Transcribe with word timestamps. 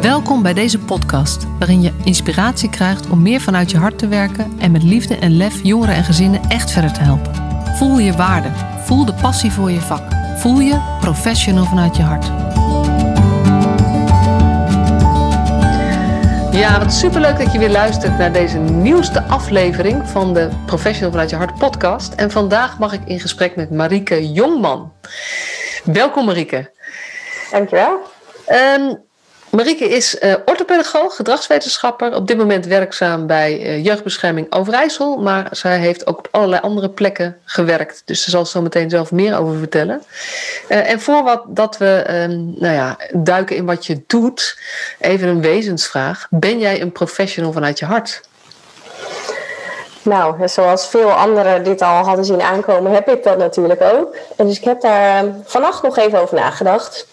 Welkom 0.00 0.42
bij 0.42 0.54
deze 0.54 0.78
podcast, 0.78 1.46
waarin 1.58 1.82
je 1.82 1.92
inspiratie 2.04 2.70
krijgt 2.70 3.10
om 3.10 3.22
meer 3.22 3.40
vanuit 3.40 3.70
je 3.70 3.76
hart 3.76 3.98
te 3.98 4.08
werken 4.08 4.52
en 4.58 4.70
met 4.70 4.82
liefde 4.82 5.16
en 5.16 5.36
lef 5.36 5.62
jongeren 5.62 5.94
en 5.94 6.04
gezinnen 6.04 6.40
echt 6.48 6.70
verder 6.70 6.92
te 6.92 7.00
helpen. 7.00 7.34
Voel 7.76 7.98
je 7.98 8.12
waarde, 8.12 8.48
voel 8.84 9.04
de 9.04 9.14
passie 9.14 9.52
voor 9.52 9.70
je 9.70 9.80
vak, 9.80 10.02
voel 10.36 10.60
je 10.60 10.96
professional 11.00 11.64
vanuit 11.64 11.96
je 11.96 12.02
hart. 12.02 12.26
Ja, 16.54 16.78
wat 16.78 16.92
superleuk 16.92 17.38
dat 17.38 17.52
je 17.52 17.58
weer 17.58 17.70
luistert 17.70 18.18
naar 18.18 18.32
deze 18.32 18.58
nieuwste 18.58 19.22
aflevering 19.22 20.08
van 20.08 20.34
de 20.34 20.48
Professional 20.66 21.10
vanuit 21.10 21.30
je 21.30 21.36
hart 21.36 21.58
podcast. 21.58 22.14
En 22.14 22.30
vandaag 22.30 22.78
mag 22.78 22.92
ik 22.92 23.00
in 23.04 23.20
gesprek 23.20 23.56
met 23.56 23.70
Marieke 23.70 24.32
Jongman. 24.32 24.92
Welkom 25.84 26.24
Marieke. 26.24 26.70
Dankjewel. 27.50 28.00
Um, 28.48 29.06
Marieke 29.50 29.84
is 29.84 30.20
uh, 30.20 30.34
orthopedagoog, 30.44 31.16
gedragswetenschapper, 31.16 32.14
op 32.14 32.26
dit 32.26 32.36
moment 32.36 32.66
werkzaam 32.66 33.26
bij 33.26 33.60
uh, 33.60 33.84
Jeugdbescherming 33.84 34.52
Overijssel, 34.52 35.16
maar 35.16 35.48
zij 35.50 35.78
heeft 35.78 36.06
ook 36.06 36.18
op 36.18 36.28
allerlei 36.30 36.62
andere 36.62 36.90
plekken 36.90 37.36
gewerkt. 37.44 38.02
Dus 38.04 38.22
ze 38.22 38.30
zal 38.30 38.46
zo 38.46 38.62
meteen 38.62 38.90
zelf 38.90 39.12
meer 39.12 39.38
over 39.38 39.58
vertellen. 39.58 40.02
Uh, 40.68 40.90
en 40.90 41.00
voor 41.00 41.22
wat, 41.22 41.42
dat 41.46 41.78
we 41.78 42.04
nou 42.58 42.74
ja, 42.74 42.96
duiken 43.12 43.56
in 43.56 43.66
wat 43.66 43.86
je 43.86 44.02
doet, 44.06 44.58
even 44.98 45.28
een 45.28 45.40
wezensvraag. 45.40 46.26
Ben 46.30 46.58
jij 46.58 46.80
een 46.80 46.92
professional 46.92 47.52
vanuit 47.52 47.78
je 47.78 47.84
hart? 47.84 48.20
Nou, 50.02 50.48
zoals 50.48 50.86
veel 50.86 51.12
anderen 51.12 51.64
dit 51.64 51.82
al 51.82 52.04
hadden 52.04 52.24
zien 52.24 52.42
aankomen, 52.42 52.92
heb 52.92 53.08
ik 53.08 53.22
dat 53.22 53.38
natuurlijk 53.38 53.82
ook. 53.82 54.16
En 54.36 54.46
dus 54.46 54.56
ik 54.56 54.64
heb 54.64 54.80
daar 54.80 55.24
vannacht 55.44 55.82
nog 55.82 55.98
even 55.98 56.20
over 56.20 56.36
nagedacht. 56.36 57.06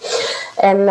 En 0.55 0.87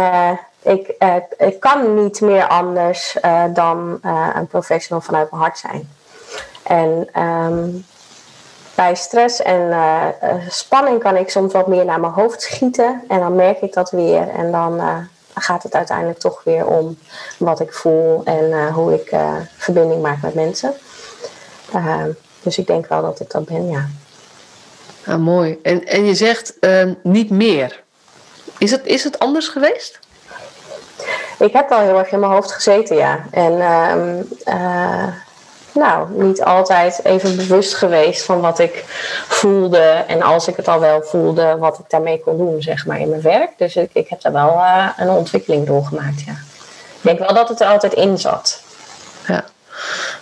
ik, 0.64 0.94
uh, 0.98 1.14
ik 1.38 1.60
kan 1.60 2.04
niet 2.04 2.20
meer 2.20 2.46
anders 2.46 3.16
uh, 3.24 3.44
dan 3.54 3.98
uh, 4.04 4.28
een 4.34 4.46
professional 4.46 5.00
vanuit 5.02 5.30
mijn 5.30 5.42
hart 5.42 5.58
zijn. 5.58 5.88
En 6.62 7.22
um, 7.22 7.86
bij 8.74 8.94
stress 8.94 9.42
en 9.42 9.74
spanning 10.48 11.02
kan 11.02 11.16
ik 11.16 11.30
soms 11.30 11.52
wat 11.52 11.66
meer 11.66 11.84
naar 11.84 12.00
mijn 12.00 12.12
hoofd 12.12 12.42
schieten. 12.42 13.02
En 13.08 13.20
dan 13.20 13.34
merk 13.34 13.60
ik 13.60 13.72
dat 13.72 13.90
weer. 13.90 14.28
En 14.28 14.52
dan 14.52 14.80
gaat 15.34 15.62
het 15.62 15.74
uiteindelijk 15.74 16.18
toch 16.18 16.44
weer 16.44 16.66
om 16.66 16.98
wat 17.38 17.60
ik 17.60 17.72
voel 17.72 18.24
en 18.24 18.68
hoe 18.68 18.94
ik 18.94 19.16
verbinding 19.56 20.02
maak 20.02 20.22
met 20.22 20.34
mensen. 20.34 20.74
Ehm, 21.72 22.10
dus 22.42 22.58
ik 22.58 22.66
denk 22.66 22.86
wel 22.86 23.02
dat 23.02 23.20
ik 23.20 23.30
dat 23.30 23.44
ben, 23.44 23.68
ja. 23.68 23.88
Ah, 25.06 25.18
mooi. 25.18 25.58
En, 25.62 25.86
en 25.86 26.04
je 26.04 26.14
zegt 26.14 26.58
ehm, 26.58 26.94
niet 27.02 27.30
meer. 27.30 27.82
Is 28.58 28.70
het, 28.70 28.86
is 28.86 29.04
het 29.04 29.18
anders 29.18 29.48
geweest? 29.48 29.98
Ik 31.38 31.52
heb 31.52 31.68
wel 31.68 31.78
heel 31.78 31.98
erg 31.98 32.10
in 32.10 32.20
mijn 32.20 32.32
hoofd 32.32 32.52
gezeten, 32.52 32.96
ja. 32.96 33.24
En 33.30 33.60
ehm, 33.60 34.22
eh, 34.44 35.06
nou, 35.72 36.08
niet 36.10 36.42
altijd 36.42 37.00
even 37.04 37.36
bewust 37.36 37.74
geweest 37.74 38.24
van 38.24 38.40
wat 38.40 38.58
ik 38.58 38.84
voelde. 39.28 40.04
En 40.06 40.22
als 40.22 40.48
ik 40.48 40.56
het 40.56 40.68
al 40.68 40.80
wel 40.80 41.02
voelde, 41.02 41.56
wat 41.58 41.78
ik 41.78 41.84
daarmee 41.90 42.20
kon 42.20 42.36
doen, 42.36 42.62
zeg 42.62 42.86
maar, 42.86 43.00
in 43.00 43.08
mijn 43.08 43.22
werk. 43.22 43.50
Dus 43.56 43.76
ik, 43.76 43.90
ik 43.92 44.08
heb 44.08 44.20
daar 44.20 44.32
wel 44.32 44.54
uh, 44.54 44.88
een 44.96 45.10
ontwikkeling 45.10 45.66
doorgemaakt, 45.66 46.20
ja. 46.26 46.32
Ik 46.32 47.10
denk 47.10 47.18
wel 47.18 47.34
dat 47.34 47.48
het 47.48 47.60
er 47.60 47.66
altijd 47.66 47.92
in 47.92 48.18
zat. 48.18 48.62
Ja. 49.26 49.44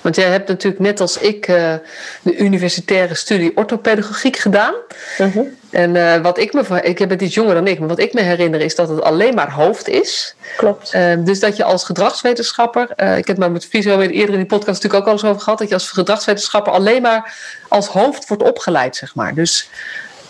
Want 0.02 0.16
jij 0.16 0.30
hebt 0.30 0.48
natuurlijk 0.48 0.82
net 0.82 1.00
als 1.00 1.18
ik 1.18 1.48
uh, 1.48 1.74
de 2.22 2.36
universitaire 2.36 3.14
studie 3.14 3.56
orthopedagogiek 3.56 4.36
gedaan. 4.36 4.74
Uh 5.18 5.34
-huh. 5.34 5.46
En 5.70 5.94
uh, 5.94 6.16
wat 6.16 6.38
ik 6.38 6.52
me, 6.52 6.82
ik 6.82 7.08
ben 7.08 7.24
iets 7.24 7.34
jonger 7.34 7.54
dan 7.54 7.66
ik, 7.66 7.78
maar 7.78 7.88
wat 7.88 7.98
ik 7.98 8.12
me 8.12 8.20
herinner 8.20 8.60
is 8.60 8.74
dat 8.74 8.88
het 8.88 9.02
alleen 9.02 9.34
maar 9.34 9.52
hoofd 9.52 9.88
is. 9.88 10.34
Klopt. 10.56 10.94
Uh, 10.94 11.14
dus 11.18 11.40
dat 11.40 11.56
je 11.56 11.64
als 11.64 11.84
gedragswetenschapper, 11.84 12.82
ik 12.90 12.96
heb 12.96 13.26
het 13.26 13.38
maar 13.38 13.50
met 13.50 13.66
Visio 13.66 14.00
eerder 14.00 14.34
in 14.34 14.40
die 14.40 14.46
podcast 14.46 14.82
natuurlijk 14.82 14.94
ook 14.94 15.06
al 15.06 15.12
eens 15.12 15.24
over 15.24 15.42
gehad, 15.42 15.58
dat 15.58 15.68
je 15.68 15.74
als 15.74 15.90
gedragswetenschapper 15.90 16.72
alleen 16.72 17.02
maar 17.02 17.34
als 17.68 17.86
hoofd 17.86 18.28
wordt 18.28 18.42
opgeleid, 18.42 18.96
zeg 18.96 19.14
maar. 19.14 19.34
Dus 19.34 19.68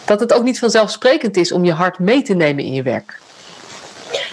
dat 0.05 0.21
het 0.21 0.33
ook 0.33 0.43
niet 0.43 0.59
vanzelfsprekend 0.59 1.37
is 1.37 1.53
om 1.53 1.65
je 1.65 1.73
hart 1.73 1.99
mee 1.99 2.23
te 2.23 2.35
nemen 2.35 2.65
in 2.65 2.73
je 2.73 2.83
werk. 2.83 3.19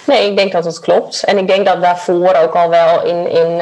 Nee, 0.05 0.29
ik 0.29 0.37
denk 0.37 0.51
dat 0.51 0.65
het 0.65 0.79
klopt. 0.79 1.23
En 1.23 1.37
ik 1.37 1.47
denk 1.47 1.65
dat 1.65 1.81
daarvoor 1.81 2.35
ook 2.35 2.55
al 2.55 2.69
wel 2.69 3.03
in, 3.05 3.29
in 3.29 3.61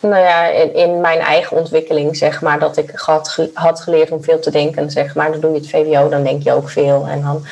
nou 0.00 0.22
ja, 0.22 0.46
in, 0.72 1.00
mijn 1.00 1.18
eigen 1.18 1.56
ontwikkeling, 1.56 2.16
zeg 2.16 2.40
maar, 2.40 2.58
dat 2.58 2.76
ik 2.76 2.90
had, 2.94 3.48
had 3.52 3.80
geleerd 3.80 4.10
om 4.10 4.22
veel 4.22 4.38
te 4.40 4.50
denken, 4.50 4.90
zeg 4.90 5.14
maar. 5.14 5.30
Dan 5.30 5.40
doe 5.40 5.52
je 5.52 5.58
het 5.58 5.70
VWO, 5.70 6.08
dan 6.08 6.22
denk 6.22 6.42
je 6.42 6.52
ook 6.52 6.70
veel. 6.70 7.06
En 7.08 7.22
dan, 7.22 7.46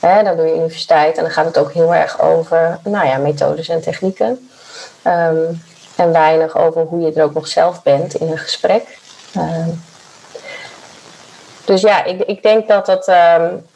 hè, 0.00 0.22
dan 0.22 0.36
doe 0.36 0.46
je 0.46 0.54
universiteit 0.54 1.16
en 1.16 1.22
dan 1.22 1.32
gaat 1.32 1.46
het 1.46 1.58
ook 1.58 1.72
heel 1.72 1.94
erg 1.94 2.20
over, 2.20 2.78
nou 2.84 3.06
ja, 3.06 3.16
methodes 3.16 3.68
en 3.68 3.80
technieken. 3.80 4.48
Um, 5.06 5.62
en 5.96 6.12
weinig 6.12 6.56
over 6.56 6.82
hoe 6.82 7.00
je 7.00 7.12
er 7.12 7.24
ook 7.24 7.34
nog 7.34 7.48
zelf 7.48 7.82
bent 7.82 8.14
in 8.14 8.30
een 8.30 8.38
gesprek. 8.38 8.98
Um, 9.36 9.82
dus 11.64 11.80
ja, 11.80 12.04
ik, 12.04 12.20
ik 12.20 12.42
denk 12.42 12.68
dat 12.68 12.86
het, 12.86 13.08
um, 13.08 13.66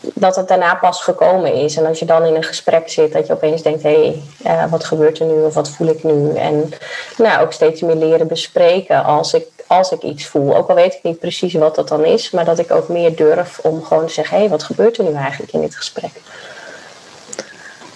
dat 0.00 0.36
het 0.36 0.48
daarna 0.48 0.74
pas 0.74 1.02
gekomen 1.02 1.54
is. 1.54 1.76
En 1.76 1.86
als 1.86 1.98
je 1.98 2.04
dan 2.04 2.24
in 2.24 2.34
een 2.34 2.44
gesprek 2.44 2.90
zit, 2.90 3.12
dat 3.12 3.26
je 3.26 3.32
opeens 3.32 3.62
denkt: 3.62 3.82
hé, 3.82 4.22
hey, 4.42 4.64
uh, 4.64 4.70
wat 4.70 4.84
gebeurt 4.84 5.18
er 5.18 5.26
nu 5.26 5.42
of 5.42 5.54
wat 5.54 5.68
voel 5.68 5.88
ik 5.88 6.04
nu? 6.04 6.34
En 6.34 6.72
nou, 7.16 7.42
ook 7.42 7.52
steeds 7.52 7.80
meer 7.80 7.94
leren 7.94 8.26
bespreken 8.26 9.04
als 9.04 9.34
ik, 9.34 9.46
als 9.66 9.92
ik 9.92 10.02
iets 10.02 10.26
voel. 10.26 10.56
Ook 10.56 10.68
al 10.68 10.74
weet 10.74 10.94
ik 10.94 11.02
niet 11.02 11.18
precies 11.18 11.54
wat 11.54 11.74
dat 11.74 11.88
dan 11.88 12.04
is, 12.04 12.30
maar 12.30 12.44
dat 12.44 12.58
ik 12.58 12.70
ook 12.70 12.88
meer 12.88 13.16
durf 13.16 13.58
om 13.58 13.84
gewoon 13.84 14.06
te 14.06 14.12
zeggen: 14.12 14.34
hé, 14.34 14.40
hey, 14.42 14.50
wat 14.50 14.62
gebeurt 14.62 14.98
er 14.98 15.04
nu 15.04 15.14
eigenlijk 15.14 15.52
in 15.52 15.60
dit 15.60 15.76
gesprek? 15.76 16.12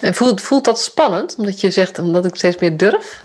En 0.01 0.15
voelt, 0.15 0.43
voelt 0.43 0.65
dat 0.65 0.81
spannend, 0.81 1.35
omdat 1.39 1.61
je 1.61 1.71
zegt 1.71 1.99
omdat 1.99 2.25
ik 2.25 2.37
steeds 2.37 2.59
meer 2.59 2.77
durf? 2.77 3.23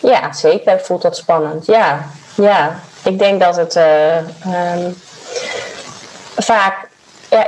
Ja, 0.00 0.32
zeker 0.32 0.80
voelt 0.80 1.02
dat 1.02 1.16
spannend. 1.16 1.66
Ja, 1.66 2.06
ja. 2.34 2.80
ik 3.04 3.18
denk 3.18 3.40
dat 3.40 3.56
het 3.56 3.76
uh, 3.76 4.16
um, 4.16 4.96
vaak 6.36 6.87
ja, 7.30 7.46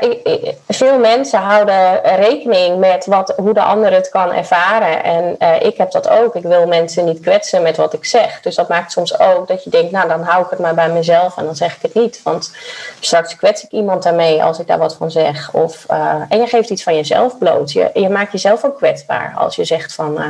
veel 0.69 0.99
mensen 0.99 1.39
houden 1.39 2.01
rekening 2.03 2.79
met 2.79 3.07
wat, 3.07 3.33
hoe 3.37 3.55
de 3.55 3.63
ander 3.63 3.93
het 3.93 4.09
kan 4.09 4.33
ervaren. 4.33 5.05
En 5.05 5.37
uh, 5.39 5.63
ik 5.63 5.77
heb 5.77 5.91
dat 5.91 6.09
ook. 6.09 6.35
Ik 6.35 6.43
wil 6.43 6.67
mensen 6.67 7.05
niet 7.05 7.21
kwetsen 7.21 7.63
met 7.63 7.77
wat 7.77 7.93
ik 7.93 8.05
zeg. 8.05 8.41
Dus 8.41 8.55
dat 8.55 8.69
maakt 8.69 8.93
soms 8.93 9.19
ook 9.19 9.49
dat 9.49 9.65
je 9.65 9.71
denkt, 9.71 9.91
nou 9.91 10.09
dan 10.09 10.23
hou 10.23 10.45
ik 10.45 10.51
het 10.51 10.59
maar 10.59 10.75
bij 10.75 10.89
mezelf 10.89 11.37
en 11.37 11.45
dan 11.45 11.57
zeg 11.57 11.77
ik 11.77 11.83
het 11.83 11.95
niet. 11.95 12.21
Want 12.23 12.53
straks 13.01 13.37
kwets 13.37 13.65
ik 13.65 13.71
iemand 13.71 14.03
daarmee 14.03 14.43
als 14.43 14.59
ik 14.59 14.67
daar 14.67 14.79
wat 14.79 14.97
van 14.97 15.11
zeg. 15.11 15.53
Of, 15.53 15.87
uh, 15.91 16.15
en 16.29 16.41
je 16.41 16.47
geeft 16.47 16.71
iets 16.71 16.83
van 16.83 16.97
jezelf 16.97 17.39
bloot. 17.39 17.73
Je, 17.73 17.91
je 17.95 18.09
maakt 18.09 18.33
jezelf 18.33 18.65
ook 18.65 18.77
kwetsbaar 18.77 19.35
als 19.37 19.57
je 19.57 19.65
zegt 19.65 19.95
van... 19.95 20.21
Uh, 20.21 20.25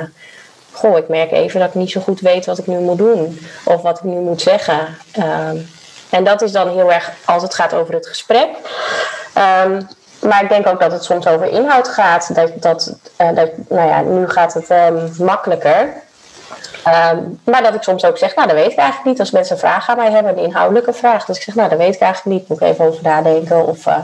goh, 0.73 0.99
ik 0.99 1.09
merk 1.09 1.33
even 1.33 1.61
dat 1.61 1.69
ik 1.69 1.75
niet 1.75 1.91
zo 1.91 2.01
goed 2.01 2.21
weet 2.21 2.47
wat 2.47 2.59
ik 2.59 2.67
nu 2.67 2.79
moet 2.79 2.99
doen. 2.99 3.41
Of 3.65 3.83
wat 3.83 3.99
ik 3.99 4.05
nu 4.05 4.21
moet 4.21 4.43
zeggen. 4.43 4.97
en 6.11 6.25
dat 6.25 6.43
is 6.43 6.53
dan 6.53 6.69
heel 6.69 6.93
erg 6.93 7.13
als 7.25 7.43
het 7.43 7.55
gaat 7.55 7.75
over 7.75 7.95
het 7.95 8.07
gesprek. 8.07 8.49
Um, 9.37 9.89
maar 10.21 10.43
ik 10.43 10.49
denk 10.49 10.67
ook 10.67 10.81
dat 10.81 10.93
het 10.93 11.05
soms 11.05 11.27
over 11.27 11.47
inhoud 11.47 11.89
gaat. 11.89 12.35
Dat, 12.35 12.51
dat, 12.63 12.97
uh, 13.21 13.35
dat, 13.35 13.51
nou 13.69 13.89
ja, 13.89 14.01
nu 14.01 14.29
gaat 14.29 14.55
het 14.55 14.71
um, 14.71 15.11
makkelijker. 15.19 15.93
Um, 17.13 17.41
maar 17.45 17.63
dat 17.63 17.75
ik 17.75 17.83
soms 17.83 18.05
ook 18.05 18.19
zeg, 18.19 18.35
nou 18.35 18.49
dat 18.49 18.57
weet 18.57 18.73
ik 18.73 18.79
eigenlijk 18.79 19.09
niet. 19.09 19.21
Als 19.21 19.31
mensen 19.31 19.55
een 19.55 19.61
vraag 19.61 19.89
aan 19.89 19.97
mij 19.97 20.11
hebben, 20.11 20.33
een 20.33 20.45
inhoudelijke 20.45 20.93
vraag. 20.93 21.25
Dus 21.25 21.37
ik 21.37 21.43
zeg, 21.43 21.55
nou 21.55 21.69
dat 21.69 21.79
weet 21.79 21.95
ik 21.95 22.01
eigenlijk 22.01 22.37
niet. 22.37 22.49
Moet 22.49 22.61
ik 22.61 22.67
even 22.67 22.85
over 22.85 23.03
nadenken. 23.03 23.67
Of 23.67 23.87
uh, 23.87 23.97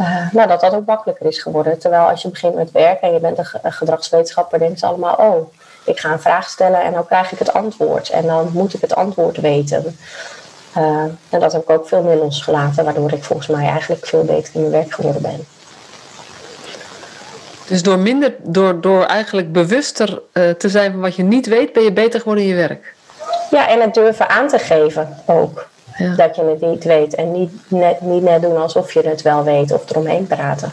uh, 0.00 0.32
nou, 0.32 0.48
dat 0.48 0.60
dat 0.60 0.74
ook 0.74 0.86
makkelijker 0.86 1.26
is 1.26 1.42
geworden. 1.42 1.78
Terwijl 1.78 2.08
als 2.08 2.22
je 2.22 2.28
begint 2.28 2.54
met 2.54 2.70
werk 2.70 3.00
en 3.00 3.12
je 3.12 3.20
bent 3.20 3.38
een 3.38 3.72
gedragswetenschapper, 3.72 4.58
denken 4.58 4.78
ze 4.78 4.86
allemaal, 4.86 5.14
oh, 5.14 5.52
ik 5.84 6.00
ga 6.00 6.12
een 6.12 6.20
vraag 6.20 6.48
stellen 6.48 6.82
en 6.82 6.92
dan 6.92 7.06
krijg 7.06 7.32
ik 7.32 7.38
het 7.38 7.52
antwoord. 7.52 8.10
En 8.10 8.26
dan 8.26 8.50
moet 8.52 8.74
ik 8.74 8.80
het 8.80 8.94
antwoord 8.94 9.36
weten. 9.36 9.98
Uh, 10.76 11.02
en 11.28 11.40
dat 11.40 11.52
heb 11.52 11.62
ik 11.62 11.70
ook 11.70 11.88
veel 11.88 12.02
meer 12.02 12.16
losgelaten, 12.16 12.84
waardoor 12.84 13.12
ik 13.12 13.24
volgens 13.24 13.48
mij 13.48 13.68
eigenlijk 13.68 14.06
veel 14.06 14.24
beter 14.24 14.54
in 14.54 14.60
mijn 14.60 14.72
werk 14.72 14.94
geworden 14.94 15.22
ben. 15.22 15.46
Dus 17.66 17.82
door 17.82 17.98
minder, 17.98 18.34
door, 18.42 18.80
door 18.80 19.04
eigenlijk 19.04 19.52
bewuster 19.52 20.22
uh, 20.32 20.50
te 20.50 20.68
zijn 20.68 20.90
van 20.92 21.00
wat 21.00 21.14
je 21.16 21.22
niet 21.22 21.46
weet, 21.46 21.72
ben 21.72 21.82
je 21.82 21.92
beter 21.92 22.20
geworden 22.20 22.44
in 22.44 22.50
je 22.50 22.56
werk. 22.56 22.94
Ja, 23.50 23.68
en 23.68 23.80
het 23.80 23.94
durven 23.94 24.28
aan 24.28 24.48
te 24.48 24.58
geven 24.58 25.16
ook. 25.26 25.68
Ja. 25.96 26.14
Dat 26.14 26.36
je 26.36 26.44
het 26.44 26.60
niet 26.60 26.84
weet. 26.84 27.14
En 27.14 27.32
niet 27.32 27.50
net, 27.68 28.00
niet 28.00 28.22
net 28.22 28.42
doen 28.42 28.56
alsof 28.56 28.92
je 28.92 29.08
het 29.08 29.22
wel 29.22 29.44
weet 29.44 29.72
of 29.72 29.90
eromheen 29.90 30.26
praten. 30.26 30.72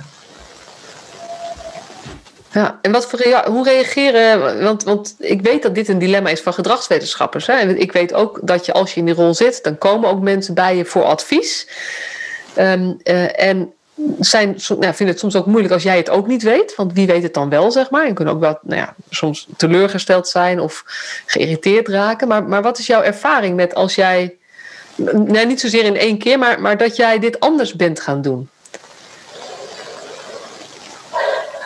Ja, 2.51 2.79
en 2.81 2.91
wat 2.91 3.07
voor 3.07 3.43
hoe 3.45 3.63
reageren, 3.63 4.63
want, 4.63 4.83
want 4.83 5.15
ik 5.19 5.41
weet 5.41 5.61
dat 5.61 5.75
dit 5.75 5.87
een 5.87 5.99
dilemma 5.99 6.29
is 6.29 6.41
van 6.41 6.53
gedragswetenschappers. 6.53 7.47
Hè? 7.47 7.75
Ik 7.75 7.91
weet 7.91 8.13
ook 8.13 8.39
dat 8.43 8.65
je 8.65 8.73
als 8.73 8.93
je 8.93 8.99
in 8.99 9.05
die 9.05 9.15
rol 9.15 9.33
zit, 9.33 9.63
dan 9.63 9.77
komen 9.77 10.09
ook 10.09 10.21
mensen 10.21 10.53
bij 10.53 10.75
je 10.75 10.85
voor 10.85 11.03
advies. 11.03 11.67
Um, 12.57 12.97
uh, 13.03 13.39
en 13.39 13.73
zijn, 14.19 14.55
nou, 14.67 14.79
vinden 14.79 15.07
het 15.07 15.19
soms 15.19 15.35
ook 15.35 15.45
moeilijk 15.45 15.73
als 15.73 15.83
jij 15.83 15.97
het 15.97 16.09
ook 16.09 16.27
niet 16.27 16.43
weet, 16.43 16.75
want 16.75 16.93
wie 16.93 17.07
weet 17.07 17.23
het 17.23 17.33
dan 17.33 17.49
wel, 17.49 17.71
zeg 17.71 17.89
maar. 17.89 18.05
En 18.05 18.13
kunnen 18.13 18.33
ook 18.33 18.39
wel 18.39 18.59
nou 18.61 18.81
ja, 18.81 18.95
soms 19.09 19.47
teleurgesteld 19.57 20.27
zijn 20.27 20.59
of 20.59 20.83
geïrriteerd 21.25 21.87
raken. 21.87 22.27
Maar, 22.27 22.43
maar 22.43 22.61
wat 22.61 22.77
is 22.77 22.87
jouw 22.87 23.01
ervaring 23.01 23.55
met 23.55 23.75
als 23.75 23.95
jij, 23.95 24.35
nee, 25.11 25.45
niet 25.45 25.59
zozeer 25.59 25.83
in 25.83 25.97
één 25.97 26.17
keer, 26.17 26.39
maar, 26.39 26.61
maar 26.61 26.77
dat 26.77 26.95
jij 26.95 27.19
dit 27.19 27.39
anders 27.39 27.75
bent 27.75 27.99
gaan 27.99 28.21
doen? 28.21 28.49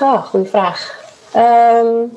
Oh, 0.02 0.26
goede 0.26 0.50
vraag. 0.50 1.00
Um, 1.36 2.12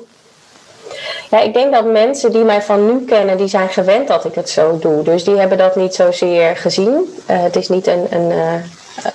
Ja, 1.29 1.39
ik 1.39 1.53
denk 1.53 1.73
dat 1.73 1.85
mensen 1.85 2.31
die 2.31 2.43
mij 2.43 2.61
van 2.61 2.85
nu 2.85 3.05
kennen, 3.05 3.37
die 3.37 3.47
zijn 3.47 3.69
gewend 3.69 4.07
dat 4.07 4.25
ik 4.25 4.35
het 4.35 4.49
zo 4.49 4.77
doe. 4.79 5.03
Dus 5.03 5.23
die 5.23 5.37
hebben 5.37 5.57
dat 5.57 5.75
niet 5.75 5.95
zozeer 5.95 6.57
gezien. 6.57 6.91
Uh, 7.29 7.43
het 7.43 7.55
is 7.55 7.69
niet 7.69 7.87
een, 7.87 8.07
een, 8.09 8.31
uh, 8.31 8.53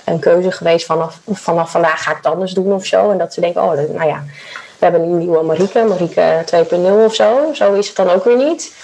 een 0.04 0.18
keuze 0.18 0.50
geweest 0.50 0.86
vanaf, 0.86 1.18
vanaf 1.30 1.70
vandaag 1.70 2.02
ga 2.02 2.10
ik 2.10 2.16
het 2.16 2.26
anders 2.26 2.52
doen 2.52 2.72
of 2.72 2.86
zo. 2.86 3.10
En 3.10 3.18
dat 3.18 3.34
ze 3.34 3.40
denken, 3.40 3.62
oh, 3.62 3.72
nou 3.72 4.08
ja, 4.08 4.24
we 4.78 4.84
hebben 4.84 5.02
een 5.02 5.18
nieuwe 5.18 5.42
Marieke, 5.42 5.84
Marieke 5.84 6.44
2.0 6.70 7.04
of 7.04 7.14
zo. 7.14 7.50
Zo 7.52 7.72
is 7.72 7.86
het 7.86 7.96
dan 7.96 8.10
ook 8.10 8.24
weer 8.24 8.36
niet. 8.36 8.74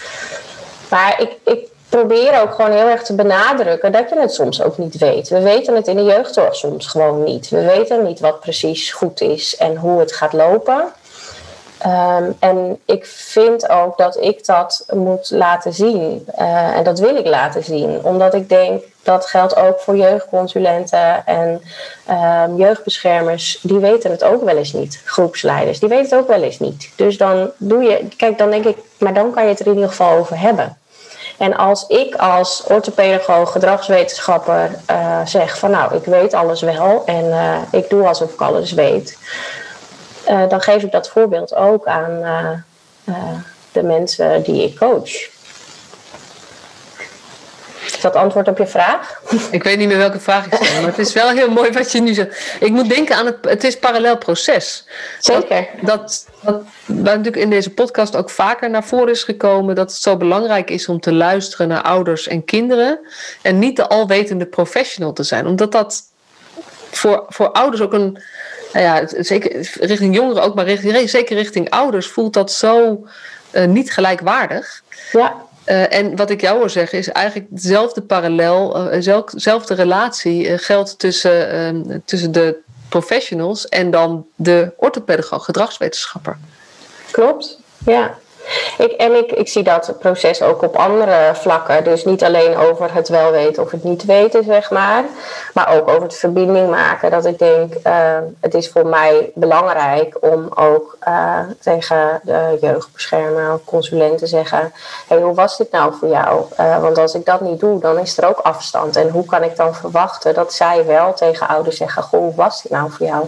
Maar 0.88 1.20
ik, 1.20 1.30
ik 1.44 1.68
probeer 1.88 2.40
ook 2.40 2.54
gewoon 2.54 2.72
heel 2.72 2.88
erg 2.88 3.02
te 3.02 3.14
benadrukken 3.14 3.92
dat 3.92 4.08
je 4.08 4.20
het 4.20 4.32
soms 4.32 4.62
ook 4.62 4.78
niet 4.78 4.98
weet. 4.98 5.28
We 5.28 5.40
weten 5.40 5.74
het 5.74 5.86
in 5.86 5.96
de 5.96 6.04
jeugdzorg 6.04 6.56
soms 6.56 6.86
gewoon 6.86 7.22
niet. 7.24 7.48
We 7.48 7.64
weten 7.64 8.04
niet 8.04 8.20
wat 8.20 8.40
precies 8.40 8.92
goed 8.92 9.20
is 9.20 9.56
en 9.56 9.76
hoe 9.76 10.00
het 10.00 10.12
gaat 10.12 10.32
lopen. 10.32 10.92
Um, 11.86 12.36
en 12.38 12.80
ik 12.84 13.06
vind 13.06 13.68
ook 13.68 13.98
dat 13.98 14.16
ik 14.20 14.46
dat 14.46 14.86
moet 14.94 15.30
laten 15.30 15.72
zien. 15.72 16.28
Uh, 16.38 16.76
en 16.76 16.84
dat 16.84 16.98
wil 16.98 17.16
ik 17.16 17.26
laten 17.26 17.64
zien. 17.64 18.04
Omdat 18.04 18.34
ik 18.34 18.48
denk 18.48 18.82
dat 19.02 19.26
geldt 19.26 19.56
ook 19.56 19.80
voor 19.80 19.96
jeugdconsulenten 19.96 21.26
en 21.26 21.62
um, 22.10 22.56
jeugdbeschermers. 22.56 23.58
Die 23.62 23.78
weten 23.78 24.10
het 24.10 24.24
ook 24.24 24.44
wel 24.44 24.56
eens 24.56 24.72
niet. 24.72 25.00
Groepsleiders, 25.04 25.78
die 25.78 25.88
weten 25.88 26.10
het 26.10 26.18
ook 26.18 26.28
wel 26.28 26.42
eens 26.42 26.58
niet. 26.58 26.90
Dus 26.96 27.16
dan 27.16 27.50
doe 27.56 27.82
je, 27.82 28.08
kijk, 28.16 28.38
dan 28.38 28.50
denk 28.50 28.64
ik, 28.64 28.76
maar 28.98 29.14
dan 29.14 29.32
kan 29.32 29.42
je 29.42 29.48
het 29.48 29.60
er 29.60 29.66
in 29.66 29.74
ieder 29.74 29.88
geval 29.88 30.16
over 30.16 30.40
hebben. 30.40 30.76
En 31.38 31.56
als 31.56 31.86
ik 31.86 32.14
als 32.14 32.62
orthopedagoog, 32.68 33.52
gedragswetenschapper 33.52 34.70
uh, 34.90 35.20
zeg 35.24 35.58
van 35.58 35.70
nou, 35.70 35.94
ik 35.94 36.04
weet 36.04 36.34
alles 36.34 36.60
wel 36.60 37.02
en 37.06 37.24
uh, 37.24 37.56
ik 37.70 37.90
doe 37.90 38.06
alsof 38.06 38.32
ik 38.32 38.40
alles 38.40 38.72
weet 38.72 39.18
uh, 40.28 40.48
dan 40.48 40.60
geef 40.60 40.82
ik 40.82 40.92
dat 40.92 41.08
voorbeeld 41.08 41.54
ook 41.54 41.86
aan 41.86 42.20
de 43.72 43.82
mensen 43.82 44.42
die 44.42 44.62
ik 44.62 44.78
coach. 44.78 45.35
Is 47.86 48.00
dat 48.00 48.14
antwoord 48.14 48.48
op 48.48 48.58
je 48.58 48.66
vraag? 48.66 49.20
Ik 49.50 49.62
weet 49.62 49.78
niet 49.78 49.88
meer 49.88 49.96
welke 49.96 50.20
vraag 50.20 50.46
ik 50.46 50.54
stel, 50.54 50.80
maar 50.80 50.90
het 50.90 50.98
is 50.98 51.12
wel 51.12 51.28
heel 51.28 51.50
mooi 51.50 51.72
wat 51.72 51.92
je 51.92 52.00
nu 52.00 52.14
zegt. 52.14 52.56
Ik 52.60 52.70
moet 52.70 52.88
denken 52.88 53.16
aan 53.16 53.26
het, 53.26 53.36
het 53.40 53.64
is 53.64 53.78
parallel 53.78 54.18
proces. 54.18 54.86
Zeker. 55.20 55.68
Dat, 55.80 56.26
dat, 56.40 56.62
natuurlijk 56.86 57.36
in 57.36 57.50
deze 57.50 57.70
podcast 57.70 58.16
ook 58.16 58.30
vaker 58.30 58.70
naar 58.70 58.84
voren 58.84 59.08
is 59.08 59.22
gekomen, 59.22 59.74
dat 59.74 59.90
het 59.90 60.00
zo 60.00 60.16
belangrijk 60.16 60.70
is 60.70 60.88
om 60.88 61.00
te 61.00 61.12
luisteren 61.12 61.68
naar 61.68 61.82
ouders 61.82 62.28
en 62.28 62.44
kinderen 62.44 63.00
en 63.42 63.58
niet 63.58 63.76
de 63.76 63.88
alwetende 63.88 64.46
professional 64.46 65.12
te 65.12 65.22
zijn. 65.22 65.46
Omdat 65.46 65.72
dat 65.72 66.02
voor, 66.90 67.24
voor 67.28 67.50
ouders 67.52 67.82
ook 67.82 67.92
een, 67.92 68.22
nou 68.72 68.84
ja, 68.84 69.22
zeker 69.22 69.70
richting 69.80 70.14
jongeren 70.14 70.42
ook, 70.42 70.54
maar 70.54 70.64
richting, 70.64 71.10
zeker 71.10 71.36
richting 71.36 71.70
ouders 71.70 72.06
voelt 72.06 72.32
dat 72.32 72.52
zo 72.52 73.06
uh, 73.52 73.64
niet 73.64 73.92
gelijkwaardig. 73.92 74.82
Ja. 75.12 75.45
Uh, 75.66 75.92
en 75.92 76.16
wat 76.16 76.30
ik 76.30 76.40
jou 76.40 76.58
wil 76.58 76.68
zeggen 76.68 76.98
is 76.98 77.08
eigenlijk 77.08 77.46
dezelfde 77.50 78.02
parallel, 78.02 78.90
dezelfde 79.30 79.74
relatie 79.74 80.58
geldt 80.58 80.98
tussen, 80.98 81.50
ehm, 81.50 81.98
tussen 82.04 82.32
de 82.32 82.56
professionals 82.88 83.68
en 83.68 83.90
dan 83.90 84.26
de 84.34 84.72
orthopedagoog, 84.76 85.44
gedragswetenschapper. 85.44 86.38
Klopt, 87.10 87.58
ja. 87.84 88.18
En 88.98 89.14
ik, 89.14 89.32
ik 89.32 89.48
zie 89.48 89.62
dat 89.62 89.94
proces 89.98 90.42
ook 90.42 90.62
op 90.62 90.76
andere 90.76 91.30
vlakken. 91.34 91.84
Dus 91.84 92.04
niet 92.04 92.24
alleen 92.24 92.56
over 92.56 92.94
het 92.94 93.08
wel 93.08 93.30
weten 93.30 93.62
of 93.62 93.70
het 93.70 93.84
niet 93.84 94.04
weten, 94.04 94.44
zeg 94.44 94.70
maar. 94.70 95.04
Maar 95.54 95.76
ook 95.76 95.88
over 95.88 96.02
het 96.02 96.16
verbinding 96.16 96.70
maken. 96.70 97.10
Dat 97.10 97.24
ik 97.24 97.38
denk, 97.38 97.74
uh, 97.86 98.18
het 98.40 98.54
is 98.54 98.70
voor 98.70 98.86
mij 98.86 99.30
belangrijk 99.34 100.16
om 100.20 100.48
ook 100.54 100.96
uh, 101.08 101.38
tegen 101.60 102.20
de 102.22 102.58
jeugdbeschermer 102.60 103.52
of 103.52 103.64
consulent 103.64 104.20
zeggen... 104.24 104.72
Hey, 105.08 105.20
hoe 105.20 105.34
was 105.34 105.56
dit 105.56 105.70
nou 105.70 105.94
voor 105.98 106.08
jou? 106.08 106.44
Uh, 106.60 106.80
want 106.80 106.98
als 106.98 107.14
ik 107.14 107.24
dat 107.24 107.40
niet 107.40 107.60
doe, 107.60 107.80
dan 107.80 107.98
is 107.98 108.18
er 108.18 108.28
ook 108.28 108.38
afstand. 108.38 108.96
En 108.96 109.08
hoe 109.08 109.24
kan 109.24 109.42
ik 109.42 109.56
dan 109.56 109.74
verwachten 109.74 110.34
dat 110.34 110.52
zij 110.52 110.84
wel 110.86 111.14
tegen 111.14 111.48
ouders 111.48 111.76
zeggen... 111.76 112.02
Goh, 112.02 112.20
hoe 112.20 112.34
was 112.34 112.62
dit 112.62 112.72
nou 112.72 112.90
voor 112.90 113.06
jou? 113.06 113.26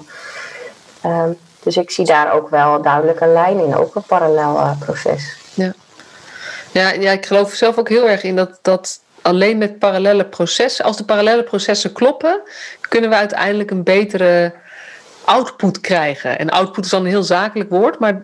Um, 1.05 1.39
dus 1.69 1.77
ik 1.77 1.91
zie 1.91 2.05
daar 2.05 2.33
ook 2.33 2.49
wel 2.49 2.83
duidelijk 2.83 3.21
een 3.21 3.33
lijn 3.33 3.59
in, 3.61 3.77
ook 3.77 3.95
een 3.95 4.03
parallel 4.03 4.57
uh, 4.57 4.71
proces. 4.79 5.37
Ja. 5.55 5.73
Ja, 6.73 6.91
ja, 6.91 7.11
ik 7.11 7.27
geloof 7.27 7.53
zelf 7.53 7.79
ook 7.79 7.89
heel 7.89 8.09
erg 8.09 8.23
in 8.23 8.37
dat, 8.37 8.59
dat 8.63 9.01
alleen 9.23 9.59
met 9.59 9.79
parallele 9.79 10.25
processen, 10.25 10.85
als 10.85 10.97
de 10.97 11.05
parallele 11.05 11.43
processen 11.43 11.93
kloppen, 11.93 12.41
kunnen 12.89 13.11
we 13.11 13.17
uiteindelijk 13.17 13.71
een 13.71 13.83
betere 13.83 14.53
output 15.25 15.81
krijgen. 15.81 16.39
En 16.39 16.51
output 16.51 16.85
is 16.85 16.91
dan 16.91 17.01
een 17.01 17.11
heel 17.11 17.23
zakelijk 17.23 17.71
woord, 17.71 17.99
maar 17.99 18.23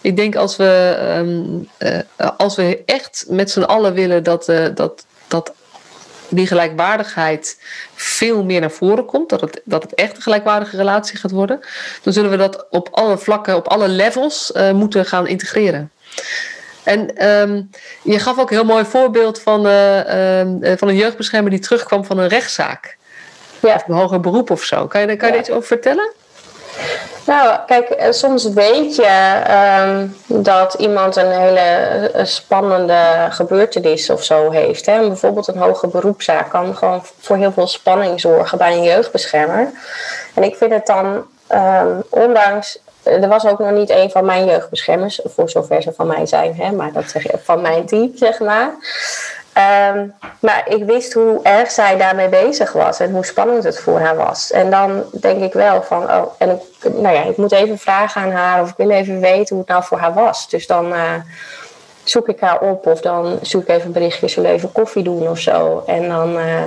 ik 0.00 0.16
denk 0.16 0.36
als 0.36 0.56
we, 0.56 0.96
um, 1.16 1.68
uh, 1.78 1.98
als 2.36 2.56
we 2.56 2.82
echt 2.86 3.24
met 3.28 3.50
z'n 3.50 3.62
allen 3.62 3.94
willen 3.94 4.22
dat, 4.22 4.48
uh, 4.48 4.66
dat, 4.74 5.06
dat 5.28 5.52
die 6.28 6.46
gelijkwaardigheid 6.46 7.60
veel 7.94 8.44
meer 8.44 8.60
naar 8.60 8.70
voren 8.70 9.04
komt, 9.04 9.28
dat 9.28 9.40
het, 9.40 9.60
dat 9.64 9.82
het 9.82 9.94
echt 9.94 10.16
een 10.16 10.22
gelijkwaardige 10.22 10.76
relatie 10.76 11.18
gaat 11.18 11.30
worden, 11.30 11.60
dan 12.02 12.12
zullen 12.12 12.30
we 12.30 12.36
dat 12.36 12.66
op 12.70 12.88
alle 12.90 13.18
vlakken, 13.18 13.56
op 13.56 13.68
alle 13.68 13.88
levels 13.88 14.52
uh, 14.56 14.70
moeten 14.70 15.04
gaan 15.04 15.26
integreren. 15.26 15.90
En 16.82 17.28
um, 17.28 17.70
je 18.02 18.18
gaf 18.18 18.38
ook 18.38 18.50
een 18.50 18.56
heel 18.56 18.64
mooi 18.64 18.84
voorbeeld 18.84 19.40
van, 19.40 19.66
uh, 19.66 19.98
uh, 19.98 20.72
van 20.76 20.88
een 20.88 20.96
jeugdbeschermer 20.96 21.50
die 21.50 21.60
terugkwam 21.60 22.04
van 22.04 22.18
een 22.18 22.28
rechtszaak. 22.28 22.96
Ja. 23.60 23.74
Of 23.74 23.88
een 23.88 23.94
hoger 23.94 24.20
beroep 24.20 24.50
of 24.50 24.62
zo. 24.62 24.86
Kan 24.86 25.00
je, 25.00 25.16
kan 25.16 25.28
je 25.28 25.34
ja. 25.34 25.40
iets 25.40 25.50
over 25.50 25.66
vertellen? 25.66 26.12
Nou, 27.26 27.58
kijk, 27.66 27.88
eh, 27.88 28.12
soms 28.12 28.44
weet 28.52 28.96
je 28.96 29.42
um, 29.86 30.16
dat 30.42 30.74
iemand 30.74 31.16
een 31.16 31.30
hele 31.30 32.10
spannende 32.22 33.26
gebeurtenis 33.30 34.10
of 34.10 34.24
zo 34.24 34.50
heeft. 34.50 34.86
Hè? 34.86 34.98
Bijvoorbeeld 35.06 35.48
een 35.48 35.58
hoge 35.58 35.86
beroepszaak 35.86 36.50
kan 36.50 36.76
gewoon 36.76 37.02
voor 37.20 37.36
heel 37.36 37.52
veel 37.52 37.66
spanning 37.66 38.20
zorgen 38.20 38.58
bij 38.58 38.72
een 38.72 38.82
jeugdbeschermer. 38.82 39.70
En 40.34 40.42
ik 40.42 40.56
vind 40.56 40.72
het 40.72 40.86
dan, 40.86 41.26
um, 41.52 42.02
ondanks 42.08 42.78
er 43.06 43.28
was 43.28 43.46
ook 43.46 43.58
nog 43.58 43.70
niet 43.70 43.90
een 43.90 44.10
van 44.10 44.24
mijn 44.24 44.46
jeugdbeschermers, 44.46 45.20
voor 45.24 45.50
zover 45.50 45.82
ze 45.82 45.92
van 45.92 46.06
mij 46.06 46.26
zijn, 46.26 46.54
hè, 46.54 46.72
maar 46.72 46.92
dat 46.92 47.10
zeg 47.10 47.22
je 47.22 47.38
van 47.42 47.60
mijn 47.60 47.86
team, 47.86 48.10
zeg 48.14 48.40
maar. 48.40 48.70
Um, 49.56 50.14
maar 50.40 50.62
ik 50.68 50.84
wist 50.84 51.12
hoe 51.12 51.40
erg 51.42 51.70
zij 51.70 51.96
daarmee 51.96 52.28
bezig 52.28 52.72
was 52.72 53.00
en 53.00 53.10
hoe 53.10 53.24
spannend 53.24 53.64
het 53.64 53.80
voor 53.80 54.00
haar 54.00 54.16
was. 54.16 54.50
En 54.50 54.70
dan 54.70 55.02
denk 55.12 55.42
ik 55.42 55.52
wel 55.52 55.82
van, 55.82 56.02
oh, 56.02 56.26
en 56.38 56.50
ik, 56.50 56.92
nou 56.92 57.14
ja, 57.14 57.22
ik 57.22 57.36
moet 57.36 57.52
even 57.52 57.78
vragen 57.78 58.22
aan 58.22 58.30
haar 58.30 58.62
of 58.62 58.70
ik 58.70 58.76
wil 58.76 58.90
even 58.90 59.20
weten 59.20 59.56
hoe 59.56 59.58
het 59.58 59.68
nou 59.68 59.84
voor 59.84 59.98
haar 59.98 60.14
was. 60.14 60.48
Dus 60.48 60.66
dan 60.66 60.92
uh, 60.92 61.12
zoek 62.04 62.28
ik 62.28 62.40
haar 62.40 62.60
op 62.60 62.86
of 62.86 63.00
dan 63.00 63.38
zoek 63.42 63.62
ik 63.62 63.68
even 63.68 63.86
een 63.86 63.92
berichtje, 63.92 64.28
zullen 64.28 64.50
even 64.50 64.72
koffie 64.72 65.02
doen 65.02 65.28
of 65.28 65.38
zo. 65.38 65.82
En 65.86 66.08
dan, 66.08 66.36
uh, 66.36 66.62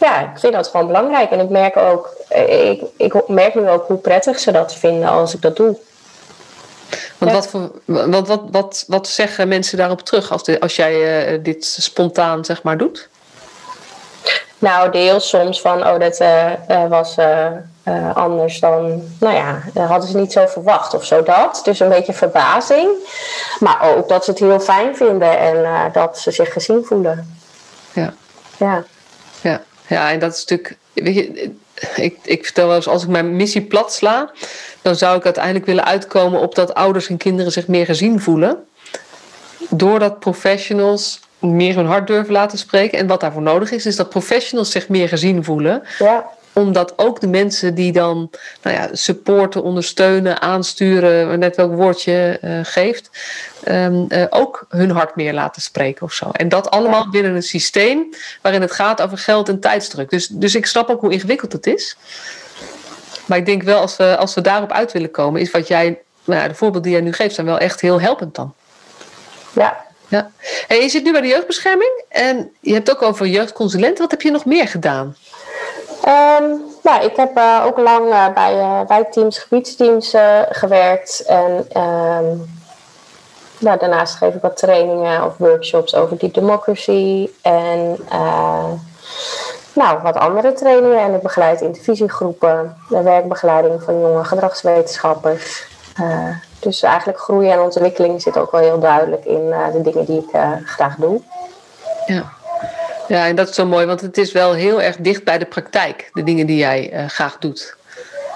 ja, 0.00 0.20
ik 0.20 0.38
vind 0.38 0.52
dat 0.52 0.68
gewoon 0.68 0.86
belangrijk. 0.86 1.30
En 1.30 1.40
ik 1.40 1.48
merk 1.48 1.76
ook, 1.76 2.16
ik, 2.48 2.82
ik 2.96 3.28
merk 3.28 3.54
nu 3.54 3.68
ook 3.68 3.86
hoe 3.86 3.96
prettig 3.96 4.38
ze 4.38 4.52
dat 4.52 4.74
vinden 4.74 5.08
als 5.08 5.34
ik 5.34 5.42
dat 5.42 5.56
doe. 5.56 5.76
Want 7.18 7.32
wat, 7.32 7.48
voor, 7.48 7.70
wat, 7.84 8.28
wat, 8.28 8.42
wat, 8.50 8.84
wat 8.86 9.08
zeggen 9.08 9.48
mensen 9.48 9.78
daarop 9.78 10.00
terug 10.00 10.32
als, 10.32 10.44
de, 10.44 10.60
als 10.60 10.76
jij 10.76 11.32
uh, 11.32 11.44
dit 11.44 11.64
spontaan 11.64 12.44
zeg 12.44 12.62
maar 12.62 12.78
doet? 12.78 13.08
Nou, 14.58 14.90
deels 14.90 15.28
soms 15.28 15.60
van, 15.60 15.86
oh, 15.86 15.98
dat 15.98 16.20
uh, 16.20 16.52
uh, 16.68 16.86
was 16.88 17.16
anders 18.14 18.60
dan, 18.60 19.02
nou 19.20 19.34
ja, 19.34 19.62
dat 19.72 19.88
hadden 19.88 20.08
ze 20.08 20.16
niet 20.16 20.32
zo 20.32 20.46
verwacht 20.46 20.94
of 20.94 21.04
zo 21.04 21.22
dat. 21.22 21.60
Dus 21.64 21.80
een 21.80 21.88
beetje 21.88 22.12
verbazing. 22.12 22.90
Maar 23.60 23.96
ook 23.96 24.08
dat 24.08 24.24
ze 24.24 24.30
het 24.30 24.40
heel 24.40 24.60
fijn 24.60 24.96
vinden 24.96 25.38
en 25.38 25.90
dat 25.92 26.18
ze 26.18 26.30
zich 26.30 26.52
gezien 26.52 26.84
voelen. 26.84 27.36
Ja. 27.92 28.12
Ja. 28.56 28.84
Ja, 29.40 29.60
ja 29.86 30.10
en 30.10 30.18
dat 30.18 30.32
is 30.32 30.44
natuurlijk, 30.44 30.76
weet 30.92 31.14
je, 31.14 31.54
ik, 31.96 32.16
ik 32.22 32.44
vertel 32.44 32.66
wel 32.66 32.76
eens, 32.76 32.88
als 32.88 33.02
ik 33.02 33.08
mijn 33.08 33.36
missie 33.36 33.62
plat 33.62 33.92
sla, 33.92 34.30
dan 34.82 34.96
zou 34.96 35.16
ik 35.16 35.24
uiteindelijk 35.24 35.66
willen 35.66 35.84
uitkomen 35.84 36.40
op 36.40 36.54
dat 36.54 36.74
ouders 36.74 37.08
en 37.08 37.16
kinderen 37.16 37.52
zich 37.52 37.66
meer 37.66 37.84
gezien 37.84 38.20
voelen. 38.20 38.64
Doordat 39.68 40.18
professionals 40.18 41.20
meer 41.38 41.74
hun 41.74 41.86
hart 41.86 42.06
durven 42.06 42.32
laten 42.32 42.58
spreken. 42.58 42.98
En 42.98 43.06
wat 43.06 43.20
daarvoor 43.20 43.42
nodig 43.42 43.70
is, 43.70 43.86
is 43.86 43.96
dat 43.96 44.08
professionals 44.08 44.70
zich 44.70 44.88
meer 44.88 45.08
gezien 45.08 45.44
voelen. 45.44 45.82
Ja. 45.98 46.30
Omdat 46.60 46.92
ook 46.96 47.20
de 47.20 47.26
mensen 47.26 47.74
die 47.74 47.92
dan 47.92 48.30
nou 48.62 48.76
ja, 48.76 48.88
supporten, 48.92 49.62
ondersteunen, 49.62 50.40
aansturen, 50.40 51.38
net 51.38 51.56
welk 51.56 51.74
woordje 51.74 52.38
uh, 52.44 52.58
geeft, 52.62 53.10
um, 53.68 54.06
uh, 54.08 54.24
ook 54.30 54.66
hun 54.68 54.90
hart 54.90 55.16
meer 55.16 55.32
laten 55.32 55.62
spreken 55.62 56.02
of 56.02 56.12
zo. 56.12 56.30
En 56.30 56.48
dat 56.48 56.70
allemaal 56.70 57.02
ja. 57.04 57.10
binnen 57.10 57.34
een 57.34 57.42
systeem 57.42 58.14
waarin 58.42 58.60
het 58.60 58.72
gaat 58.72 59.02
over 59.02 59.18
geld 59.18 59.48
en 59.48 59.60
tijdsdruk. 59.60 60.10
Dus, 60.10 60.26
dus 60.26 60.54
ik 60.54 60.66
snap 60.66 60.88
ook 60.88 61.00
hoe 61.00 61.12
ingewikkeld 61.12 61.52
het 61.52 61.66
is. 61.66 61.96
Maar 63.26 63.38
ik 63.38 63.46
denk 63.46 63.62
wel, 63.62 63.80
als 63.80 63.96
we, 63.96 64.16
als 64.16 64.34
we 64.34 64.40
daarop 64.40 64.72
uit 64.72 64.92
willen 64.92 65.10
komen, 65.10 65.40
is 65.40 65.50
wat 65.50 65.68
jij, 65.68 65.98
nou, 66.24 66.48
de 66.48 66.54
voorbeelden 66.54 66.82
die 66.82 66.92
jij 66.92 67.00
nu 67.00 67.12
geeft, 67.12 67.34
zijn 67.34 67.46
wel 67.46 67.58
echt 67.58 67.80
heel 67.80 68.00
helpend 68.00 68.34
dan. 68.34 68.54
Ja. 69.52 69.84
ja. 70.08 70.30
En 70.68 70.76
je 70.76 70.88
zit 70.88 71.04
nu 71.04 71.12
bij 71.12 71.20
de 71.20 71.28
jeugdbescherming 71.28 72.04
en 72.08 72.50
je 72.60 72.72
hebt 72.72 72.90
ook 72.90 73.02
over 73.02 73.26
jeugdconsulent. 73.26 73.98
Wat 73.98 74.10
heb 74.10 74.22
je 74.22 74.30
nog 74.30 74.44
meer 74.44 74.68
gedaan? 74.68 75.16
Um, 76.10 76.62
ik 77.02 77.16
heb 77.16 77.38
uh, 77.38 77.62
ook 77.66 77.78
lang 77.78 78.06
uh, 78.06 78.32
bij 78.34 78.56
uh, 78.56 78.80
wijkteams, 78.86 79.38
gebiedsteams 79.38 80.14
gewerkt. 80.50 81.24
En 81.26 81.80
um, 81.82 82.50
daarnaast 83.58 84.14
geef 84.14 84.34
ik 84.34 84.42
wat 84.42 84.56
trainingen 84.56 85.24
of 85.24 85.36
workshops 85.36 85.94
over 85.94 86.18
deep 86.18 86.34
democracy. 86.34 87.30
En 87.42 87.98
nou, 89.72 90.02
wat 90.02 90.16
andere 90.16 90.52
trainingen. 90.52 90.98
En 90.98 91.14
ik 91.14 91.22
begeleid 91.22 91.60
intervisiegroepen. 91.60 92.76
De 92.88 93.02
werkbegeleiding 93.02 93.82
van 93.82 94.00
jonge 94.00 94.24
gedragswetenschappers. 94.24 95.66
dus 96.58 96.82
eigenlijk 96.82 97.18
groei 97.18 97.50
en 97.50 97.60
ontwikkeling 97.60 98.22
zit 98.22 98.38
ook 98.38 98.50
wel 98.50 98.60
heel 98.60 98.78
duidelijk 98.80 99.24
in 99.24 99.54
de 99.72 99.80
dingen 99.82 100.04
die 100.04 100.18
ik 100.18 100.40
graag 100.64 100.96
doe. 100.96 101.20
Ja. 102.06 102.38
Ja, 103.10 103.26
en 103.26 103.36
dat 103.36 103.48
is 103.48 103.54
zo 103.54 103.66
mooi, 103.66 103.86
want 103.86 104.00
het 104.00 104.18
is 104.18 104.32
wel 104.32 104.52
heel 104.52 104.82
erg 104.82 104.96
dicht 104.96 105.24
bij 105.24 105.38
de 105.38 105.44
praktijk, 105.44 106.10
de 106.12 106.22
dingen 106.22 106.46
die 106.46 106.56
jij 106.56 107.04
graag 107.06 107.38
doet. 107.38 107.76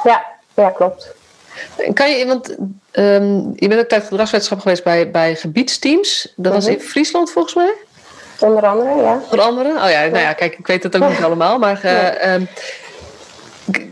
Ja, 0.05 0.25
ja 0.55 0.71
klopt. 0.71 1.15
Kan 1.93 2.11
je, 2.11 2.27
want 2.27 2.57
ehm, 2.91 3.37
je 3.55 3.69
bent 3.69 3.81
ook 3.81 3.89
tijd 3.89 4.05
gedragswetenschap 4.05 4.61
geweest 4.61 4.85
bij, 4.85 5.11
bij 5.11 5.37
gebiedsteams. 5.37 6.33
Dat 6.37 6.53
was 6.53 6.65
mhm. 6.65 6.75
in 6.75 6.81
Friesland 6.81 7.31
volgens 7.31 7.55
mij? 7.55 7.75
Onder 8.39 8.67
andere, 8.67 9.03
ja. 9.03 9.21
Onder 9.31 9.41
andere? 9.41 9.69
Oh 9.69 9.91
ja, 9.91 10.01
nou 10.01 10.19
ja, 10.19 10.33
kijk, 10.33 10.59
ik 10.59 10.67
weet 10.67 10.83
het 10.83 10.97
ook 10.97 11.09
niet 11.09 11.23
allemaal. 11.29 11.59
Maar 11.59 11.81
uh, 11.85 12.43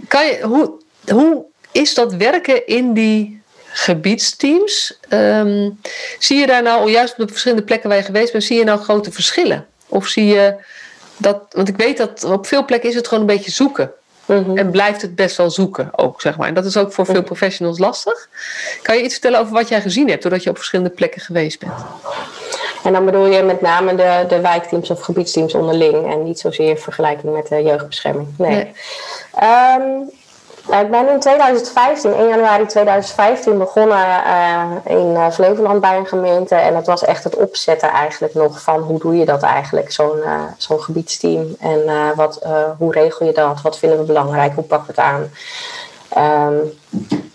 kan 0.09 0.27
je, 0.27 0.39
hoe, 0.43 0.73
hoe 1.13 1.45
is 1.73 1.95
dat 1.95 2.15
werken 2.15 2.67
in 2.67 2.93
die 2.93 3.43
gebiedsteams? 3.65 4.99
Ehm, 5.09 5.71
zie 6.19 6.39
je 6.39 6.47
daar 6.47 6.63
nou, 6.63 6.91
juist 6.91 7.13
op 7.13 7.19
de 7.19 7.33
verschillende 7.33 7.65
plekken 7.65 7.89
waar 7.89 7.99
je 7.99 8.05
geweest 8.05 8.33
bent, 8.33 8.45
zie 8.45 8.59
je 8.59 8.65
nou 8.65 8.81
grote 8.81 9.13
verschillen? 9.13 9.67
Of 9.93 10.07
zie 10.07 10.27
je 10.27 10.55
dat, 11.17 11.43
want 11.51 11.69
ik 11.69 11.77
weet 11.77 11.97
dat 11.97 12.25
op 12.25 12.47
veel 12.47 12.65
plekken 12.65 12.89
is 12.89 12.95
het 12.95 13.09
gewoon 13.09 13.29
een 13.29 13.35
beetje 13.37 13.51
zoeken. 13.51 13.93
Mhm. 14.25 14.57
En 14.57 14.71
blijft 14.71 15.03
het 15.03 15.15
best 15.15 15.37
wel 15.37 15.51
zoeken 15.51 15.91
ook, 15.99 16.21
zeg 16.21 16.37
maar. 16.37 16.49
En 16.49 16.55
dat 16.55 16.65
is 16.65 16.77
ook 16.77 16.93
voor 16.93 17.05
veel 17.05 17.15
mhm. 17.15 17.25
professionals 17.25 17.79
lastig. 17.79 18.29
Kan 18.83 18.97
je 18.97 19.03
iets 19.03 19.13
vertellen 19.13 19.41
over 19.41 19.53
wat 19.53 19.69
jij 19.69 19.81
gezien 19.81 20.09
hebt, 20.09 20.23
doordat 20.23 20.43
je 20.43 20.51
op 20.51 20.57
verschillende 20.57 20.91
plekken 20.91 21.21
geweest 21.21 21.59
bent? 21.59 21.73
En 22.85 22.93
dan 22.93 23.05
bedoel 23.05 23.27
je 23.27 23.43
met 23.43 23.61
name 23.61 23.95
de, 23.95 24.25
de 24.29 24.41
wijkteams 24.41 24.91
of 24.91 25.01
gebiedsteams 25.01 25.55
onderling 25.55 26.13
en 26.13 26.23
niet 26.23 26.39
zozeer 26.39 26.79
vergelijking 26.79 27.33
met 27.33 27.49
de 27.49 27.63
jeugdbescherming. 27.63 28.29
Nee. 28.39 28.51
nee. 28.51 28.73
Ehm, 29.35 29.83
ik 30.69 30.91
ben 30.91 31.09
in 31.09 31.21
2015, 31.21 32.15
1 32.15 32.29
januari 32.29 32.67
2015 32.67 33.59
begonnen 33.59 34.23
uh, 34.27 34.65
in 34.85 35.11
uh, 35.11 35.31
Flevoland 35.31 35.81
bij 35.81 35.97
een 35.97 36.07
gemeente. 36.07 36.55
En 36.55 36.77
het 36.77 36.87
was 36.87 37.05
echt 37.05 37.25
het 37.25 37.37
opzetten 37.37 37.89
eigenlijk 37.89 38.35
nog 38.35 38.63
van 38.63 38.81
hoe 38.81 38.99
doe 38.99 39.17
je 39.17 39.25
dat 39.25 39.43
eigenlijk, 39.43 39.93
zo'n 39.93 40.19
uh, 40.19 40.43
zo'n 40.57 40.83
gebiedsteam. 40.83 41.57
En 41.61 41.81
wat, 42.15 42.47
hoe 42.79 42.93
regel 42.93 43.27
je 43.27 43.33
dat, 43.33 43.61
wat 43.63 43.79
vinden 43.79 43.99
we 43.99 44.05
belangrijk, 44.05 44.55
hoe 44.55 44.65
pakken 44.65 44.95
we 44.95 45.01
het 45.01 45.11
aan. 45.11 45.31
Um, 46.49 46.79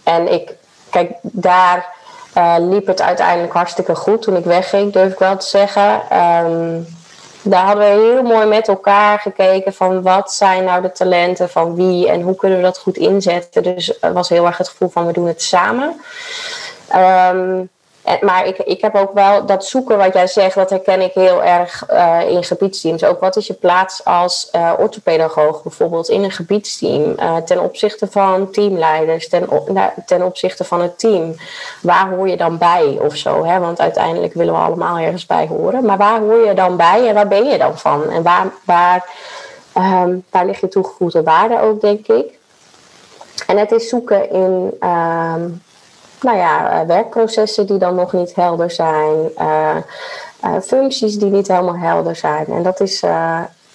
en 0.03 0.31
ik, 0.33 0.53
kijk, 0.89 1.11
daar 1.21 1.95
liep 2.59 2.87
het 2.87 3.01
uiteindelijk 3.01 3.53
hartstikke 3.53 3.95
goed 3.95 4.21
toen 4.21 4.35
ik 4.35 4.45
wegging, 4.45 4.93
durf 4.93 5.11
ik 5.11 5.19
wel 5.19 5.37
te 5.37 5.47
zeggen. 5.47 6.17
Um, 6.45 6.87
daar 7.49 7.65
hadden 7.65 7.85
we 7.85 8.01
heel 8.01 8.23
mooi 8.23 8.45
met 8.45 8.67
elkaar 8.67 9.19
gekeken 9.19 9.73
van 9.73 10.01
wat 10.01 10.33
zijn 10.33 10.63
nou 10.63 10.81
de 10.81 10.91
talenten 10.91 11.49
van 11.49 11.75
wie 11.75 12.09
en 12.09 12.21
hoe 12.21 12.35
kunnen 12.35 12.57
we 12.57 12.63
dat 12.63 12.77
goed 12.77 12.97
inzetten. 12.97 13.63
Dus 13.63 13.87
het 13.99 14.13
was 14.13 14.29
heel 14.29 14.45
erg 14.45 14.57
het 14.57 14.69
gevoel 14.69 14.89
van 14.89 15.05
we 15.05 15.13
doen 15.13 15.27
het 15.27 15.41
samen. 15.41 16.01
Um, 16.95 17.69
maar 18.21 18.47
ik, 18.47 18.57
ik 18.57 18.81
heb 18.81 18.95
ook 18.95 19.13
wel 19.13 19.45
dat 19.45 19.65
zoeken 19.65 19.97
wat 19.97 20.13
jij 20.13 20.27
zegt, 20.27 20.55
dat 20.55 20.69
herken 20.69 21.01
ik 21.01 21.13
heel 21.13 21.43
erg 21.43 21.83
uh, 21.91 22.29
in 22.29 22.43
gebiedsteams. 22.43 23.03
Ook 23.03 23.19
wat 23.19 23.35
is 23.35 23.47
je 23.47 23.53
plaats 23.53 24.05
als 24.05 24.49
uh, 24.55 24.73
orthopedagoog 24.77 25.63
bijvoorbeeld 25.63 26.09
in 26.09 26.23
een 26.23 26.31
gebiedsteam 26.31 27.15
uh, 27.19 27.35
ten 27.35 27.59
opzichte 27.59 28.07
van 28.07 28.51
teamleiders, 28.51 29.29
ten, 29.29 29.49
ten 30.05 30.21
opzichte 30.21 30.63
van 30.63 30.81
het 30.81 30.99
team. 30.99 31.35
Waar 31.81 32.09
hoor 32.09 32.29
je 32.29 32.37
dan 32.37 32.57
bij 32.57 32.97
of 33.01 33.15
zo? 33.15 33.45
Hè? 33.45 33.59
Want 33.59 33.79
uiteindelijk 33.79 34.33
willen 34.33 34.53
we 34.53 34.59
allemaal 34.59 34.97
ergens 34.97 35.25
bij 35.25 35.47
horen. 35.47 35.85
Maar 35.85 35.97
waar 35.97 36.19
hoor 36.19 36.45
je 36.45 36.53
dan 36.53 36.77
bij 36.77 37.07
en 37.07 37.13
waar 37.13 37.27
ben 37.27 37.45
je 37.45 37.57
dan 37.57 37.77
van? 37.77 38.09
En 38.09 38.23
waar, 38.23 38.47
waar, 38.65 39.05
um, 39.77 40.23
waar 40.29 40.45
ligt 40.45 40.61
je 40.61 40.67
toegevoegde 40.67 41.23
waarde 41.23 41.61
ook, 41.61 41.81
denk 41.81 42.07
ik? 42.07 42.39
En 43.47 43.57
het 43.57 43.71
is 43.71 43.89
zoeken 43.89 44.31
in. 44.31 44.73
Um, 44.89 45.65
nou 46.21 46.37
ja, 46.37 46.71
eh, 46.71 46.87
werkprocessen 46.87 47.67
die 47.67 47.77
dan 47.77 47.95
nog 47.95 48.13
niet 48.13 48.35
helder 48.35 48.71
zijn, 48.71 49.31
uh, 49.37 49.75
functies 50.61 51.17
die 51.17 51.31
niet 51.31 51.47
helemaal 51.47 51.77
helder 51.77 52.15
zijn. 52.15 52.45
En 52.45 52.63
dat 52.63 52.79
is, 52.79 53.01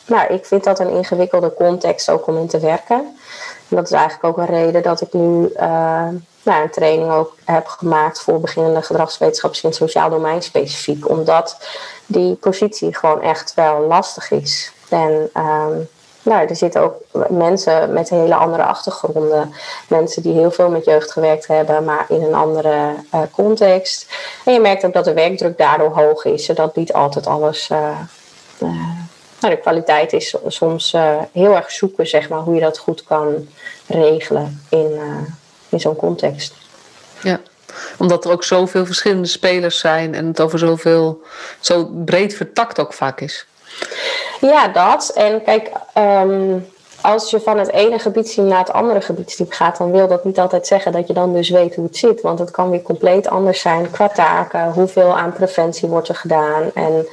nou, 0.06 0.26
ik 0.28 0.46
vind 0.46 0.64
dat 0.64 0.78
een 0.78 0.90
ingewikkelde 0.90 1.54
context 1.54 2.10
ook 2.10 2.26
om 2.26 2.36
in 2.36 2.46
te 2.46 2.58
werken. 2.58 2.98
En 3.68 3.76
dat 3.76 3.84
is 3.84 3.92
eigenlijk 3.92 4.24
ook 4.24 4.36
een 4.36 4.54
reden 4.54 4.82
dat 4.82 5.00
ik 5.00 5.12
nu 5.12 5.52
nou, 6.42 6.62
een 6.62 6.70
training 6.70 7.10
ook 7.10 7.36
heb 7.44 7.66
gemaakt 7.66 8.20
voor 8.20 8.40
beginnende 8.40 8.82
gedragswetenschappers 8.82 9.62
in 9.62 9.68
het 9.68 9.78
sociaal 9.78 10.10
domein 10.10 10.42
specifiek. 10.42 11.08
Omdat 11.08 11.56
die 12.06 12.34
positie 12.34 12.96
gewoon 12.96 13.20
echt 13.20 13.54
wel 13.54 13.80
lastig 13.80 14.30
is. 14.30 14.72
En 14.88 15.30
ehm, 15.32 15.78
nou, 16.22 16.48
er 16.48 16.56
zitten 16.56 16.80
ook 16.80 16.94
mensen 17.28 17.92
met 17.92 18.08
hele 18.08 18.34
andere 18.34 18.62
achtergronden. 18.62 19.54
Mensen 19.88 20.22
die 20.22 20.32
heel 20.32 20.50
veel 20.50 20.70
met 20.70 20.84
jeugd 20.84 21.12
gewerkt 21.12 21.46
hebben, 21.46 21.84
maar 21.84 22.04
in 22.08 22.22
een 22.22 22.34
andere 22.34 22.94
uh, 23.14 23.20
context. 23.30 24.06
En 24.44 24.52
je 24.52 24.60
merkt 24.60 24.84
ook 24.84 24.92
dat 24.92 25.04
de 25.04 25.12
werkdruk 25.12 25.58
daardoor 25.58 25.90
hoog 25.90 26.24
is, 26.24 26.44
zodat 26.44 26.76
niet 26.76 26.92
altijd 26.92 27.26
alles. 27.26 27.68
Uh, 27.72 27.98
uh, 28.58 28.68
nou, 29.40 29.54
de 29.54 29.60
kwaliteit 29.60 30.12
is 30.12 30.36
soms 30.46 30.96
heel 31.32 31.56
erg 31.56 31.70
zoeken, 31.70 32.06
zeg 32.06 32.28
maar, 32.28 32.40
hoe 32.40 32.54
je 32.54 32.60
dat 32.60 32.78
goed 32.78 33.04
kan 33.04 33.48
regelen 33.86 34.62
in, 34.68 35.00
in 35.68 35.80
zo'n 35.80 35.96
context. 35.96 36.54
Ja 37.22 37.40
omdat 37.98 38.24
er 38.24 38.30
ook 38.30 38.44
zoveel 38.44 38.86
verschillende 38.86 39.28
spelers 39.28 39.78
zijn 39.78 40.14
en 40.14 40.26
het 40.26 40.40
over 40.40 40.58
zoveel, 40.58 41.22
zo 41.60 41.84
breed 42.04 42.34
vertakt 42.34 42.80
ook 42.80 42.92
vaak 42.92 43.20
is. 43.20 43.46
Ja, 44.50 44.68
dat. 44.68 45.08
En 45.14 45.42
kijk, 45.42 45.70
ehm, 45.92 46.58
als 47.00 47.30
je 47.30 47.40
van 47.40 47.58
het 47.58 47.70
ene 47.70 47.98
gebiedsteam 47.98 48.46
naar 48.46 48.58
het 48.58 48.72
andere 48.72 49.00
gebiedsteam 49.00 49.50
gaat, 49.50 49.76
dan 49.76 49.90
wil 49.90 50.08
dat 50.08 50.24
niet 50.24 50.38
altijd 50.38 50.66
zeggen 50.66 50.92
dat 50.92 51.06
je 51.06 51.12
dan 51.12 51.32
dus 51.32 51.50
weet 51.50 51.74
hoe 51.74 51.84
het 51.84 51.96
zit. 51.96 52.20
Want 52.20 52.38
het 52.38 52.50
kan 52.50 52.70
weer 52.70 52.82
compleet 52.82 53.28
anders 53.28 53.60
zijn 53.60 53.90
qua 53.90 54.08
taken, 54.08 54.72
hoeveel 54.72 55.18
aan 55.18 55.32
preventie 55.32 55.88
wordt 55.88 56.08
er 56.08 56.14
gedaan. 56.14 56.70
En 56.74 57.06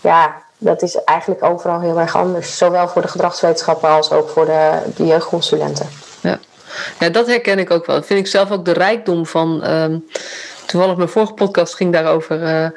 ja, 0.00 0.34
dat 0.58 0.82
is 0.82 1.04
eigenlijk 1.04 1.42
overal 1.42 1.80
heel 1.80 1.98
erg 1.98 2.16
anders. 2.16 2.58
Zowel 2.58 2.88
voor 2.88 3.02
de 3.02 3.08
gedragswetenschappen 3.08 3.88
als 3.88 4.10
ook 4.10 4.28
voor 4.28 4.44
de, 4.44 4.78
de 4.96 5.06
jeugdconsulenten. 5.06 5.88
Ja. 6.20 6.38
ja, 6.98 7.08
dat 7.08 7.26
herken 7.26 7.58
ik 7.58 7.70
ook 7.70 7.86
wel. 7.86 7.96
Dat 7.96 8.06
vind 8.06 8.20
ik 8.20 8.26
zelf 8.26 8.50
ook 8.50 8.64
de 8.64 8.72
rijkdom 8.72 9.26
van. 9.26 9.62
Ehm, 9.62 9.98
toevallig 10.66 10.96
mijn 10.96 11.08
vorige 11.08 11.32
podcast 11.32 11.74
ging 11.74 11.92
daarover. 11.92 12.42
Uh, 12.42 12.68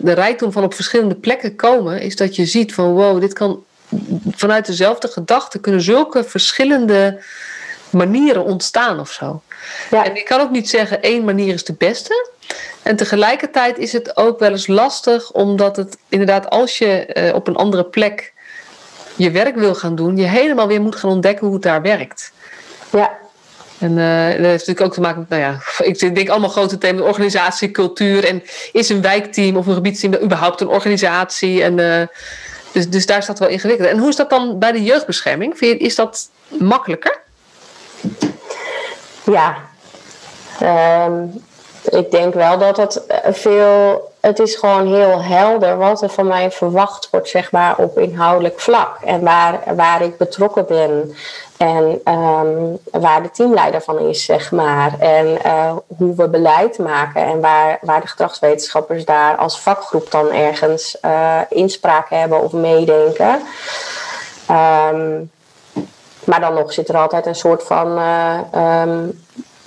de 0.00 0.12
rijkdom 0.12 0.52
van 0.52 0.64
op 0.64 0.74
verschillende 0.74 1.14
plekken 1.14 1.56
komen, 1.56 2.00
is 2.00 2.16
dat 2.16 2.36
je 2.36 2.46
ziet 2.46 2.74
van 2.74 2.92
wow, 2.92 3.20
dit 3.20 3.32
kan 3.32 3.64
vanuit 4.30 4.66
dezelfde 4.66 5.08
gedachte 5.08 5.60
kunnen 5.60 5.80
zulke 5.80 6.24
verschillende 6.24 7.22
manieren 7.90 8.44
ontstaan 8.44 9.00
of 9.00 9.10
zo. 9.10 9.42
Ja. 9.90 10.04
En 10.04 10.16
ik 10.16 10.24
kan 10.24 10.40
ook 10.40 10.50
niet 10.50 10.68
zeggen 10.68 11.02
één 11.02 11.24
manier 11.24 11.54
is 11.54 11.64
de 11.64 11.74
beste. 11.78 12.28
En 12.82 12.96
tegelijkertijd 12.96 13.78
is 13.78 13.92
het 13.92 14.16
ook 14.16 14.38
wel 14.38 14.50
eens 14.50 14.66
lastig, 14.66 15.32
omdat 15.32 15.76
het 15.76 15.96
inderdaad, 16.08 16.50
als 16.50 16.78
je 16.78 17.06
uh, 17.14 17.34
op 17.34 17.46
een 17.46 17.56
andere 17.56 17.84
plek 17.84 18.32
je 19.16 19.30
werk 19.30 19.56
wil 19.56 19.74
gaan 19.74 19.94
doen, 19.94 20.16
je 20.16 20.26
helemaal 20.26 20.66
weer 20.66 20.80
moet 20.80 20.96
gaan 20.96 21.10
ontdekken 21.10 21.44
hoe 21.44 21.54
het 21.54 21.62
daar 21.62 21.82
werkt. 21.82 22.32
Ja. 22.90 23.22
En 23.78 23.90
uh, 23.90 24.26
dat 24.26 24.36
heeft 24.36 24.66
natuurlijk 24.66 24.80
ook 24.80 24.92
te 24.92 25.00
maken 25.00 25.18
met, 25.20 25.28
nou 25.28 25.42
ja, 25.42 25.60
ik 25.84 26.14
denk 26.14 26.28
allemaal 26.28 26.48
grote 26.48 26.78
thema's, 26.78 27.02
organisatie, 27.02 27.70
cultuur. 27.70 28.24
En 28.24 28.42
is 28.72 28.88
een 28.88 29.02
wijkteam 29.02 29.56
of 29.56 29.66
een 29.66 29.74
gebiedsteam 29.74 30.14
überhaupt 30.22 30.60
een 30.60 30.68
organisatie? 30.68 31.62
En, 31.62 31.78
uh, 31.78 32.06
dus, 32.72 32.88
dus 32.88 33.06
daar 33.06 33.22
staat 33.22 33.38
wel 33.38 33.48
ingewikkeld. 33.48 33.88
En 33.88 33.98
hoe 33.98 34.08
is 34.08 34.16
dat 34.16 34.30
dan 34.30 34.58
bij 34.58 34.72
de 34.72 34.82
jeugdbescherming? 34.82 35.58
Vind 35.58 35.80
je, 35.80 35.86
is 35.86 35.94
dat 35.94 36.28
makkelijker? 36.48 37.20
Ja, 39.24 39.56
um, 41.06 41.42
ik 41.90 42.10
denk 42.10 42.34
wel 42.34 42.58
dat 42.58 42.76
het 42.76 43.06
eh, 43.06 43.32
veel. 43.32 44.12
Het 44.20 44.38
is 44.38 44.54
gewoon 44.54 44.94
heel 44.94 45.22
helder 45.22 45.76
wat 45.76 46.02
er 46.02 46.08
van 46.08 46.26
mij 46.26 46.50
verwacht 46.50 47.08
wordt, 47.10 47.28
zeg 47.28 47.52
maar, 47.52 47.76
op 47.76 47.98
inhoudelijk 47.98 48.60
vlak. 48.60 48.98
En 49.04 49.20
waar, 49.20 49.60
waar 49.76 50.02
ik 50.02 50.16
betrokken 50.16 50.66
ben. 50.66 51.14
En 51.56 52.00
um, 52.04 52.78
waar 52.90 53.22
de 53.22 53.30
teamleider 53.30 53.80
van 53.80 53.98
is, 53.98 54.24
zeg 54.24 54.50
maar. 54.50 54.98
En 54.98 55.26
uh, 55.46 55.76
hoe 55.96 56.14
we 56.14 56.28
beleid 56.28 56.78
maken. 56.78 57.24
En 57.24 57.40
waar, 57.40 57.78
waar 57.80 58.00
de 58.00 58.06
gedragswetenschappers 58.06 59.04
daar 59.04 59.36
als 59.36 59.60
vakgroep 59.60 60.10
dan 60.10 60.30
ergens 60.30 60.96
uh, 61.04 61.40
inspraak 61.48 62.10
hebben 62.10 62.42
of 62.42 62.52
meedenken. 62.52 63.42
Um, 64.50 65.30
maar 66.24 66.40
dan 66.40 66.54
nog 66.54 66.72
zit 66.72 66.88
er 66.88 66.96
altijd 66.96 67.26
een 67.26 67.34
soort 67.34 67.62
van 67.62 67.98
um, 68.54 69.23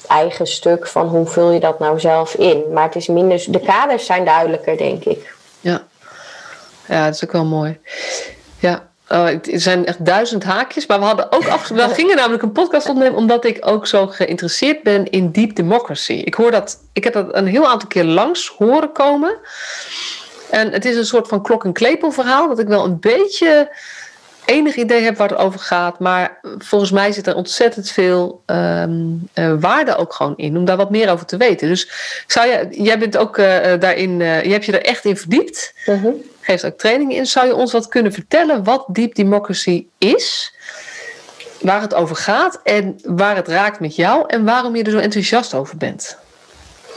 eigen 0.07 0.47
stuk 0.47 0.87
van 0.87 1.07
hoe 1.07 1.25
vul 1.25 1.51
je 1.51 1.59
dat 1.59 1.79
nou 1.79 1.99
zelf 1.99 2.33
in. 2.33 2.63
Maar 2.73 2.83
het 2.83 2.95
is 2.95 3.07
minder, 3.07 3.45
de 3.47 3.59
kaders 3.59 4.05
zijn 4.05 4.25
duidelijker, 4.25 4.77
denk 4.77 5.03
ik. 5.03 5.33
Ja, 5.59 5.83
ja 6.87 7.05
dat 7.05 7.15
is 7.15 7.23
ook 7.23 7.31
wel 7.31 7.45
mooi. 7.45 7.79
Ja, 8.59 8.87
Uh, 9.11 9.27
er 9.27 9.59
zijn 9.59 9.85
echt 9.85 10.05
duizend 10.05 10.43
haakjes, 10.43 10.85
maar 10.85 10.99
we 10.99 11.05
hadden 11.05 11.31
ook 11.31 11.47
af, 11.47 11.67
we 11.67 11.89
gingen 11.99 12.15
namelijk 12.15 12.43
een 12.43 12.51
podcast 12.51 12.89
opnemen 12.89 13.15
omdat 13.15 13.45
ik 13.45 13.57
ook 13.61 13.87
zo 13.87 14.07
geïnteresseerd 14.07 14.83
ben 14.83 15.09
in 15.09 15.31
deep 15.31 15.55
democracy. 15.55 16.13
Ik 16.13 16.33
hoor 16.33 16.51
dat, 16.51 16.77
ik 16.93 17.03
heb 17.03 17.13
dat 17.13 17.35
een 17.35 17.47
heel 17.47 17.67
aantal 17.67 17.87
keer 17.87 18.03
langs 18.03 18.53
horen 18.57 18.91
komen. 18.91 19.37
En 20.49 20.71
het 20.71 20.85
is 20.85 20.95
een 20.95 21.05
soort 21.05 21.27
van 21.27 21.43
klok- 21.43 21.65
en 21.65 21.73
klepel 21.73 22.11
verhaal, 22.11 22.47
dat 22.47 22.59
ik 22.59 22.67
wel 22.67 22.83
een 22.83 22.99
beetje 22.99 23.75
enig 24.47 24.75
idee 24.75 25.01
heb 25.01 25.17
waar 25.17 25.29
het 25.29 25.37
over 25.37 25.59
gaat. 25.59 25.99
Maar 25.99 26.39
volgens 26.57 26.91
mij 26.91 27.11
zit 27.11 27.27
er 27.27 27.35
ontzettend 27.35 27.91
veel 27.91 28.43
ehm, 28.45 29.05
eh, 29.33 29.53
waarde 29.59 29.95
ook 29.95 30.13
gewoon 30.13 30.37
in. 30.37 30.57
Om 30.57 30.65
daar 30.65 30.77
wat 30.77 30.89
meer 30.89 31.09
over 31.09 31.25
te 31.25 31.37
weten. 31.37 31.67
Dus 31.67 31.89
zou 32.27 32.47
je, 32.47 32.67
jij 32.71 32.99
bent 32.99 33.17
ook 33.17 33.37
uh, 33.37 33.45
daarin, 33.79 34.19
uh, 34.19 34.43
je 34.43 34.51
hebt 34.51 34.65
je 34.65 34.71
er 34.71 34.85
echt 34.85 35.05
in 35.05 35.17
verdiept. 35.17 35.73
Uh 35.85 36.05
Geeft 36.41 36.65
ook 36.65 36.77
trainingen 36.77 37.15
in. 37.15 37.25
Zou 37.25 37.47
je 37.47 37.55
ons 37.55 37.71
wat 37.71 37.87
kunnen 37.87 38.13
vertellen 38.13 38.63
wat 38.63 38.85
deep 38.87 39.15
democracy 39.15 39.87
is? 39.97 40.55
Waar 41.61 41.81
het 41.81 41.93
over 41.93 42.15
gaat 42.15 42.59
en 42.63 42.99
waar 43.03 43.35
het 43.35 43.47
raakt 43.47 43.79
met 43.79 43.95
jou. 43.95 44.23
En 44.27 44.45
waarom 44.45 44.75
je 44.75 44.83
er 44.83 44.91
zo 44.91 44.97
enthousiast 44.97 45.53
over 45.53 45.77
bent. 45.77 46.17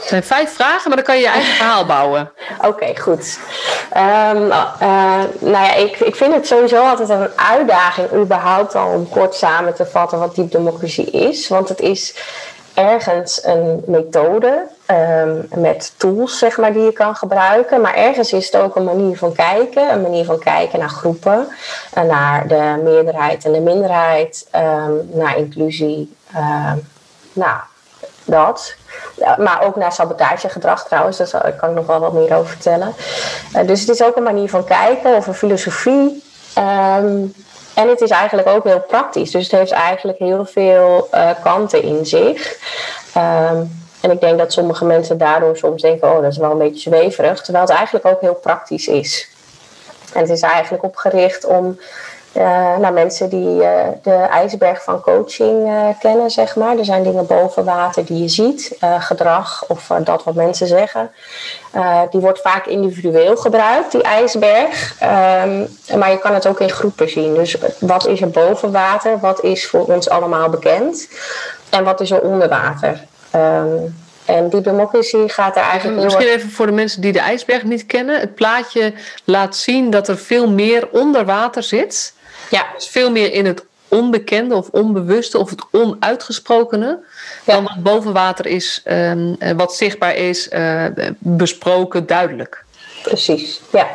Het 0.01 0.09
zijn 0.09 0.23
vijf 0.23 0.53
vragen, 0.53 0.87
maar 0.87 0.95
dan 0.95 1.05
kan 1.05 1.15
je 1.15 1.21
je 1.21 1.27
eigen 1.27 1.53
verhaal 1.53 1.85
bouwen. 1.85 2.31
Oké, 2.69 2.97
goed. 2.99 3.39
Um, 3.97 4.47
nou 5.39 5.65
ja, 5.65 5.73
ik, 5.73 5.99
ik 5.99 6.15
vind 6.15 6.33
het 6.33 6.47
sowieso 6.47 6.87
altijd 6.87 7.09
een 7.09 7.29
uitdaging, 7.35 8.13
überhaupt 8.13 8.75
al 8.75 8.87
om 8.87 9.09
kort 9.09 9.35
samen 9.35 9.75
te 9.75 9.85
vatten 9.85 10.19
wat 10.19 10.35
diep 10.35 10.51
democratie 10.51 11.11
is. 11.11 11.47
Want 11.47 11.69
het 11.69 11.79
is 11.79 12.15
ergens 12.73 13.45
een 13.45 13.83
methode 13.85 14.67
um, 14.87 15.47
met 15.61 15.93
tools, 15.97 16.37
zeg 16.37 16.57
maar, 16.57 16.73
die 16.73 16.83
je 16.83 16.93
kan 16.93 17.15
gebruiken. 17.15 17.81
Maar 17.81 17.95
ergens 17.95 18.33
is 18.33 18.45
het 18.45 18.61
ook 18.61 18.75
een 18.75 18.83
manier 18.83 19.17
van 19.17 19.33
kijken. 19.33 19.91
Een 19.91 20.01
manier 20.01 20.25
van 20.25 20.39
kijken 20.39 20.79
naar 20.79 20.89
groepen, 20.89 21.47
en 21.93 22.07
naar 22.07 22.47
de 22.47 22.81
meerderheid 22.83 23.45
en 23.45 23.51
de 23.51 23.59
minderheid, 23.59 24.47
um, 24.55 25.09
naar 25.13 25.37
inclusie. 25.37 26.15
nou, 27.33 27.59
dat. 28.31 28.75
Maar 29.37 29.61
ook 29.63 29.75
naar 29.75 29.91
sabotagegedrag 29.91 30.85
trouwens, 30.85 31.17
daar 31.17 31.53
kan 31.53 31.69
ik 31.69 31.75
nog 31.75 31.85
wel 31.85 31.99
wat 31.99 32.13
meer 32.13 32.35
over 32.35 32.49
vertellen. 32.49 32.93
Uh, 33.55 33.67
dus 33.67 33.79
het 33.79 33.89
is 33.89 34.03
ook 34.03 34.15
een 34.15 34.23
manier 34.23 34.49
van 34.49 34.63
kijken 34.63 35.15
of 35.15 35.27
een 35.27 35.33
filosofie. 35.33 36.23
Um, 36.57 37.33
en 37.73 37.89
het 37.89 38.01
is 38.01 38.09
eigenlijk 38.09 38.47
ook 38.47 38.63
heel 38.63 38.81
praktisch. 38.81 39.31
Dus 39.31 39.43
het 39.43 39.51
heeft 39.51 39.71
eigenlijk 39.71 40.17
heel 40.17 40.45
veel 40.45 41.07
uh, 41.13 41.29
kanten 41.43 41.83
in 41.83 42.05
zich. 42.05 42.57
Um, 43.17 43.79
en 44.01 44.11
ik 44.11 44.21
denk 44.21 44.37
dat 44.37 44.53
sommige 44.53 44.85
mensen 44.85 45.17
daardoor 45.17 45.57
soms 45.57 45.81
denken: 45.81 46.09
oh, 46.09 46.21
dat 46.21 46.31
is 46.31 46.37
wel 46.37 46.51
een 46.51 46.57
beetje 46.57 46.89
zweverig. 46.89 47.41
Terwijl 47.41 47.65
het 47.65 47.75
eigenlijk 47.75 48.05
ook 48.05 48.21
heel 48.21 48.35
praktisch 48.35 48.87
is. 48.87 49.29
En 50.13 50.21
het 50.21 50.29
is 50.29 50.41
eigenlijk 50.41 50.83
opgericht 50.83 51.45
om 51.45 51.79
nou, 52.79 52.93
mensen 52.93 53.29
die 53.29 53.61
uh, 53.61 53.87
de 54.03 54.13
ijsberg 54.13 54.83
van 54.83 55.01
coaching 55.01 55.67
uh, 55.67 55.87
kennen, 55.99 56.31
zeg 56.31 56.55
maar. 56.55 56.77
Er 56.77 56.85
zijn 56.85 57.03
dingen 57.03 57.25
boven 57.25 57.65
water 57.65 58.05
die 58.05 58.21
je 58.21 58.29
ziet, 58.29 58.77
gedrag 58.99 59.65
of 59.67 59.91
dat 60.03 60.23
wat 60.23 60.35
mensen 60.35 60.67
zeggen. 60.67 61.11
die 62.09 62.21
wordt 62.21 62.41
vaak 62.41 62.65
individueel 62.65 63.37
gebruikt, 63.37 63.91
die 63.91 64.01
ijsberg. 64.01 64.95
Um, 65.01 65.67
maar 65.99 66.11
je 66.11 66.19
kan 66.19 66.33
het 66.33 66.47
ook 66.47 66.59
in 66.59 66.69
groepen 66.69 67.09
zien. 67.09 67.33
Dus 67.33 67.57
wat 67.79 68.07
is 68.07 68.21
er 68.21 68.29
boven 68.29 68.71
water? 68.71 69.19
Wat 69.19 69.43
is 69.43 69.67
voor 69.67 69.85
ons 69.85 70.09
allemaal 70.09 70.49
bekend? 70.49 71.07
En 71.69 71.83
wat 71.83 72.01
is 72.01 72.11
er 72.11 72.21
onder 72.21 72.49
water? 72.49 73.03
Um, 73.35 73.95
en 74.25 74.49
die 74.49 74.61
democratie 74.61 75.29
gaat 75.29 75.55
er 75.55 75.63
eigenlijk. 75.63 76.03
Misschien 76.03 76.27
even 76.27 76.49
voor 76.49 76.65
de 76.65 76.71
mensen 76.71 77.01
die 77.01 77.11
de 77.11 77.19
ijsberg 77.19 77.63
niet 77.63 77.85
kennen. 77.85 78.19
Het 78.19 78.35
plaatje 78.35 78.93
laat 79.23 79.55
zien 79.55 79.89
dat 79.89 80.07
er 80.07 80.17
veel 80.17 80.49
meer 80.49 80.89
onder 80.91 81.25
water 81.25 81.63
zit. 81.63 82.13
Ja. 82.51 82.65
Dus 82.75 82.87
veel 82.87 83.11
meer 83.11 83.33
in 83.33 83.45
het 83.45 83.65
onbekende 83.87 84.55
of 84.55 84.69
onbewuste 84.71 85.37
of 85.37 85.49
het 85.49 85.63
onuitgesprokene. 85.71 86.99
Ja. 87.45 87.53
Dan 87.53 87.63
wat 87.63 87.83
boven 87.83 88.13
water 88.13 88.45
is, 88.45 88.83
um, 88.85 89.37
wat 89.57 89.75
zichtbaar 89.75 90.15
is, 90.15 90.49
uh, 90.49 90.85
besproken, 91.17 92.05
duidelijk. 92.05 92.63
Precies, 93.03 93.61
ja. 93.71 93.87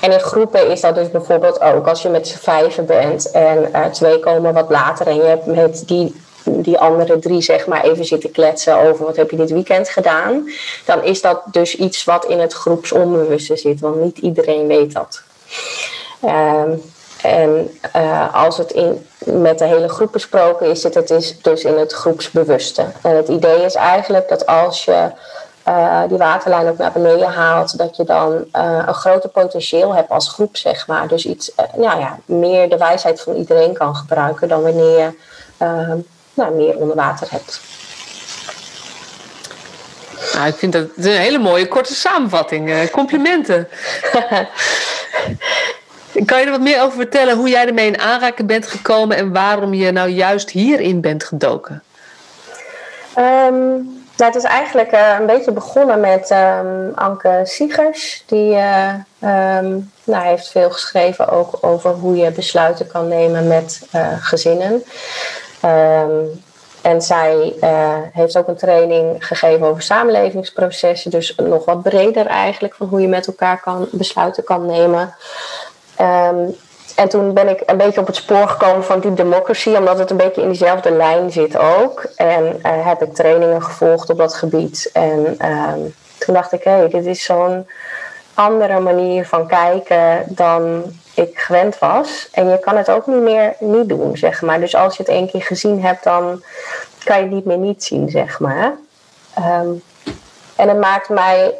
En 0.00 0.12
in 0.12 0.20
groepen 0.20 0.70
is 0.70 0.80
dat 0.80 0.94
dus 0.94 1.10
bijvoorbeeld 1.10 1.60
ook 1.60 1.86
als 1.86 2.02
je 2.02 2.08
met 2.08 2.28
z'n 2.28 2.38
vijven 2.38 2.86
bent 2.86 3.30
en 3.30 3.68
uh, 3.72 3.84
twee 3.86 4.18
komen 4.18 4.54
wat 4.54 4.70
later 4.70 5.06
en 5.06 5.14
je 5.14 5.22
hebt 5.22 5.46
met 5.46 5.82
die, 5.86 6.14
die 6.44 6.78
andere 6.78 7.18
drie 7.18 7.42
zeg 7.42 7.66
maar 7.66 7.84
even 7.84 8.04
zitten 8.04 8.30
kletsen 8.30 8.76
over 8.78 9.04
wat 9.04 9.16
heb 9.16 9.30
je 9.30 9.36
dit 9.36 9.50
weekend 9.50 9.88
gedaan, 9.88 10.50
dan 10.84 11.02
is 11.02 11.20
dat 11.20 11.42
dus 11.50 11.76
iets 11.76 12.04
wat 12.04 12.24
in 12.24 12.38
het 12.38 12.52
groepsonbewuste 12.52 13.56
zit, 13.56 13.80
want 13.80 14.00
niet 14.00 14.18
iedereen 14.18 14.66
weet 14.66 14.92
dat. 14.92 15.22
Um, 16.24 16.82
en 17.26 17.78
uh, 17.96 18.34
als 18.34 18.58
het 18.58 18.72
in, 18.72 19.06
met 19.18 19.58
de 19.58 19.64
hele 19.64 19.88
groep 19.88 20.12
besproken 20.12 20.70
is, 20.70 20.80
zit 20.80 20.94
het 20.94 21.10
is 21.10 21.40
dus 21.40 21.62
in 21.62 21.78
het 21.78 21.92
groepsbewuste. 21.92 22.86
En 23.02 23.16
het 23.16 23.28
idee 23.28 23.64
is 23.64 23.74
eigenlijk 23.74 24.28
dat 24.28 24.46
als 24.46 24.84
je 24.84 25.10
uh, 25.68 26.02
die 26.08 26.18
waterlijn 26.18 26.68
ook 26.68 26.78
naar 26.78 26.92
beneden 26.92 27.28
haalt, 27.28 27.78
dat 27.78 27.96
je 27.96 28.04
dan 28.04 28.32
uh, 28.32 28.82
een 28.86 28.94
groter 28.94 29.28
potentieel 29.28 29.94
hebt 29.94 30.10
als 30.10 30.28
groep, 30.28 30.56
zeg 30.56 30.86
maar. 30.86 31.08
Dus 31.08 31.26
iets, 31.26 31.52
nou 31.76 32.00
ja, 32.00 32.18
meer 32.24 32.68
de 32.68 32.76
wijsheid 32.76 33.20
van 33.20 33.34
iedereen 33.34 33.72
kan 33.72 33.96
gebruiken 33.96 34.48
dan 34.48 34.62
wanneer 34.62 34.98
je 34.98 35.12
nou, 36.34 36.54
meer 36.54 36.76
onder 36.76 36.96
water 36.96 37.26
hebt. 37.30 37.60
Nou, 40.34 40.46
ik 40.48 40.54
vind 40.54 40.72
dat 40.72 40.86
een 40.96 41.10
hele 41.10 41.38
mooie 41.38 41.68
korte 41.68 41.94
samenvatting. 41.94 42.90
complimenten. 42.90 43.68
Kan 46.24 46.38
je 46.38 46.44
er 46.44 46.50
wat 46.50 46.60
meer 46.60 46.82
over 46.82 46.96
vertellen 46.96 47.36
hoe 47.36 47.48
jij 47.48 47.66
ermee 47.66 47.86
in 47.86 48.00
aanraking 48.00 48.48
bent 48.48 48.66
gekomen 48.66 49.16
en 49.16 49.32
waarom 49.32 49.74
je 49.74 49.92
nou 49.92 50.08
juist 50.08 50.50
hierin 50.50 51.00
bent 51.00 51.24
gedoken? 51.24 51.82
Nou, 54.16 54.32
het 54.32 54.42
is 54.42 54.50
eigenlijk 54.50 54.92
uh, 54.92 55.16
een 55.20 55.26
beetje 55.26 55.52
begonnen 55.52 56.00
met 56.00 56.30
um, 56.30 56.92
Anke 56.94 57.40
Siegers. 57.44 58.22
Die 58.26 58.54
uh, 58.54 58.94
um, 59.58 59.92
nou, 60.04 60.26
heeft 60.26 60.48
veel 60.48 60.70
geschreven 60.70 61.28
ook 61.28 61.58
over 61.60 61.90
hoe 61.90 62.16
je 62.16 62.30
besluiten 62.30 62.86
kan 62.86 63.08
nemen 63.08 63.46
met 63.46 63.86
uh, 63.94 64.06
gezinnen. 64.20 64.84
en 66.82 67.02
zij 67.02 67.54
heeft 68.12 68.36
ook 68.36 68.48
een 68.48 68.56
training 68.56 69.26
gegeven 69.26 69.66
over 69.66 69.82
samenlevingsprocessen. 69.82 71.10
Dus 71.10 71.34
nog 71.36 71.64
wat 71.64 71.82
breder 71.82 72.26
eigenlijk 72.26 72.74
van 72.74 72.86
hoe 72.86 73.00
je 73.00 73.08
met 73.08 73.26
elkaar 73.26 73.60
kan, 73.60 73.88
besluiten 73.92 74.44
kan 74.44 74.66
nemen. 74.66 75.14
Um, 76.00 76.56
en 76.96 77.08
toen 77.08 77.34
ben 77.34 77.48
ik 77.48 77.62
een 77.66 77.76
beetje 77.76 78.00
op 78.00 78.06
het 78.06 78.16
spoor 78.16 78.48
gekomen 78.48 78.84
van 78.84 79.00
Deep 79.00 79.16
Democracy, 79.16 79.74
omdat 79.74 79.98
het 79.98 80.10
een 80.10 80.16
beetje 80.16 80.42
in 80.42 80.48
diezelfde 80.48 80.90
lijn 80.90 81.30
zit 81.30 81.58
ook. 81.58 82.06
En 82.16 82.44
uh, 82.44 82.86
heb 82.86 83.02
ik 83.02 83.14
trainingen 83.14 83.62
gevolgd 83.62 84.10
op 84.10 84.18
dat 84.18 84.34
gebied. 84.34 84.90
En 84.92 85.36
um, 85.50 85.94
toen 86.18 86.34
dacht 86.34 86.52
ik, 86.52 86.64
hé, 86.64 86.70
hey, 86.70 86.88
dit 86.88 87.04
is 87.04 87.24
zo'n 87.24 87.66
andere 88.34 88.80
manier 88.80 89.26
van 89.26 89.46
kijken 89.46 90.24
dan 90.28 90.82
ik 91.14 91.38
gewend 91.38 91.78
was. 91.78 92.28
En 92.32 92.48
je 92.48 92.58
kan 92.58 92.76
het 92.76 92.90
ook 92.90 93.06
niet 93.06 93.22
meer 93.22 93.54
niet 93.58 93.88
doen, 93.88 94.16
zeg 94.16 94.42
maar. 94.42 94.60
Dus 94.60 94.74
als 94.74 94.96
je 94.96 95.02
het 95.02 95.12
één 95.12 95.30
keer 95.30 95.42
gezien 95.42 95.82
hebt, 95.82 96.04
dan 96.04 96.42
kan 97.04 97.16
je 97.16 97.22
het 97.22 97.32
niet 97.32 97.44
meer 97.44 97.58
niet 97.58 97.84
zien, 97.84 98.08
zeg 98.08 98.40
maar. 98.40 98.74
Um, 99.38 99.82
en 100.56 100.68
het 100.68 100.80
maakt 100.80 101.08
mij 101.08 101.54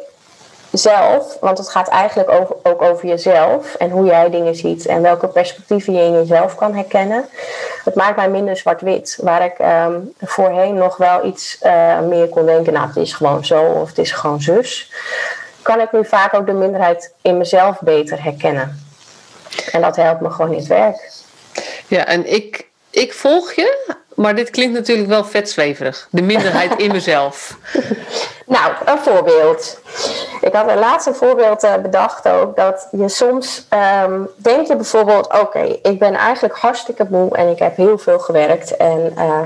zelf, 0.71 1.37
want 1.39 1.57
het 1.57 1.69
gaat 1.69 1.87
eigenlijk 1.87 2.29
over, 2.29 2.55
ook 2.63 2.81
over 2.81 3.07
jezelf 3.07 3.75
en 3.75 3.89
hoe 3.89 4.05
jij 4.05 4.29
dingen 4.29 4.55
ziet 4.55 4.85
en 4.85 5.01
welke 5.01 5.27
perspectieven 5.27 5.93
je 5.93 6.01
in 6.01 6.11
jezelf 6.11 6.55
kan 6.55 6.73
herkennen. 6.73 7.25
Het 7.83 7.95
maakt 7.95 8.15
mij 8.15 8.29
minder 8.29 8.57
zwart-wit, 8.57 9.17
waar 9.21 9.45
ik 9.45 9.59
um, 9.59 10.13
voorheen 10.21 10.73
nog 10.73 10.97
wel 10.97 11.25
iets 11.25 11.59
uh, 11.63 11.99
meer 11.99 12.27
kon 12.27 12.45
denken, 12.45 12.73
nou 12.73 12.87
het 12.87 12.95
is 12.95 13.13
gewoon 13.13 13.45
zo 13.45 13.63
of 13.63 13.87
het 13.87 13.97
is 13.97 14.11
gewoon 14.11 14.41
zus, 14.41 14.91
kan 15.61 15.79
ik 15.79 15.91
nu 15.91 16.05
vaak 16.05 16.33
ook 16.33 16.45
de 16.45 16.53
minderheid 16.53 17.13
in 17.21 17.37
mezelf 17.37 17.79
beter 17.79 18.23
herkennen. 18.23 18.85
En 19.71 19.81
dat 19.81 19.95
helpt 19.95 20.21
me 20.21 20.29
gewoon 20.29 20.51
in 20.51 20.57
het 20.57 20.67
werk. 20.67 21.11
Ja, 21.87 22.05
en 22.05 22.33
ik, 22.33 22.67
ik 22.89 23.13
volg 23.13 23.53
je, 23.53 23.95
maar 24.15 24.35
dit 24.35 24.49
klinkt 24.49 24.73
natuurlijk 24.73 25.07
wel 25.07 25.25
vetzweverig. 25.25 26.07
De 26.11 26.21
minderheid 26.21 26.75
in 26.75 26.91
mezelf. 26.91 27.57
Nou, 28.47 28.73
een 28.85 28.97
voorbeeld. 28.97 29.79
Ik 30.41 30.53
had 30.53 30.69
een 30.69 30.79
laatste 30.79 31.13
voorbeeld 31.13 31.63
uh, 31.63 31.75
bedacht 31.75 32.27
ook. 32.27 32.55
Dat 32.55 32.87
je 32.91 33.09
soms 33.09 33.67
um, 34.03 34.29
denk 34.35 34.67
je 34.67 34.75
bijvoorbeeld: 34.75 35.39
oké, 35.39 35.59
ik 35.81 35.99
ben 35.99 36.13
eigenlijk 36.13 36.57
hartstikke 36.57 37.07
moe 37.09 37.35
en 37.35 37.49
ik 37.49 37.59
heb 37.59 37.75
heel 37.75 37.97
veel 37.97 38.19
gewerkt. 38.19 38.77
En 38.77 39.13
uh, 39.17 39.39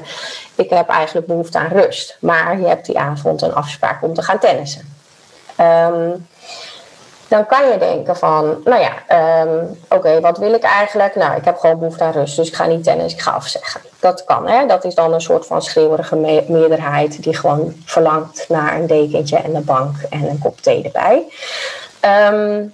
ik 0.56 0.70
heb 0.70 0.90
eigenlijk 0.90 1.28
behoefte 1.28 1.58
aan 1.58 1.68
rust. 1.68 2.18
Maar 2.20 2.60
je 2.60 2.68
hebt 2.68 2.86
die 2.86 3.00
avond 3.00 3.42
een 3.42 3.54
afspraak 3.54 4.04
om 4.04 4.14
te 4.14 4.22
gaan 4.22 4.40
tennissen. 4.40 4.96
Um, 5.60 6.28
dan 7.32 7.46
kan 7.46 7.68
je 7.72 7.78
denken 7.78 8.16
van, 8.16 8.62
nou 8.64 8.82
ja, 8.82 8.94
um, 9.46 9.80
oké, 9.90 10.20
wat 10.20 10.38
wil 10.38 10.54
ik 10.54 10.64
eigenlijk? 10.64 11.16
Nou, 11.16 11.36
ik 11.36 11.46
heb 11.46 11.58
gewoon 11.58 11.80
behoefte 11.80 12.04
aan 12.04 12.12
rust, 12.12 12.36
dus 12.36 12.48
ik 12.48 12.56
ga 12.56 12.66
niet 12.66 12.84
tennis, 12.84 13.14
ik 13.14 13.22
ga 13.22 13.32
afzeggen. 13.32 13.82
Dat 14.00 14.24
kan, 14.24 14.48
hè. 14.48 14.66
Dat 14.66 14.84
is 14.84 14.96
dan 14.96 15.14
een 15.14 15.22
soort 15.22 15.46
van 15.46 15.62
schreeuwerige 15.62 16.16
me 16.16 16.44
meerderheid 16.48 17.24
die 17.24 17.36
gewoon 17.36 17.74
verlangt 17.86 18.46
naar 18.50 18.76
een 18.76 18.88
dekentje 18.88 19.38
en 19.38 19.56
een 19.56 19.66
bank 19.66 19.96
en 20.10 20.30
een 20.30 20.40
kop 20.40 20.62
thee 20.62 20.84
erbij. 20.84 21.26
Um, 22.32 22.74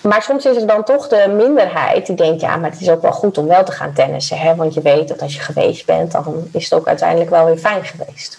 maar 0.00 0.22
soms 0.22 0.44
is 0.44 0.56
het 0.56 0.68
dan 0.68 0.84
toch 0.84 1.08
de 1.08 1.34
minderheid 1.36 2.06
die 2.06 2.16
denkt, 2.16 2.40
ja, 2.40 2.56
maar 2.56 2.70
het 2.70 2.80
is 2.80 2.90
ook 2.90 3.02
wel 3.02 3.12
goed 3.12 3.38
om 3.38 3.46
wel 3.46 3.64
te 3.64 3.72
gaan 3.72 3.92
tennissen. 3.92 4.38
Hè? 4.38 4.54
Want 4.54 4.74
je 4.74 4.80
weet 4.80 5.08
dat 5.08 5.22
als 5.22 5.34
je 5.34 5.40
geweest 5.40 5.86
bent, 5.86 6.12
dan 6.12 6.48
is 6.52 6.64
het 6.64 6.74
ook 6.74 6.86
uiteindelijk 6.86 7.30
wel 7.30 7.44
weer 7.44 7.58
fijn 7.58 7.84
geweest. 7.84 8.38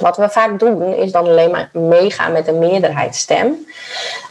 Wat 0.00 0.16
we 0.16 0.28
vaak 0.28 0.58
doen, 0.58 0.94
is 0.94 1.12
dan 1.12 1.26
alleen 1.26 1.50
maar 1.50 1.68
meegaan 1.72 2.32
met 2.32 2.44
de 2.44 2.52
meerderheidsstem. 2.52 3.66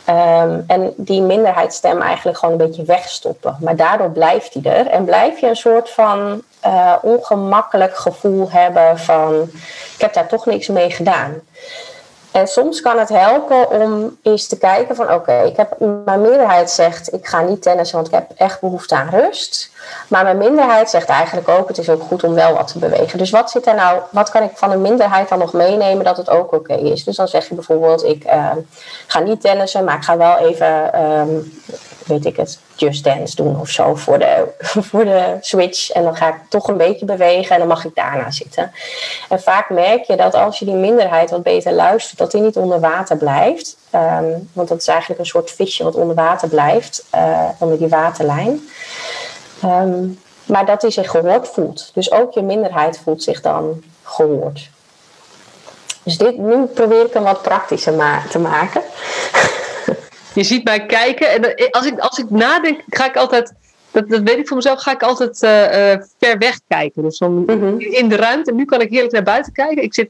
Ehm, 0.06 0.60
en 0.68 0.94
die 0.98 1.22
minderheidsstem 1.22 2.02
eigenlijk 2.02 2.38
gewoon 2.38 2.60
een 2.60 2.68
beetje 2.68 2.84
wegstoppen. 2.84 3.58
Maar 3.60 3.76
daardoor 3.76 4.10
blijft 4.10 4.54
die 4.54 4.70
er. 4.70 4.88
En 4.88 5.06
blijf 5.06 5.40
je 5.40 5.48
een 5.48 5.56
soort 5.56 5.90
van 5.90 6.42
uh, 6.66 6.96
ongemakkelijk 7.02 7.98
gevoel 7.98 8.52
hebben 8.52 9.00
van... 9.00 9.42
ik 9.96 10.02
heb 10.02 10.14
daar 10.14 10.28
toch 10.28 10.46
niks 10.46 10.68
mee 10.68 10.92
gedaan. 10.92 11.42
En 12.34 12.48
soms 12.48 12.82
kan 12.82 13.00
het 13.00 13.10
helpen 13.10 13.70
om 13.70 14.18
eens 14.22 14.48
te 14.48 14.58
kijken 14.58 14.96
van 14.96 15.14
oké, 15.14 15.42
ik 15.42 15.58
heb 15.58 15.76
mijn 16.06 16.22
meerderheid 16.22 16.70
zegt 16.70 17.14
ik 17.14 17.28
ga 17.28 17.42
niet 17.42 17.62
tennissen, 17.62 17.96
want 17.96 18.08
ik 18.08 18.14
heb 18.14 18.32
echt 18.36 18.62
behoefte 18.62 18.96
aan 18.96 19.10
rust. 19.10 19.72
Maar 20.08 20.24
mijn 20.24 20.38
minderheid 20.38 20.90
zegt 20.90 21.10
eigenlijk 21.10 21.50
ook 21.50 21.68
het 21.68 21.78
is 21.78 21.90
ook 21.90 22.02
goed 22.02 22.24
om 22.24 22.34
wel 22.34 22.54
wat 22.54 22.68
te 22.68 22.80
bewegen. 22.80 23.18
Dus 23.18 23.30
wat 23.30 23.52
zit 23.52 23.68
er 23.68 23.76
nou, 23.76 24.02
wat 24.10 24.30
kan 24.30 24.44
ik 24.44 24.52
van 24.54 24.72
een 24.72 24.82
minderheid 24.82 25.30
dan 25.30 25.40
nog 25.40 25.54
meenemen 25.54 26.06
dat 26.06 26.18
het 26.18 26.30
ook 26.30 26.52
oké 26.52 26.74
is? 26.74 27.04
Dus 27.04 27.16
dan 27.16 27.28
zeg 27.28 27.48
je 27.50 27.56
bijvoorbeeld 27.56 28.04
ik 28.04 28.26
uh, 28.26 28.52
ga 29.08 29.20
niet 29.20 29.42
tennissen, 29.42 29.84
maar 29.84 29.96
ik 29.96 30.04
ga 30.04 30.18
wel 30.18 30.38
even 30.38 31.02
um, 31.04 31.62
weet 32.06 32.26
ik 32.26 32.38
het, 32.38 32.60
Just 32.76 33.04
Dance 33.04 33.36
doen 33.36 33.60
of 33.60 33.70
zo 33.70 33.96
voor 33.96 34.20
de, 34.20 34.48
voor 34.90 35.06
de 35.06 35.38
switch. 35.42 35.92
En 35.92 36.04
dan 36.04 36.16
ga 36.16 36.28
ik 36.28 36.36
toch 36.50 36.68
een 36.68 36.78
beetje 36.78 37.06
bewegen 37.06 37.52
en 37.52 37.60
dan 37.60 37.68
mag 37.68 37.86
ik 37.86 37.96
daarna 37.96 38.32
zitten. 38.32 38.72
En 39.30 39.42
vaak 39.42 39.70
merk 39.70 40.04
je 40.04 40.16
dat 40.16 40.34
als 40.34 40.60
je 40.60 40.66
die 40.66 40.74
minderheid 40.74 41.30
wat 41.30 41.44
beter 41.44 41.72
luistert, 41.72 42.18
dat 42.18 42.32
die 42.32 42.42
niet 42.42 42.58
onder 42.58 42.80
water 42.80 43.18
blijft. 43.18 43.78
Um, 43.96 44.50
want 44.54 44.68
dat 44.68 44.78
is 44.82 44.88
eigenlijk 44.88 45.20
een 45.20 45.26
soort 45.26 45.52
visje 45.52 45.84
wat 45.84 45.96
onder 45.96 46.16
water 46.16 46.48
blijft, 46.48 47.06
uh, 47.16 47.50
onder 47.58 47.78
die 47.78 47.88
waterlijn. 47.88 48.70
Um, 49.64 50.20
maar 50.46 50.66
dat 50.66 50.82
hij 50.82 50.92
zich 50.92 51.10
gehoord 51.10 51.48
voelt. 51.48 51.92
Dus 51.94 52.12
ook 52.12 52.34
je 52.34 52.42
minderheid 52.42 53.00
voelt 53.04 53.24
zich 53.24 53.42
dan 53.42 53.84
gehoord. 54.04 54.70
Dus 56.04 56.18
dit, 56.18 56.38
nu 56.38 56.66
probeer 56.66 57.06
ik 57.06 57.14
hem 57.14 57.24
wat 57.24 57.42
praktischer 57.42 57.94
ma 57.94 58.22
te 58.30 58.40
maken. 58.40 58.82
Je 60.34 60.44
ziet 60.44 60.64
mij 60.64 60.86
kijken 60.86 61.30
en 61.30 61.72
als 61.72 61.86
ik, 61.86 62.00
als 62.00 62.18
ik 62.18 62.30
nadenk, 62.30 62.82
ga 62.88 63.06
ik 63.06 63.16
altijd, 63.16 63.54
dat, 63.92 64.10
dat 64.10 64.22
weet 64.22 64.38
ik 64.38 64.48
voor 64.48 64.58
mezelf, 64.58 64.82
ga 64.82 64.92
ik 64.92 65.04
altijd 65.04 65.44
uh, 65.44 65.92
uh, 65.92 66.02
ver 66.20 66.38
weg 66.38 66.60
kijken. 66.68 67.04
Dus 67.04 67.18
dan 67.18 67.44
mm-hmm. 67.46 67.80
in 67.80 68.10
de 68.10 68.16
ruimte. 68.16 68.54
Nu 68.54 68.66
kan 68.66 68.82
ik 68.82 68.90
heerlijk 68.90 69.14
naar 69.14 69.24
buiten 69.24 69.54
kijken. 69.54 69.84
Ik 69.84 69.94
zit 69.94 70.10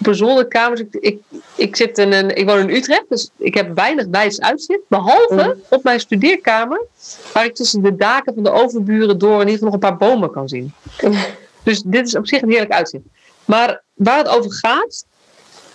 op 0.00 0.06
een 0.06 0.14
zolderkamer. 0.14 0.76
Dus 0.76 0.86
ik, 0.90 0.94
ik, 1.02 1.40
ik, 1.54 1.76
zit 1.76 1.98
in 1.98 2.12
een, 2.12 2.36
ik 2.36 2.46
woon 2.46 2.58
in 2.58 2.76
Utrecht, 2.76 3.04
dus 3.08 3.30
ik 3.36 3.54
heb 3.54 3.74
weinig 3.74 4.06
wijs 4.10 4.40
uitzicht. 4.40 4.80
Behalve 4.88 5.34
mm-hmm. 5.34 5.62
op 5.68 5.82
mijn 5.82 6.00
studeerkamer, 6.00 6.86
waar 7.32 7.44
ik 7.44 7.54
tussen 7.54 7.82
de 7.82 7.96
daken 7.96 8.34
van 8.34 8.42
de 8.42 8.50
overburen 8.50 9.18
door 9.18 9.40
in 9.40 9.48
ieder 9.48 9.52
geval 9.52 9.66
nog 9.68 9.74
een 9.74 9.98
paar 9.98 10.08
bomen 10.08 10.30
kan 10.30 10.48
zien. 10.48 10.72
Dus 11.62 11.82
dit 11.82 12.06
is 12.06 12.16
op 12.16 12.26
zich 12.26 12.42
een 12.42 12.50
heerlijk 12.50 12.72
uitzicht. 12.72 13.04
Maar 13.44 13.82
waar 13.94 14.18
het 14.18 14.28
over 14.28 14.52
gaat, 14.52 15.04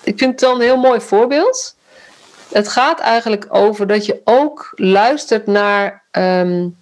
ik 0.03 0.17
vind 0.17 0.31
het 0.31 0.39
dan 0.39 0.55
een 0.55 0.61
heel 0.61 0.77
mooi 0.77 1.01
voorbeeld. 1.01 1.74
Het 2.51 2.67
gaat 2.67 2.99
eigenlijk 2.99 3.45
over 3.49 3.87
dat 3.87 4.05
je 4.05 4.21
ook 4.23 4.71
luistert 4.75 5.47
naar. 5.47 6.03
Um, 6.11 6.77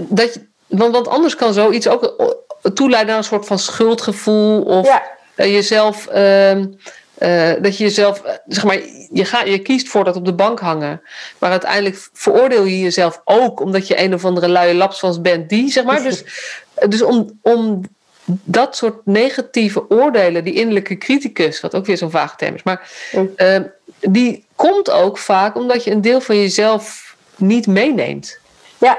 dat 0.00 0.34
je, 0.34 0.46
want, 0.66 0.92
want 0.92 1.08
anders 1.08 1.36
kan 1.36 1.52
zoiets 1.52 1.88
ook 1.88 2.34
toeleiden 2.74 3.08
naar 3.08 3.18
een 3.18 3.24
soort 3.24 3.46
van 3.46 3.58
schuldgevoel. 3.58 4.62
Of 4.62 4.86
ja. 4.86 5.02
jezelf. 5.46 6.08
Um, 6.14 6.78
uh, 7.20 7.52
dat 7.60 7.76
je 7.76 7.84
jezelf, 7.84 8.22
zeg 8.46 8.64
maar, 8.64 8.78
je, 9.12 9.24
gaat, 9.24 9.46
je 9.46 9.58
kiest 9.58 9.88
voor 9.88 10.04
dat 10.04 10.16
op 10.16 10.24
de 10.24 10.34
bank 10.34 10.60
hangen. 10.60 11.02
Maar 11.38 11.50
uiteindelijk 11.50 12.08
veroordeel 12.12 12.64
je 12.64 12.80
jezelf 12.80 13.20
ook 13.24 13.60
omdat 13.60 13.86
je 13.86 14.02
een 14.02 14.14
of 14.14 14.24
andere 14.24 14.48
luie 14.48 14.74
lapsvans 14.74 15.20
bent, 15.20 15.48
die, 15.48 15.70
zeg 15.70 15.84
maar. 15.84 16.02
Dus, 16.02 16.24
dus 16.88 17.02
om, 17.02 17.38
om 17.42 17.80
dat 18.24 18.76
soort 18.76 19.06
negatieve 19.06 19.90
oordelen, 19.90 20.44
die 20.44 20.54
innerlijke 20.54 20.98
criticus, 20.98 21.60
wat 21.60 21.74
ook 21.74 21.86
weer 21.86 21.96
zo'n 21.96 22.10
vaag 22.10 22.36
term 22.36 22.54
is, 22.54 22.62
maar 22.62 22.90
uh, 23.36 23.58
die 24.00 24.44
komt 24.56 24.90
ook 24.90 25.18
vaak 25.18 25.56
omdat 25.56 25.84
je 25.84 25.90
een 25.90 26.00
deel 26.00 26.20
van 26.20 26.36
jezelf 26.36 27.14
niet 27.36 27.66
meeneemt. 27.66 28.38
Ja. 28.78 28.98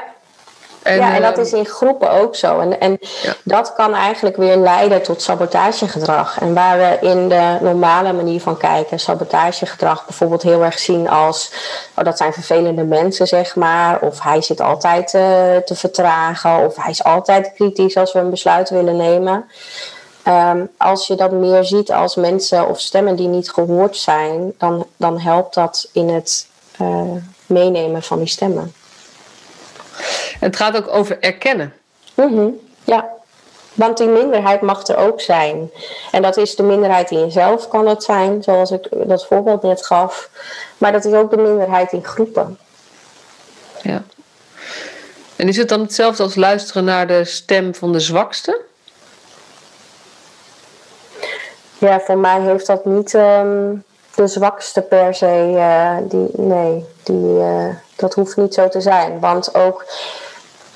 En, 0.84 0.96
ja, 0.96 1.16
en 1.16 1.22
dat 1.22 1.38
is 1.38 1.54
in 1.54 1.66
groepen 1.66 2.12
ook 2.12 2.36
zo. 2.36 2.60
En, 2.60 2.80
en 2.80 2.98
ja. 3.22 3.34
dat 3.44 3.74
kan 3.74 3.94
eigenlijk 3.94 4.36
weer 4.36 4.58
leiden 4.58 5.04
tot 5.04 5.22
sabotagegedrag. 5.22 6.40
En 6.40 6.54
waar 6.54 6.78
we 6.78 7.08
in 7.08 7.30
de 7.30 7.58
normale 7.62 8.14
manier 8.14 8.42
van 8.42 8.58
kijken, 8.58 9.00
sabotagegedrag 9.00 10.06
bijvoorbeeld 10.06 10.42
heel 10.42 10.64
erg 10.64 10.80
zien 10.80 11.10
als: 11.10 11.52
oh, 11.96 12.04
dat 12.04 12.18
zijn 12.18 12.34
vervelende 12.34 12.84
mensen, 12.84 13.28
zeg 13.28 13.56
maar. 13.56 14.00
Of 14.00 14.22
hij 14.22 14.42
zit 14.42 14.62
altijd 14.62 15.14
uh, 15.14 15.22
te 15.66 15.76
vertragen. 15.76 16.66
Of 16.66 16.76
hij 16.76 16.92
is 16.92 17.04
altijd 17.04 17.52
kritisch 17.56 17.98
als 17.98 18.14
we 18.14 18.20
een 18.20 18.30
besluit 18.30 18.70
willen 18.70 18.98
nemen. 18.98 19.50
Um, 20.28 20.70
als 20.78 21.08
je 21.08 21.16
dat 21.16 21.32
meer 21.32 21.64
ziet 21.64 21.92
als 21.92 22.16
mensen 22.16 22.68
of 22.68 22.80
stemmen 22.80 23.16
die 23.16 23.28
niet 23.28 23.52
gehoord 23.52 23.98
zijn, 23.98 24.54
dan, 24.58 24.88
dan 24.98 25.20
helpt 25.20 25.54
dat 25.54 25.90
in 25.94 26.10
het 26.10 26.48
uh, 26.82 27.12
meenemen 27.46 28.04
van 28.04 28.18
die 28.18 28.28
stemmen. 28.28 28.74
Het 30.40 30.56
gaat 30.56 30.78
ook 30.78 30.88
over 30.88 31.20
erkennen. 31.20 31.74
Mm 32.14 32.34
-hmm. 32.34 32.60
Ja, 32.84 33.10
want 33.74 33.98
die 33.98 34.08
minderheid 34.08 34.62
mag 34.62 34.88
er 34.88 34.98
ook 34.98 35.22
zijn. 35.22 35.72
En 36.12 36.22
dat 36.22 36.38
is 36.38 36.56
de 36.56 36.64
minderheid 36.64 37.12
in 37.12 37.20
jezelf, 37.20 37.68
kan 37.68 37.88
het 37.88 38.04
zijn, 38.04 38.44
zoals 38.44 38.72
ik 38.72 38.88
dat 38.92 39.26
voorbeeld 39.26 39.62
net 39.62 39.86
gaf. 39.86 40.30
Maar 40.78 40.92
dat 40.92 41.06
is 41.06 41.14
ook 41.14 41.30
de 41.30 41.38
minderheid 41.38 41.92
in 41.92 42.06
groepen. 42.06 42.58
Ja. 43.82 44.04
En 45.36 45.48
is 45.48 45.58
het 45.58 45.70
dan 45.70 45.82
hetzelfde 45.82 46.24
als 46.24 46.36
luisteren 46.36 46.84
naar 46.84 47.08
de 47.08 47.26
stem 47.26 47.76
van 47.76 47.92
de 47.92 48.00
zwakste? 48.00 48.62
Ja, 51.82 52.00
voor 52.00 52.18
mij 52.18 52.42
heeft 52.42 52.66
dat 52.68 52.86
niet 52.86 53.14
um, 53.14 53.84
de 54.16 54.28
zwakste 54.28 54.82
per 54.82 55.16
se. 55.16 55.52
Uh, 55.54 55.98
die, 56.02 56.30
nee, 56.32 56.86
die, 57.04 57.26
uh, 57.26 57.76
dat 57.96 58.14
hoeft 58.14 58.38
niet 58.38 58.54
zo 58.54 58.68
te 58.68 58.82
zijn. 58.82 59.20
Want 59.20 59.56
ook, 59.56 59.86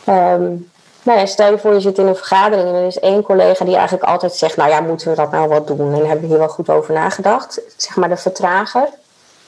um, 0.08 0.72
nou 1.04 1.20
ja, 1.20 1.26
stel 1.26 1.52
je 1.52 1.58
voor 1.58 1.74
je 1.74 1.80
zit 1.80 1.98
in 1.98 2.08
een 2.08 2.16
vergadering 2.16 2.68
en 2.68 2.76
er 2.76 2.86
is 2.86 3.00
één 3.00 3.24
collega 3.24 3.66
die 3.66 3.76
eigenlijk 3.76 4.10
altijd 4.10 4.34
zegt: 4.34 4.58
Nou 4.58 4.70
ja, 4.70 4.82
moeten 4.82 5.10
we 5.10 5.16
dat 5.16 5.32
nou 5.32 5.48
wat 5.48 5.68
doen? 5.68 5.94
En 5.94 6.06
hebben 6.06 6.22
we 6.22 6.28
hier 6.28 6.38
wel 6.38 6.48
goed 6.48 6.70
over 6.70 6.94
nagedacht? 6.94 7.62
Zeg 7.78 7.96
maar 7.96 8.10
de 8.10 8.18
vertrager. 8.18 8.90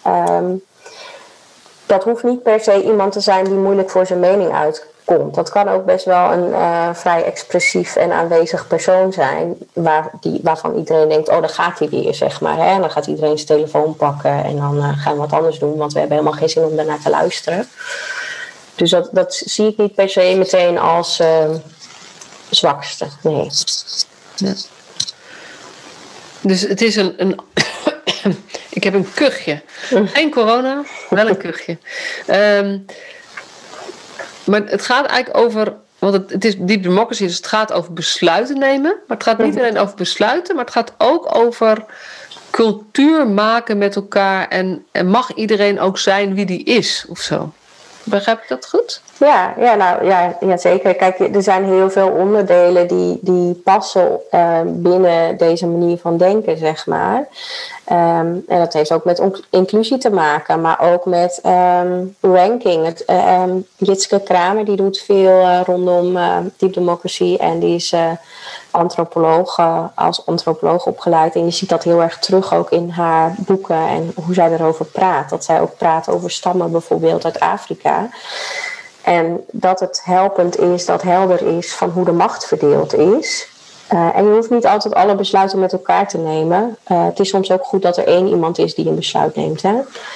Um, 0.07 0.63
dat 1.85 2.03
hoeft 2.03 2.23
niet 2.23 2.43
per 2.43 2.59
se 2.59 2.83
iemand 2.83 3.11
te 3.11 3.19
zijn 3.19 3.43
die 3.43 3.53
moeilijk 3.53 3.89
voor 3.89 4.05
zijn 4.05 4.19
mening 4.19 4.53
uit 4.53 4.85
komt. 5.07 5.35
Dat 5.35 5.49
kan 5.49 5.69
ook 5.69 5.85
best 5.85 6.05
wel 6.05 6.31
een 6.31 6.49
uh, 6.49 6.89
vrij 6.93 7.23
expressief 7.23 7.95
en 7.95 8.11
aanwezig 8.11 8.67
persoon 8.67 9.13
zijn, 9.13 9.55
waar, 9.73 10.09
die, 10.19 10.39
waarvan 10.43 10.75
iedereen 10.75 11.09
denkt, 11.09 11.29
oh, 11.29 11.39
dan 11.39 11.49
gaat 11.49 11.79
hij 11.79 11.89
weer, 11.89 12.13
zeg 12.13 12.41
maar. 12.41 12.57
Hè? 12.57 12.65
En 12.65 12.81
dan 12.81 12.91
gaat 12.91 13.07
iedereen 13.07 13.37
zijn 13.37 13.59
telefoon 13.59 13.95
pakken 13.95 14.43
en 14.43 14.55
dan 14.55 14.77
uh, 14.77 15.01
gaan 15.01 15.13
we 15.13 15.19
wat 15.19 15.33
anders 15.33 15.59
doen, 15.59 15.77
want 15.77 15.93
we 15.93 15.99
hebben 15.99 16.17
helemaal 16.17 16.39
geen 16.39 16.49
zin 16.49 16.63
om 16.63 16.75
daarnaar 16.75 17.01
te 17.01 17.09
luisteren. 17.09 17.67
Dus 18.75 18.89
dat, 18.89 19.09
dat 19.11 19.41
zie 19.45 19.67
ik 19.67 19.77
niet 19.77 19.95
per 19.95 20.09
se 20.09 20.35
meteen 20.37 20.77
als 20.77 21.19
uh, 21.19 21.49
zwakste, 22.49 23.05
nee. 23.21 23.49
Ja. 24.35 24.53
Dus 26.41 26.61
het 26.61 26.81
is 26.81 26.95
een, 26.95 27.13
een 27.17 27.39
ik 28.77 28.83
heb 28.83 28.93
een 28.93 29.13
kuchje. 29.13 29.61
Geen 29.89 30.31
corona, 30.31 30.83
wel 31.09 31.27
een 31.27 31.37
kuchje. 31.37 31.77
Um, 32.27 32.85
maar 34.47 34.61
het 34.65 34.81
gaat 34.81 35.05
eigenlijk 35.05 35.45
over. 35.45 35.73
Want 35.99 36.13
het, 36.13 36.29
het 36.29 36.45
is 36.45 36.57
deep 36.57 36.83
democracy, 36.83 37.23
dus 37.23 37.37
het 37.37 37.47
gaat 37.47 37.71
over 37.73 37.93
besluiten 37.93 38.59
nemen. 38.59 38.95
Maar 39.07 39.17
het 39.17 39.23
gaat 39.23 39.37
niet 39.37 39.53
mhm. 39.53 39.59
alleen 39.59 39.77
over 39.77 39.95
besluiten, 39.95 40.55
maar 40.55 40.65
het 40.65 40.73
gaat 40.73 40.93
ook 40.97 41.35
over 41.35 41.85
cultuur 42.51 43.27
maken 43.27 43.77
met 43.77 43.95
elkaar. 43.95 44.47
En, 44.47 44.85
en 44.91 45.07
mag 45.07 45.33
iedereen 45.33 45.79
ook 45.79 45.97
zijn 45.97 46.33
wie 46.33 46.45
die 46.45 46.63
is 46.63 47.05
of 47.09 47.19
zo? 47.19 47.53
Begrijp 48.09 48.41
ik 48.41 48.47
dat 48.47 48.67
goed? 48.67 49.01
Ja, 49.19 49.53
ja, 49.59 49.75
nou, 49.75 50.05
ja, 50.05 50.37
ja 50.39 50.57
zeker. 50.57 50.95
Kijk, 50.95 51.19
er 51.19 51.43
zijn 51.43 51.65
heel 51.65 51.89
veel 51.89 52.09
onderdelen 52.09 52.87
die, 52.87 53.19
die 53.21 53.53
passen 53.53 54.19
uh, 54.31 54.59
binnen 54.65 55.37
deze 55.37 55.67
manier 55.67 55.97
van 55.97 56.17
denken, 56.17 56.57
zeg 56.57 56.85
maar. 56.85 57.27
Um, 57.91 58.43
en 58.47 58.59
dat 58.59 58.73
heeft 58.73 58.91
ook 58.91 59.03
met 59.03 59.21
inclusie 59.49 59.97
te 59.97 60.09
maken, 60.09 60.61
maar 60.61 60.93
ook 60.93 61.05
met 61.05 61.41
um, 61.45 62.15
ranking. 62.21 62.85
Het, 62.85 63.05
um, 63.09 63.65
Jitske 63.77 64.19
Kramer 64.23 64.65
die 64.65 64.75
doet 64.75 64.99
veel 64.99 65.41
uh, 65.41 65.59
rondom 65.65 66.17
deep 66.57 66.73
democracy 66.73 67.35
en 67.39 67.59
die 67.59 67.75
is 67.75 67.93
antropoloog, 68.77 69.59
als 69.95 70.25
antropoloog 70.25 70.85
opgeleid. 70.85 71.35
En 71.35 71.45
je 71.45 71.51
ziet 71.51 71.69
dat 71.69 71.83
heel 71.83 72.01
erg 72.01 72.19
terug 72.19 72.53
ook 72.53 72.69
in 72.69 72.89
haar 72.89 73.35
boeken 73.37 73.87
en 73.87 74.11
hoe 74.25 74.33
zij 74.33 74.51
erover 74.51 74.85
praat. 74.85 75.29
Dat 75.29 75.43
zij 75.43 75.61
ook 75.61 75.77
praat 75.77 76.09
over 76.09 76.31
stammen 76.31 76.71
bijvoorbeeld 76.71 77.25
uit 77.25 77.39
Afrika. 77.39 78.09
En 79.01 79.43
dat 79.51 79.79
het 79.79 80.01
helpend 80.03 80.59
is, 80.59 80.85
dat 80.85 81.01
helder 81.01 81.57
is 81.57 81.73
van 81.73 81.89
hoe 81.89 82.05
de 82.05 82.11
macht 82.11 82.45
verdeeld 82.45 82.93
is. 82.93 83.47
Uh, 83.93 84.17
en 84.17 84.25
je 84.25 84.31
hoeft 84.31 84.49
niet 84.49 84.65
altijd 84.65 84.93
alle 84.93 85.15
besluiten 85.15 85.59
met 85.59 85.73
elkaar 85.73 86.07
te 86.07 86.17
nemen. 86.17 86.77
Uh, 86.91 87.05
het 87.05 87.19
is 87.19 87.29
soms 87.29 87.51
ook 87.51 87.63
goed 87.63 87.81
dat 87.81 87.97
er 87.97 88.07
één 88.07 88.27
iemand 88.27 88.57
is 88.57 88.75
die 88.75 88.87
een 88.87 88.95
besluit 88.95 89.35
neemt. 89.35 89.61
Hè? 89.61 89.73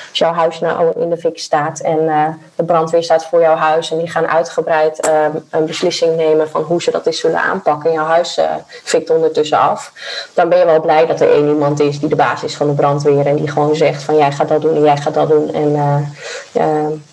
Als 0.09 0.19
jouw 0.19 0.33
huis 0.33 0.59
nou 0.59 0.91
in 0.99 1.09
de 1.09 1.17
fik 1.17 1.39
staat 1.39 1.79
en 1.79 1.99
uh, 1.99 2.27
de 2.55 2.63
brandweer 2.63 3.03
staat 3.03 3.25
voor 3.25 3.41
jouw 3.41 3.55
huis 3.55 3.91
en 3.91 3.97
die 3.97 4.09
gaan 4.09 4.27
uitgebreid 4.27 4.99
ehm, 4.99 5.31
een 5.49 5.65
beslissing 5.65 6.15
nemen 6.15 6.49
van 6.49 6.61
hoe 6.61 6.81
ze 6.81 6.91
dat 6.91 7.05
eens 7.05 7.19
zullen 7.19 7.41
aanpakken 7.41 7.89
en 7.89 7.95
jouw 7.95 8.05
huis 8.05 8.39
fikt 8.83 9.09
ondertussen 9.09 9.57
af, 9.57 9.93
dan 10.33 10.49
ben 10.49 10.59
je 10.59 10.65
wel 10.65 10.81
blij 10.81 11.05
dat 11.05 11.21
er 11.21 11.31
één 11.31 11.47
iemand 11.47 11.79
is 11.79 11.99
die 11.99 12.09
de 12.09 12.15
baas 12.15 12.43
is 12.43 12.55
van 12.55 12.67
de 12.67 12.73
brandweer 12.73 13.25
en 13.25 13.35
die 13.35 13.47
gewoon 13.47 13.75
zegt 13.75 14.03
van 14.03 14.17
jij 14.17 14.31
gaat 14.31 14.47
dat 14.47 14.61
doen 14.61 14.75
en 14.75 14.83
jij 14.83 14.97
gaat 14.97 15.13
dat 15.13 15.29
doen 15.29 15.53
en 15.53 16.13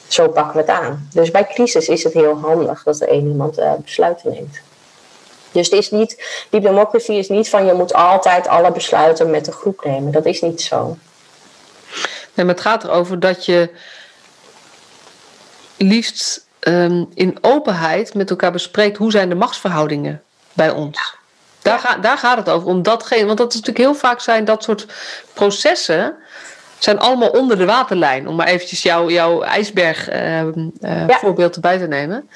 zo 0.09 0.29
pakken 0.29 0.53
we 0.53 0.61
het 0.61 0.81
aan. 0.81 1.09
Dus 1.13 1.31
bij 1.31 1.45
crisis 1.45 1.89
is 1.89 2.05
het 2.05 2.13
heel 2.13 2.39
handig 2.43 2.83
dat 2.83 3.01
er 3.01 3.09
één 3.09 3.29
iemand 3.29 3.61
besluiten 3.85 4.31
neemt. 4.31 4.61
Dus 5.53 5.71
het 5.71 5.79
is 5.79 5.91
niet, 5.91 6.45
die 6.51 6.61
democratie 6.61 7.19
is 7.19 7.29
niet 7.29 7.49
van 7.49 7.67
je 7.67 7.73
moet 7.73 7.95
altijd 7.95 8.49
alle 8.49 8.73
besluiten 8.73 9.31
met 9.31 9.45
de 9.45 9.53
groep 9.53 9.85
nemen. 9.85 10.13
Dat 10.13 10.27
is 10.27 10.41
niet 10.41 10.63
zo. 10.63 10.97
Nee, 12.35 12.47
maar 12.47 12.55
het 12.55 12.65
gaat 12.65 12.85
erover 12.85 13.21
dat 13.21 13.45
je 13.45 13.71
liefst 15.77 16.47
um, 16.61 17.09
in 17.15 17.39
openheid 17.41 18.15
met 18.15 18.31
elkaar 18.31 18.53
bespreekt 18.53 18.97
hoe 18.97 19.11
zijn 19.11 19.29
de 19.29 19.35
machtsverhoudingen 19.35 20.23
bij 20.53 20.71
ons. 20.71 21.17
Daar, 21.63 21.79
ga, 21.79 21.97
daar 21.97 22.19
gaat 22.19 22.37
het 22.37 22.49
over. 22.49 22.69
Om 22.69 22.83
datgene, 22.83 23.27
want 23.27 23.39
dat 23.39 23.53
is 23.53 23.61
natuurlijk 23.61 23.85
heel 23.85 23.95
vaak 23.95 24.21
zijn 24.21 24.45
dat 24.45 24.63
soort 24.63 24.87
processen 25.33 26.17
zijn 26.79 26.99
allemaal 26.99 27.31
onder 27.31 27.59
de 27.59 27.65
waterlijn. 27.65 28.29
Om 28.29 28.37
maar 28.37 28.47
eventjes 28.47 28.83
jouw 28.83 29.11
jouw 29.11 29.43
ijsberg 29.43 30.11
uh, 30.11 30.43
uh, 30.43 30.53
ja. 30.81 31.19
voorbeeld 31.19 31.55
erbij 31.55 31.79
te 31.79 31.87
nemen. 31.87 32.31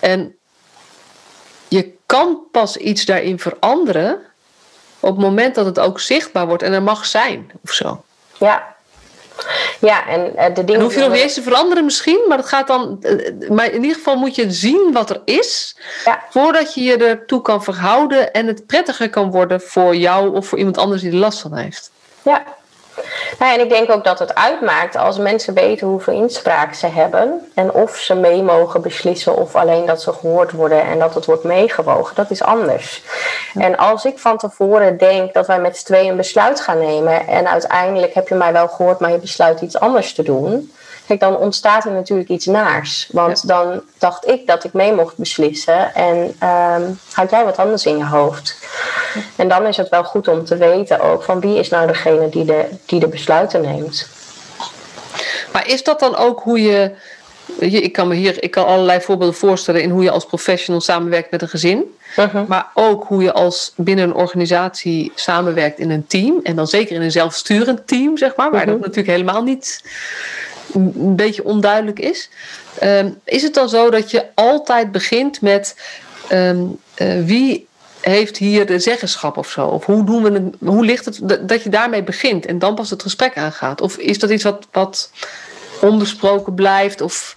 En 0.00 0.36
kan 2.12 2.38
pas 2.50 2.76
iets 2.76 3.04
daarin 3.04 3.38
veranderen 3.38 4.18
op 5.00 5.10
het 5.10 5.18
moment 5.18 5.54
dat 5.54 5.66
het 5.66 5.78
ook 5.78 6.00
zichtbaar 6.00 6.46
wordt 6.46 6.62
en 6.62 6.72
er 6.72 6.82
mag 6.82 7.06
zijn 7.06 7.50
of 7.64 7.72
zo. 7.72 8.04
Ja. 8.38 8.74
Ja, 9.80 10.06
en 10.08 10.32
uh, 10.36 10.44
de 10.44 10.52
dingen. 10.52 10.66
Dan 10.66 10.82
hoef 10.82 10.94
je 10.94 11.00
nog 11.00 11.10
niet 11.10 11.20
eens 11.20 11.34
te 11.34 11.42
veranderen 11.42 11.84
misschien, 11.84 12.24
maar 12.28 12.38
het 12.38 12.46
gaat 12.46 12.66
dan. 12.66 12.98
Uh, 13.00 13.50
maar 13.50 13.70
in 13.70 13.82
ieder 13.82 13.96
geval 13.96 14.16
moet 14.16 14.34
je 14.34 14.50
zien 14.50 14.90
wat 14.92 15.10
er 15.10 15.20
is, 15.24 15.76
ja. 16.04 16.22
voordat 16.30 16.74
je 16.74 16.82
je 16.82 16.96
ertoe 16.96 17.42
kan 17.42 17.62
verhouden 17.62 18.32
en 18.32 18.46
het 18.46 18.66
prettiger 18.66 19.10
kan 19.10 19.30
worden 19.30 19.60
voor 19.60 19.96
jou 19.96 20.34
of 20.36 20.46
voor 20.46 20.58
iemand 20.58 20.78
anders 20.78 21.02
die 21.02 21.10
er 21.10 21.16
last 21.16 21.40
van 21.40 21.56
heeft. 21.56 21.90
Ja, 22.22 22.44
nou, 23.38 23.54
en 23.54 23.60
ik 23.60 23.68
denk 23.68 23.90
ook 23.90 24.04
dat 24.04 24.18
het 24.18 24.34
uitmaakt 24.34 24.96
als 24.96 25.18
mensen 25.18 25.54
weten 25.54 25.86
hoeveel 25.86 26.14
inspraak 26.14 26.74
ze 26.74 26.86
hebben 26.86 27.50
en 27.54 27.72
of 27.72 27.96
ze 27.96 28.14
mee 28.14 28.42
mogen 28.42 28.82
beslissen 28.82 29.36
of 29.36 29.56
alleen 29.56 29.86
dat 29.86 30.02
ze 30.02 30.12
gehoord 30.12 30.52
worden 30.52 30.82
en 30.82 30.98
dat 30.98 31.14
het 31.14 31.24
wordt 31.24 31.44
meegewogen. 31.44 32.14
Dat 32.14 32.30
is 32.30 32.42
anders. 32.42 33.02
En 33.54 33.76
als 33.76 34.04
ik 34.04 34.18
van 34.18 34.36
tevoren 34.38 34.96
denk 34.96 35.34
dat 35.34 35.46
wij 35.46 35.60
met 35.60 35.76
z'n 35.76 35.84
tweeën 35.84 36.10
een 36.10 36.16
besluit 36.16 36.60
gaan 36.60 36.78
nemen 36.78 37.26
en 37.26 37.48
uiteindelijk 37.48 38.14
heb 38.14 38.28
je 38.28 38.34
mij 38.34 38.52
wel 38.52 38.68
gehoord, 38.68 38.98
maar 38.98 39.10
je 39.10 39.18
besluit 39.18 39.60
iets 39.60 39.80
anders 39.80 40.14
te 40.14 40.22
doen. 40.22 40.72
Kijk, 41.18 41.32
dan 41.32 41.40
ontstaat 41.40 41.84
er 41.84 41.92
natuurlijk 41.92 42.28
iets 42.28 42.46
naars. 42.46 43.08
Want 43.10 43.46
dan 43.46 43.82
dacht 43.98 44.28
ik 44.28 44.46
dat 44.46 44.64
ik 44.64 44.72
mee 44.72 44.92
mocht 44.92 45.16
beslissen 45.16 45.94
en 45.94 46.16
um, 46.48 46.98
had 47.12 47.30
jij 47.30 47.44
wat 47.44 47.56
anders 47.56 47.86
in 47.86 47.98
je 47.98 48.04
hoofd. 48.04 48.56
En 49.36 49.48
dan 49.48 49.66
is 49.66 49.76
het 49.76 49.88
wel 49.88 50.04
goed 50.04 50.28
om 50.28 50.44
te 50.44 50.56
weten 50.56 51.00
ook 51.00 51.22
van 51.22 51.40
wie 51.40 51.58
is 51.58 51.68
nou 51.68 51.86
degene 51.86 52.28
die 52.28 52.44
de, 52.44 52.64
die 52.86 53.00
de 53.00 53.08
besluiten 53.08 53.60
neemt. 53.60 54.08
Maar 55.52 55.68
is 55.68 55.82
dat 55.82 56.00
dan 56.00 56.16
ook 56.16 56.40
hoe 56.40 56.62
je. 56.62 56.90
Ik 57.58 57.92
kan 57.92 58.08
me 58.08 58.14
hier 58.14 58.42
ik 58.42 58.50
kan 58.50 58.66
allerlei 58.66 59.00
voorbeelden 59.00 59.36
voorstellen 59.36 59.82
in 59.82 59.90
hoe 59.90 60.02
je 60.02 60.10
als 60.10 60.26
professional 60.26 60.80
samenwerkt 60.80 61.30
met 61.30 61.42
een 61.42 61.48
gezin. 61.48 61.96
Uh-huh. 62.18 62.46
Maar 62.48 62.70
ook 62.74 63.04
hoe 63.04 63.22
je 63.22 63.32
als 63.32 63.72
binnen 63.76 64.04
een 64.04 64.14
organisatie 64.14 65.12
samenwerkt 65.14 65.78
in 65.78 65.90
een 65.90 66.06
team. 66.06 66.40
En 66.42 66.56
dan 66.56 66.66
zeker 66.66 66.96
in 66.96 67.02
een 67.02 67.12
zelfsturend 67.12 67.86
team, 67.86 68.16
zeg 68.16 68.36
maar, 68.36 68.50
waar 68.50 68.60
uh-huh. 68.60 68.72
dat 68.72 68.86
natuurlijk 68.86 69.16
helemaal 69.16 69.42
niet 69.42 69.80
een 70.74 71.16
beetje 71.16 71.44
onduidelijk 71.44 71.98
is. 71.98 72.30
Um, 72.82 73.20
is 73.24 73.42
het 73.42 73.54
dan 73.54 73.68
zo 73.68 73.90
dat 73.90 74.10
je 74.10 74.26
altijd 74.34 74.92
begint 74.92 75.40
met 75.40 75.76
um, 76.32 76.78
uh, 76.96 77.24
wie 77.24 77.68
heeft 78.00 78.36
hier 78.36 78.66
de 78.66 78.78
zeggenschap 78.78 79.36
of 79.36 79.48
zo? 79.48 79.66
Of 79.66 79.84
hoe, 79.84 80.04
doen 80.04 80.22
we 80.22 80.32
het, 80.32 80.54
hoe 80.70 80.84
ligt 80.84 81.04
het 81.04 81.48
dat 81.48 81.62
je 81.62 81.68
daarmee 81.68 82.02
begint 82.02 82.46
en 82.46 82.58
dan 82.58 82.74
pas 82.74 82.90
het 82.90 83.02
gesprek 83.02 83.36
aangaat? 83.36 83.80
Of 83.80 83.96
is 83.96 84.18
dat 84.18 84.30
iets 84.30 84.44
wat, 84.44 84.66
wat 84.72 85.10
onbesproken 85.80 86.54
blijft? 86.54 87.00
Of... 87.00 87.36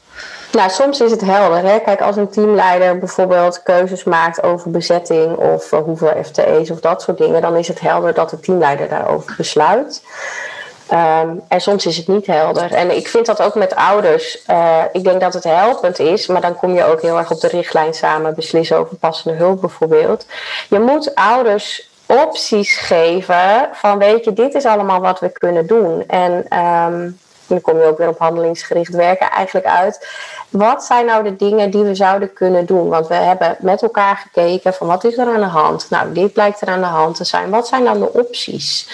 Nou, 0.52 0.70
soms 0.70 1.02
is 1.02 1.12
het 1.12 1.22
helder. 1.22 1.64
Hè? 1.72 1.80
Kijk, 1.80 2.02
als 2.02 2.16
een 2.16 2.30
teamleider 2.30 3.00
bijvoorbeeld 3.00 3.64
keuzes 3.64 4.04
maakt 4.04 4.44
over 4.44 4.72
bezetting 4.72 5.36
of 5.36 5.72
uh, 5.72 5.80
hoeveel 5.80 6.24
FTE's 6.24 6.70
of 6.70 6.80
dat 6.80 7.02
soort 7.02 7.18
dingen, 7.18 7.42
dan 7.42 7.56
is 7.56 7.68
het 7.68 7.80
helder 7.80 8.14
dat 8.14 8.30
de 8.30 8.40
teamleider 8.40 8.90
daarover 8.90 9.34
besluit. 9.38 10.02
Um, 10.92 11.42
en 11.48 11.62
soms 11.62 11.86
is 11.86 11.98
het 11.98 12.08
niet 12.08 12.26
helder. 12.26 12.74
En 12.74 12.96
ik 12.96 13.08
vind 13.08 13.26
dat 13.26 13.42
ook 13.42 13.56
met 13.56 13.76
ouders. 13.76 14.44
Uh, 14.50 14.82
ik 14.92 15.04
denk 15.04 15.22
dat 15.22 15.34
het 15.34 15.44
helpend 15.44 16.00
is, 16.00 16.28
maar 16.28 16.42
dan 16.42 16.56
kom 16.56 16.74
je 16.74 16.84
ook 16.84 17.02
heel 17.02 17.18
erg 17.18 17.32
op 17.32 17.40
de 17.40 17.48
richtlijn 17.48 17.94
samen 17.94 18.36
beslissen 18.36 18.78
over 18.78 18.96
passende 18.96 19.38
hulp 19.38 19.62
bijvoorbeeld. 19.62 20.26
Je 20.70 20.80
moet 20.80 21.16
ouders 21.16 21.90
opties 22.06 22.78
geven 22.78 23.70
van 23.72 23.98
weet 23.98 24.26
je, 24.26 24.34
dit 24.34 24.54
is 24.54 24.66
allemaal 24.66 25.00
wat 25.00 25.20
we 25.20 25.30
kunnen 25.30 25.68
doen. 25.68 26.04
En 26.08 26.60
um, 26.60 27.20
dan 27.48 27.62
kom 27.62 27.78
je 27.78 27.86
ook 27.86 27.98
weer 27.98 28.08
op 28.08 28.20
handelingsgericht 28.20 28.94
werken 28.94 29.30
eigenlijk 29.30 29.66
uit. 29.66 30.08
Wat 30.50 30.84
zijn 30.84 31.06
nou 31.06 31.24
de 31.24 31.36
dingen 31.36 31.72
die 31.72 31.84
we 31.84 31.96
zouden 31.96 32.34
kunnen 32.34 32.66
doen? 32.66 32.90
Want 32.90 33.08
we 33.08 33.14
hebben 33.14 33.58
met 33.60 33.82
elkaar 33.82 34.18
gekeken 34.18 34.74
van 34.74 34.88
wat 34.88 35.04
is 35.04 35.18
er 35.18 35.28
aan 35.28 35.40
de 35.40 35.46
hand? 35.46 35.90
Nou, 35.90 36.14
dit 36.14 36.34
blijkt 36.34 36.62
er 36.62 36.68
aan 36.68 36.82
de 36.82 36.86
hand 36.86 37.16
te 37.16 37.24
zijn. 37.24 37.50
Wat 37.50 37.68
zijn 37.68 37.84
dan 37.84 38.00
de 38.00 38.14
opties? 38.14 38.90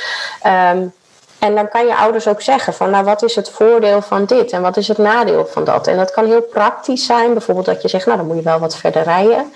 Um, 0.45 0.93
en 1.41 1.55
dan 1.55 1.69
kan 1.69 1.85
je 1.85 1.95
ouders 1.95 2.27
ook 2.27 2.41
zeggen 2.41 2.73
van 2.73 2.89
nou 2.89 3.03
wat 3.05 3.23
is 3.23 3.35
het 3.35 3.49
voordeel 3.49 4.01
van 4.01 4.25
dit 4.25 4.51
en 4.51 4.61
wat 4.61 4.77
is 4.77 4.87
het 4.87 4.97
nadeel 4.97 5.45
van 5.45 5.63
dat. 5.63 5.87
En 5.87 5.97
dat 5.97 6.11
kan 6.11 6.25
heel 6.25 6.41
praktisch 6.41 7.05
zijn, 7.05 7.33
bijvoorbeeld 7.33 7.65
dat 7.65 7.81
je 7.81 7.87
zegt 7.87 8.05
nou 8.05 8.17
dan 8.17 8.27
moet 8.27 8.35
je 8.35 8.41
wel 8.41 8.59
wat 8.59 8.77
verder 8.77 9.03
rijden. 9.03 9.53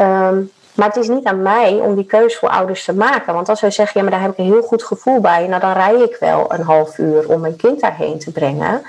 Um, 0.00 0.50
maar 0.74 0.86
het 0.86 0.96
is 0.96 1.08
niet 1.08 1.24
aan 1.24 1.42
mij 1.42 1.72
om 1.72 1.94
die 1.94 2.04
keuze 2.04 2.38
voor 2.38 2.48
ouders 2.48 2.84
te 2.84 2.94
maken. 2.94 3.34
Want 3.34 3.48
als 3.48 3.60
wij 3.60 3.70
zeggen, 3.70 4.00
ja, 4.00 4.02
maar 4.02 4.18
daar 4.18 4.28
heb 4.28 4.32
ik 4.32 4.38
een 4.38 4.52
heel 4.52 4.62
goed 4.62 4.82
gevoel 4.82 5.20
bij, 5.20 5.46
nou 5.46 5.60
dan 5.60 5.72
rij 5.72 5.94
ik 5.94 6.16
wel 6.20 6.52
een 6.52 6.62
half 6.62 6.98
uur 6.98 7.28
om 7.28 7.40
mijn 7.40 7.56
kind 7.56 7.80
daarheen 7.80 8.18
te 8.18 8.32
brengen 8.32 8.82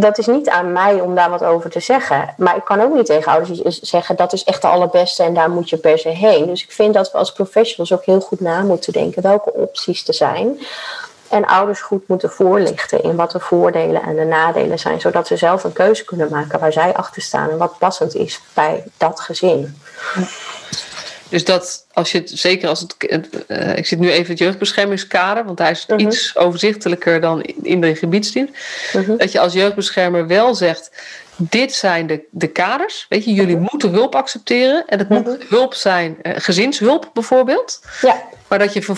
dat 0.00 0.18
is 0.18 0.26
niet 0.26 0.48
aan 0.48 0.72
mij 0.72 1.00
om 1.00 1.14
daar 1.14 1.30
wat 1.30 1.44
over 1.44 1.70
te 1.70 1.80
zeggen. 1.80 2.34
Maar 2.36 2.56
ik 2.56 2.64
kan 2.64 2.80
ook 2.80 2.94
niet 2.94 3.06
tegen 3.06 3.32
ouders 3.32 3.80
zeggen 3.80 4.16
dat 4.16 4.32
is 4.32 4.44
echt 4.44 4.62
de 4.62 4.68
allerbeste 4.68 5.22
en 5.22 5.34
daar 5.34 5.50
moet 5.50 5.70
je 5.70 5.76
per 5.76 5.98
se 5.98 6.08
heen. 6.08 6.46
Dus 6.46 6.62
ik 6.62 6.72
vind 6.72 6.94
dat 6.94 7.12
we 7.12 7.18
als 7.18 7.32
professionals 7.32 7.92
ook 7.92 8.04
heel 8.04 8.20
goed 8.20 8.40
na 8.40 8.62
moeten 8.62 8.92
denken 8.92 9.22
welke 9.22 9.52
opties 9.52 10.08
er 10.08 10.14
zijn. 10.14 10.60
En 11.28 11.46
ouders 11.46 11.80
goed 11.80 12.08
moeten 12.08 12.30
voorlichten 12.30 13.02
in 13.02 13.16
wat 13.16 13.30
de 13.30 13.40
voordelen 13.40 14.02
en 14.02 14.16
de 14.16 14.24
nadelen 14.24 14.78
zijn, 14.78 15.00
zodat 15.00 15.26
ze 15.26 15.36
zelf 15.36 15.64
een 15.64 15.72
keuze 15.72 16.04
kunnen 16.04 16.28
maken 16.30 16.60
waar 16.60 16.72
zij 16.72 16.94
achter 16.94 17.22
staan 17.22 17.50
en 17.50 17.58
wat 17.58 17.78
passend 17.78 18.14
is 18.14 18.40
bij 18.54 18.84
dat 18.96 19.20
gezin. 19.20 19.80
Dus 21.28 21.44
dat 21.44 21.86
als 21.92 22.12
je 22.12 22.18
het, 22.18 22.30
zeker 22.34 22.68
als 22.68 22.80
het. 22.80 22.94
Uh, 23.48 23.76
ik 23.76 23.86
zit 23.86 23.98
nu 23.98 24.10
even 24.10 24.30
het 24.30 24.38
jeugdbeschermingskader, 24.38 25.44
want 25.44 25.58
hij 25.58 25.70
is 25.70 25.86
uh-huh. 25.88 26.06
iets 26.06 26.36
overzichtelijker 26.36 27.20
dan 27.20 27.42
in 27.42 27.80
de 27.80 27.94
gebiedsdienst. 27.94 28.52
Uh-huh. 28.94 29.18
Dat 29.18 29.32
je 29.32 29.40
als 29.40 29.52
jeugdbeschermer 29.52 30.26
wel 30.26 30.54
zegt. 30.54 30.90
Dit 31.36 31.72
zijn 31.72 32.06
de, 32.06 32.20
de 32.30 32.46
kaders. 32.46 33.06
Weet 33.08 33.24
je, 33.24 33.32
jullie 33.32 33.54
uh-huh. 33.54 33.70
moeten 33.70 33.90
hulp 33.90 34.14
accepteren. 34.14 34.84
En 34.86 34.98
het 34.98 35.08
moet 35.08 35.36
hulp 35.48 35.74
zijn, 35.74 36.18
uh, 36.22 36.32
gezinshulp 36.36 37.10
bijvoorbeeld. 37.12 37.80
Ja. 38.00 38.22
Maar 38.48 38.58
dat 38.58 38.72
je, 38.72 38.94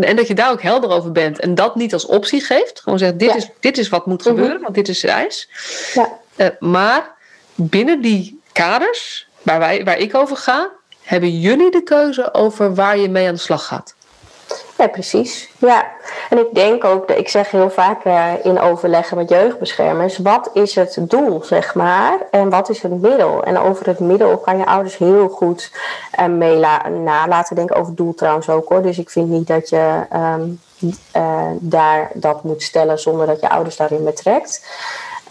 en 0.00 0.16
dat 0.16 0.26
je 0.26 0.34
daar 0.34 0.50
ook 0.50 0.62
helder 0.62 0.90
over 0.90 1.12
bent. 1.12 1.40
En 1.40 1.54
dat 1.54 1.76
niet 1.76 1.92
als 1.92 2.06
optie 2.06 2.40
geeft. 2.40 2.80
Gewoon 2.80 2.98
zegt: 2.98 3.18
dit, 3.18 3.28
ja. 3.28 3.36
is, 3.36 3.48
dit 3.60 3.78
is 3.78 3.88
wat 3.88 4.06
moet 4.06 4.22
gebeuren, 4.22 4.60
want 4.60 4.74
dit 4.74 4.88
is 4.88 5.00
de 5.00 5.10
eis. 5.10 5.48
Ja. 5.94 6.56
Maar 6.58 7.16
binnen 7.54 8.00
die 8.00 8.40
kaders 8.52 9.28
waar, 9.42 9.58
wij, 9.58 9.84
waar 9.84 9.98
ik 9.98 10.14
over 10.14 10.36
ga, 10.36 10.70
hebben 11.08 11.40
jullie 11.40 11.70
de 11.70 11.82
keuze 11.82 12.34
over 12.34 12.74
waar 12.74 12.98
je 12.98 13.08
mee 13.08 13.28
aan 13.28 13.34
de 13.34 13.40
slag 13.40 13.66
gaat? 13.66 13.94
Ja, 14.78 14.86
precies. 14.86 15.50
Ja, 15.58 15.86
en 16.30 16.38
ik 16.38 16.54
denk 16.54 16.84
ook, 16.84 17.10
ik 17.10 17.28
zeg 17.28 17.50
heel 17.50 17.70
vaak 17.70 18.04
uh, 18.04 18.32
in 18.42 18.60
overleggen 18.60 19.16
met 19.16 19.28
jeugdbeschermers, 19.28 20.18
wat 20.18 20.50
is 20.52 20.74
het 20.74 20.98
doel, 21.00 21.44
zeg 21.44 21.74
maar, 21.74 22.18
en 22.30 22.50
wat 22.50 22.68
is 22.68 22.82
het 22.82 23.00
middel? 23.00 23.44
En 23.44 23.58
over 23.58 23.86
het 23.86 23.98
middel 23.98 24.38
kan 24.38 24.58
je 24.58 24.66
ouders 24.66 24.96
heel 24.96 25.28
goed 25.28 25.72
uh, 26.20 26.26
mee 26.26 26.56
na 27.04 27.28
laten 27.28 27.56
denken, 27.56 27.76
over 27.76 27.94
doel 27.94 28.14
trouwens 28.14 28.48
ook 28.48 28.68
hoor. 28.68 28.82
Dus 28.82 28.98
ik 28.98 29.10
vind 29.10 29.28
niet 29.28 29.46
dat 29.46 29.68
je 29.68 30.06
um, 30.14 30.60
uh, 31.16 31.50
daar 31.58 32.10
dat 32.14 32.44
moet 32.44 32.62
stellen 32.62 32.98
zonder 32.98 33.26
dat 33.26 33.40
je 33.40 33.50
ouders 33.50 33.76
daarin 33.76 34.04
betrekt. 34.04 34.66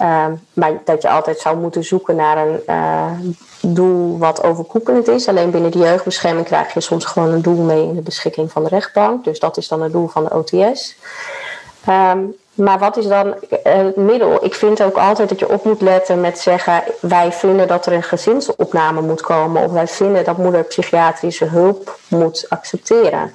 Um, 0.02 0.46
maar 0.54 0.72
dat 0.84 1.02
je 1.02 1.10
altijd 1.10 1.40
zou 1.40 1.58
moeten 1.58 1.84
zoeken 1.84 2.16
naar 2.16 2.38
een 2.38 3.38
doel 3.62 4.17
wat 4.17 4.43
overkoepelend 4.43 5.08
is. 5.08 5.28
Alleen 5.28 5.52
binnen 5.52 5.72
de 5.72 5.80
jeugdbescherming 5.80 6.46
krijg 6.46 6.74
je 6.74 6.82
soms 6.82 7.06
gewoon 7.06 7.32
een 7.32 7.41
doel 7.41 7.63
mee 7.63 7.84
in 7.84 7.96
de 7.96 8.02
beschikking 8.02 8.52
van 8.52 8.63
de 8.63 8.70
rechtbank. 8.70 9.24
Dus 9.24 9.39
dat 9.39 9.58
is 9.58 9.67
dan 9.67 9.82
het 9.82 9.91
doel 9.91 10.08
van 10.08 10.24
de 10.24 10.34
OTS. 10.36 10.96
Um, 11.89 12.36
maar 12.58 12.80
wat 12.80 12.98
is 12.98 13.08
dan 13.08 13.36
het 13.63 13.96
middel? 13.96 14.46
Ik 14.46 14.54
vind 14.54 14.84
ook 14.84 14.98
altijd 14.98 15.30
dat 15.30 15.39
je 15.39 15.50
op 15.50 15.63
moet 15.63 15.82
letten 15.82 16.22
met 16.22 16.39
zeggen: 16.39 16.84
wij 17.00 17.32
vinden 17.32 17.67
dat 17.67 17.86
er 17.86 17.93
een 17.93 18.04
gezinsopname 18.04 19.02
moet 19.02 19.22
komen, 19.22 19.63
of 19.63 19.72
wij 19.72 19.88
vinden 19.88 20.24
dat 20.24 20.38
moeder 20.38 20.63
psychiatrische 20.63 21.46
hulp 21.46 22.00
moet 22.08 22.46
accepteren. 22.50 23.34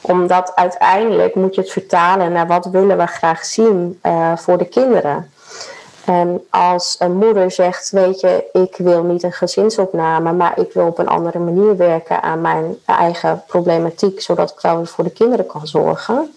Omdat 0.00 0.52
uiteindelijk 0.54 1.34
moet 1.34 1.54
je 1.54 1.60
het 1.60 1.70
vertalen 1.70 2.32
naar 2.32 2.46
wat 2.46 2.66
willen 2.66 2.96
we 2.96 3.06
graag 3.06 3.44
zien 3.44 4.00
uh, 4.02 4.36
voor 4.36 4.58
de 4.58 4.64
kinderen. 4.64 5.31
En 6.04 6.46
als 6.50 6.96
een 6.98 7.16
moeder 7.16 7.50
zegt, 7.50 7.90
weet 7.90 8.20
je, 8.20 8.44
ik 8.52 8.76
wil 8.76 9.02
niet 9.02 9.22
een 9.22 9.32
gezinsopname, 9.32 10.32
maar 10.32 10.58
ik 10.58 10.72
wil 10.72 10.86
op 10.86 10.98
een 10.98 11.08
andere 11.08 11.38
manier 11.38 11.76
werken 11.76 12.22
aan 12.22 12.40
mijn 12.40 12.76
eigen 12.84 13.42
problematiek, 13.46 14.20
zodat 14.20 14.50
ik 14.50 14.60
wel 14.60 14.76
weer 14.76 14.86
voor 14.86 15.04
de 15.04 15.10
kinderen 15.10 15.46
kan 15.46 15.66
zorgen, 15.66 16.34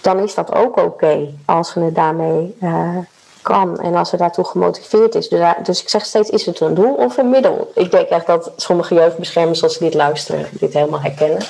dan 0.00 0.18
is 0.18 0.34
dat 0.34 0.54
ook 0.54 0.76
oké 0.76 1.28
als 1.44 1.70
ze 1.70 1.80
het 1.80 1.94
daarmee 1.94 2.56
uh, 2.62 2.96
kan 3.42 3.80
en 3.80 3.94
als 3.94 4.08
ze 4.08 4.16
daartoe 4.16 4.44
gemotiveerd 4.44 5.14
is. 5.14 5.28
Dus, 5.28 5.40
dus, 5.62 5.82
ik 5.82 5.88
zeg 5.88 6.04
steeds, 6.04 6.30
is 6.30 6.46
het 6.46 6.60
een 6.60 6.74
doel 6.74 6.94
of 6.94 7.16
een 7.16 7.30
middel? 7.30 7.72
Ik 7.74 7.90
denk 7.90 8.08
echt 8.08 8.26
dat 8.26 8.52
sommige 8.56 8.94
jeugdbeschermers, 8.94 9.62
als 9.62 9.72
ze 9.72 9.84
dit 9.84 9.94
luisteren, 9.94 10.46
dit 10.52 10.72
helemaal 10.72 11.00
herkennen. 11.00 11.42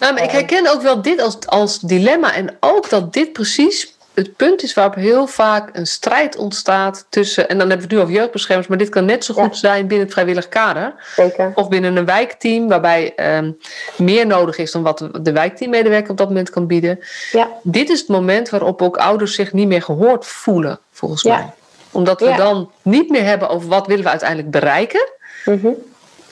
Nou, 0.00 0.14
maar 0.14 0.22
ik 0.22 0.30
herken 0.30 0.72
ook 0.72 0.82
wel 0.82 1.02
dit 1.02 1.20
als, 1.20 1.36
als 1.46 1.78
dilemma 1.78 2.34
en 2.34 2.56
ook 2.60 2.90
dat 2.90 3.12
dit 3.12 3.32
precies 3.32 3.95
het 4.16 4.36
punt 4.36 4.62
is 4.62 4.74
waarop 4.74 4.94
heel 4.94 5.26
vaak 5.26 5.70
een 5.72 5.86
strijd 5.86 6.36
ontstaat 6.36 7.06
tussen, 7.08 7.48
en 7.48 7.58
dan 7.58 7.68
hebben 7.68 7.76
we 7.76 7.82
het 7.82 7.92
nu 7.92 7.98
over 8.00 8.20
jeugdbeschermers, 8.20 8.66
maar 8.68 8.78
dit 8.78 8.88
kan 8.88 9.04
net 9.04 9.24
zo 9.24 9.34
goed 9.34 9.56
zijn 9.56 9.86
binnen 9.86 10.04
het 10.04 10.12
vrijwillig 10.12 10.48
kader. 10.48 10.94
Zeker. 11.16 11.52
Of 11.54 11.68
binnen 11.68 11.96
een 11.96 12.04
wijkteam, 12.04 12.68
waarbij 12.68 13.14
ehm, 13.14 13.50
meer 13.96 14.26
nodig 14.26 14.58
is 14.58 14.72
dan 14.72 14.82
wat 14.82 15.08
de 15.20 15.32
wijkteammedewerker 15.32 16.10
op 16.10 16.16
dat 16.16 16.28
moment 16.28 16.50
kan 16.50 16.66
bieden. 16.66 16.98
Ja. 17.32 17.48
Dit 17.62 17.88
is 17.90 17.98
het 18.00 18.08
moment 18.08 18.48
waarop 18.48 18.82
ook 18.82 18.96
ouders 18.96 19.34
zich 19.34 19.52
niet 19.52 19.68
meer 19.68 19.82
gehoord 19.82 20.26
voelen, 20.26 20.78
volgens 20.92 21.22
Ja. 21.22 21.36
mij. 21.36 21.50
Omdat 21.90 22.20
we 22.20 22.34
dan 22.36 22.70
niet 22.82 23.10
meer 23.10 23.24
hebben 23.24 23.48
over 23.48 23.68
wat 23.68 23.86
willen 23.86 24.04
we 24.04 24.10
uiteindelijk 24.10 24.50
bereiken. 24.50 25.08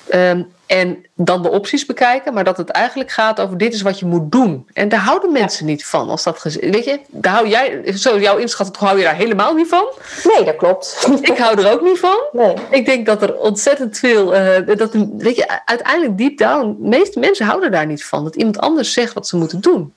Ehm, 0.08 0.42
en 0.66 1.04
dan 1.14 1.42
de 1.42 1.50
opties 1.50 1.86
bekijken, 1.86 2.34
maar 2.34 2.44
dat 2.44 2.56
het 2.56 2.68
eigenlijk 2.68 3.10
gaat 3.10 3.40
over 3.40 3.58
dit 3.58 3.74
is 3.74 3.82
wat 3.82 3.98
je 3.98 4.06
moet 4.06 4.32
doen. 4.32 4.68
En 4.72 4.88
daar 4.88 5.00
houden 5.00 5.32
mensen 5.32 5.66
niet 5.66 5.86
van. 5.86 6.08
Als 6.08 6.22
dat 6.22 6.42
Weet 6.42 6.84
je, 6.84 7.00
daar 7.08 7.32
hou 7.34 7.48
jij, 7.48 7.92
zo 7.96 8.18
jouw 8.18 8.36
inschatting, 8.36 8.76
hou 8.76 8.98
je 8.98 9.04
daar 9.04 9.14
helemaal 9.14 9.54
niet 9.54 9.68
van. 9.68 9.86
Nee, 10.24 10.44
dat 10.44 10.56
klopt. 10.56 11.08
Ik 11.20 11.38
hou 11.38 11.60
er 11.60 11.72
ook 11.72 11.82
niet 11.82 11.98
van. 11.98 12.18
Nee. 12.32 12.54
Ik 12.70 12.86
denk 12.86 13.06
dat 13.06 13.22
er 13.22 13.36
ontzettend 13.38 13.98
veel, 13.98 14.34
eh, 14.34 14.76
dat, 14.76 14.92
weet 15.16 15.36
je, 15.36 15.60
uiteindelijk 15.64 16.18
deep 16.18 16.38
down, 16.38 16.76
de 16.80 16.88
meeste 16.88 17.18
mensen 17.18 17.46
houden 17.46 17.70
daar 17.70 17.86
niet 17.86 18.04
van. 18.04 18.24
Dat 18.24 18.36
iemand 18.36 18.58
anders 18.58 18.92
zegt 18.92 19.12
wat 19.12 19.26
ze 19.26 19.36
moeten 19.36 19.60
doen. 19.60 19.94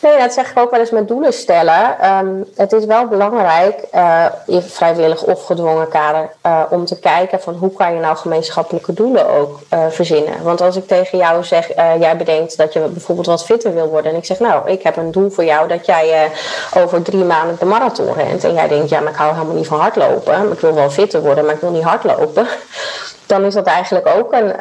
Nee, 0.00 0.18
dat 0.18 0.32
zeg 0.32 0.50
ik 0.50 0.58
ook 0.58 0.70
wel 0.70 0.80
eens 0.80 0.90
met 0.90 1.08
doelen 1.08 1.32
stellen. 1.32 1.98
Ehm, 2.00 2.26
het 2.56 2.72
is 2.72 2.84
wel 2.84 3.06
belangrijk, 3.06 3.82
eh, 3.90 4.24
in 4.46 4.62
vrijwillig 4.62 5.22
of 5.22 5.44
gedwongen 5.44 5.88
kader, 5.88 6.30
eh, 6.40 6.62
om 6.70 6.84
te 6.84 6.98
kijken 6.98 7.40
van 7.40 7.54
hoe 7.54 7.72
kan 7.72 7.94
je 7.94 8.00
nou 8.00 8.16
gemeenschappelijke 8.16 8.92
doelen 8.92 9.28
ook 9.28 9.60
eh, 9.68 9.86
verzinnen. 9.88 10.42
Want 10.42 10.60
als 10.60 10.76
ik 10.76 10.86
tegen 10.86 11.18
jou 11.18 11.44
zeg, 11.44 11.68
jij 11.98 12.16
bedenkt 12.16 12.56
dat 12.56 12.72
je 12.72 12.80
bijvoorbeeld 12.80 13.26
wat 13.26 13.44
fitter 13.44 13.74
wil 13.74 13.88
worden. 13.88 14.12
En 14.12 14.18
ik 14.18 14.24
zeg, 14.24 14.38
nou, 14.38 14.70
ik 14.70 14.82
heb 14.82 14.96
een 14.96 15.10
doel 15.10 15.30
voor 15.30 15.44
jou 15.44 15.68
dat 15.68 15.86
jij 15.86 16.30
over 16.76 17.02
drie 17.02 17.24
maanden 17.24 17.56
de 17.58 17.64
marathon 17.64 18.12
rent. 18.12 18.44
En 18.44 18.54
jij 18.54 18.68
denkt, 18.68 18.88
ja, 18.88 19.00
maar 19.00 19.12
ik 19.12 19.18
hou 19.18 19.32
helemaal 19.32 19.54
niet 19.54 19.66
van 19.66 19.80
hardlopen. 19.80 20.52
Ik 20.52 20.60
wil 20.60 20.74
wel 20.74 20.90
fitter 20.90 21.20
worden, 21.20 21.44
maar 21.44 21.54
ik 21.54 21.60
wil 21.60 21.70
niet 21.70 21.82
hardlopen. 21.82 22.46
Dan 23.26 23.44
is 23.44 23.54
dat 23.54 23.66
eigenlijk 23.66 24.06
ook 24.18 24.32
een... 24.32 24.54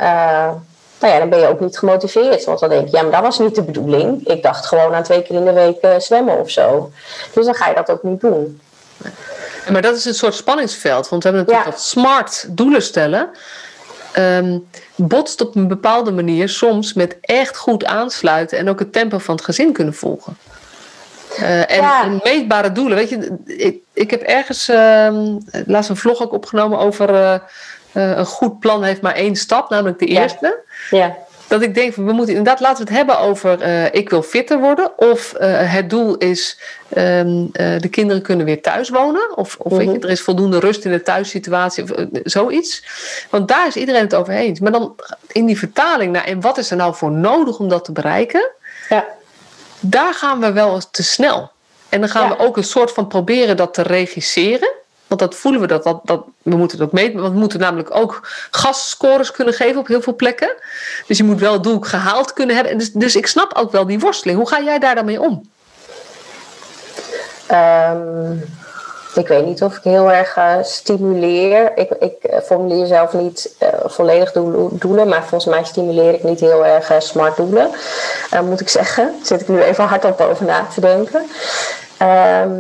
nou 0.99 1.13
ja, 1.13 1.19
dan 1.19 1.29
ben 1.29 1.39
je 1.39 1.47
ook 1.47 1.59
niet 1.59 1.77
gemotiveerd. 1.77 2.43
Want 2.45 2.59
dan 2.59 2.69
denk 2.69 2.87
je, 2.89 2.95
ja, 2.97 3.01
maar 3.03 3.11
dat 3.11 3.21
was 3.21 3.39
niet 3.39 3.55
de 3.55 3.63
bedoeling. 3.63 4.27
Ik 4.27 4.43
dacht 4.43 4.65
gewoon 4.65 4.93
aan 4.93 5.03
twee 5.03 5.21
keer 5.21 5.35
in 5.35 5.45
de 5.45 5.53
week 5.53 5.77
eh, 5.81 5.99
zwemmen 5.99 6.39
of 6.39 6.49
zo. 6.49 6.91
Dus 7.33 7.45
dan 7.45 7.55
ga 7.55 7.67
je 7.69 7.75
dat 7.75 7.89
ook 7.89 8.03
niet 8.03 8.21
doen. 8.21 8.61
Maar 9.71 9.81
dat 9.81 9.95
is 9.95 10.05
een 10.05 10.13
soort 10.13 10.33
spanningsveld. 10.35 11.09
Want 11.09 11.23
we 11.23 11.29
hebben 11.29 11.47
natuurlijk 11.47 11.75
Ja. 11.75 11.77
dat 11.77 11.87
smart 11.89 12.45
doelen 12.49 12.81
stellen. 12.81 13.29
ehm, 14.11 14.57
botst 14.95 15.41
op 15.41 15.55
een 15.55 15.67
bepaalde 15.67 16.11
manier 16.11 16.49
soms 16.49 16.93
met 16.93 17.17
echt 17.21 17.57
goed 17.57 17.85
aansluiten 17.85 18.57
en 18.57 18.69
ook 18.69 18.79
het 18.79 18.93
tempo 18.93 19.17
van 19.17 19.35
het 19.35 19.43
gezin 19.43 19.73
kunnen 19.73 19.93
volgen. 19.93 20.37
Eh, 21.37 21.71
en, 21.71 21.81
Ja. 21.81 22.03
en 22.03 22.19
meetbare 22.23 22.71
doelen. 22.71 22.97
Weet 22.97 23.09
je, 23.09 23.37
ik, 23.45 23.77
ik 23.93 24.11
heb 24.11 24.21
ergens 24.21 24.69
ehm, 24.69 25.37
laatst 25.65 25.89
een 25.89 25.97
vlog 25.97 26.21
ook 26.21 26.33
opgenomen 26.33 26.79
over 26.79 27.13
eh, 27.15 27.39
eh, 27.91 28.17
een 28.17 28.25
goed 28.25 28.59
plan 28.59 28.83
heeft 28.83 29.01
maar 29.01 29.15
één 29.15 29.35
stap, 29.35 29.69
namelijk 29.69 29.99
de 29.99 30.05
eerste. 30.05 30.59
Ja, 30.89 31.15
Dat 31.47 31.61
ik 31.61 31.73
denk, 31.73 31.93
van, 31.93 32.05
we 32.05 32.11
moeten 32.11 32.35
inderdaad 32.35 32.59
laten 32.59 32.77
we 32.85 32.89
het 32.89 32.97
hebben 32.97 33.19
over 33.19 33.61
eh, 33.61 33.85
ik 33.93 34.09
wil 34.09 34.21
fitter 34.23 34.59
worden. 34.59 34.91
Of 34.97 35.33
eh, 35.33 35.71
het 35.73 35.89
doel 35.89 36.17
is 36.17 36.59
ehm, 36.89 37.45
eh, 37.53 37.79
de 37.79 37.87
kinderen 37.89 38.21
kunnen 38.21 38.45
weer 38.45 38.61
thuis 38.61 38.89
wonen. 38.89 39.37
Of, 39.37 39.55
of 39.59 39.71
weet 39.71 39.87
je, 39.87 39.93
Mhm. 39.93 40.03
er 40.03 40.09
is 40.09 40.21
voldoende 40.21 40.59
rust 40.59 40.85
in 40.85 40.91
de 40.91 41.01
thuissituatie. 41.01 41.83
Of 41.83 41.89
zoiets. 42.23 42.83
Want 43.29 43.47
daar 43.47 43.67
is 43.67 43.75
iedereen 43.75 44.01
het 44.01 44.15
over 44.15 44.33
eens. 44.33 44.59
Maar 44.59 44.71
dan 44.71 44.95
in 45.27 45.45
die 45.45 45.57
vertaling 45.57 46.11
naar 46.11 46.25
en 46.25 46.41
wat 46.41 46.57
is 46.57 46.71
er 46.71 46.77
nou 46.77 46.95
voor 46.95 47.11
nodig 47.11 47.59
om 47.59 47.69
dat 47.69 47.85
te 47.85 47.91
bereiken. 47.91 48.49
ja, 48.89 49.05
Daar 49.79 50.13
gaan 50.13 50.39
we 50.39 50.51
wel 50.51 50.81
te 50.91 51.03
snel. 51.03 51.51
En 51.89 51.99
dan 51.99 52.09
gaan 52.09 52.29
Ja. 52.29 52.37
we 52.37 52.43
ook 52.43 52.57
een 52.57 52.63
soort 52.63 52.91
van 52.91 53.07
proberen 53.07 53.57
dat 53.57 53.73
te 53.73 53.81
regisseren. 53.81 54.71
Want 55.09 55.21
dat 55.21 55.35
voelen 55.35 55.61
we 55.61 55.67
dat, 55.67 55.83
dat, 55.83 55.99
dat 56.03 56.23
we 56.41 56.55
moeten 56.55 56.81
ook 56.81 56.91
meten. 56.91 57.21
Want 57.21 57.33
we 57.33 57.39
moeten 57.39 57.59
namelijk 57.59 57.95
ook 57.95 58.27
gastscores 58.51 59.31
kunnen 59.31 59.53
geven 59.53 59.79
op 59.79 59.87
heel 59.87 60.01
veel 60.01 60.15
plekken. 60.15 60.53
Dus 61.07 61.17
je 61.17 61.23
moet 61.23 61.39
wel 61.39 61.53
het 61.53 61.63
doel 61.63 61.79
gehaald 61.79 62.33
kunnen 62.33 62.55
hebben. 62.55 62.73
En 62.73 62.79
dus, 62.79 62.91
dus 62.91 63.15
ik 63.15 63.27
snap 63.27 63.53
ook 63.53 63.71
wel 63.71 63.85
die 63.85 63.99
worsteling. 63.99 64.37
Hoe 64.37 64.49
ga 64.49 64.61
jij 64.61 64.79
daar 64.79 64.95
dan 64.95 65.05
mee 65.05 65.21
om? 65.21 65.49
Ehm, 67.47 68.31
ik 69.15 69.27
weet 69.27 69.45
niet 69.45 69.63
of 69.63 69.77
ik 69.77 69.83
heel 69.83 70.11
erg 70.11 70.35
eh, 70.37 70.55
stimuleer. 70.61 71.71
Ik, 71.75 71.89
ik 71.99 72.23
eh, 72.23 72.39
formuleer 72.39 72.85
zelf 72.85 73.13
niet 73.13 73.55
eh, 73.57 73.69
volledig 73.85 74.31
doel- 74.31 74.69
doelen, 74.71 75.07
maar 75.07 75.25
volgens 75.25 75.45
mij 75.45 75.63
stimuleer 75.63 76.13
ik 76.13 76.23
niet 76.23 76.39
heel 76.39 76.65
erg 76.65 76.91
smart 76.97 77.35
doelen. 77.35 77.69
moet 78.43 78.61
ik 78.61 78.69
zeggen. 78.69 79.05
Daar 79.05 79.25
zit 79.25 79.41
ik 79.41 79.47
nu 79.47 79.61
even 79.61 79.83
hardop 79.83 80.19
over 80.21 80.45
na 80.45 80.67
te 80.73 80.81
denken. 80.81 81.25
Ehm, 81.97 82.51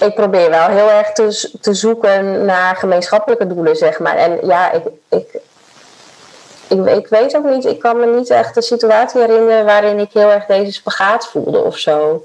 ik 0.00 0.14
probeer 0.14 0.50
wel 0.50 0.68
heel 0.68 0.90
erg 0.90 1.12
te, 1.12 1.50
te 1.60 1.74
zoeken 1.74 2.44
naar 2.44 2.76
gemeenschappelijke 2.76 3.46
doelen, 3.46 3.76
zeg 3.76 3.98
maar. 3.98 4.16
En 4.16 4.38
ja, 4.46 4.72
ik, 4.72 4.82
ik, 5.08 5.40
ik, 6.68 6.86
ik 6.86 7.08
weet 7.08 7.36
ook 7.36 7.44
niet, 7.44 7.64
ik 7.64 7.78
kan 7.78 8.00
me 8.00 8.06
niet 8.06 8.30
echt 8.30 8.56
een 8.56 8.62
situatie 8.62 9.20
herinneren 9.20 9.64
waarin 9.64 9.98
ik 9.98 10.10
heel 10.12 10.30
erg 10.30 10.46
deze 10.46 10.72
spagaat 10.72 11.26
voelde 11.26 11.62
of 11.64 11.78
zo 11.78 12.24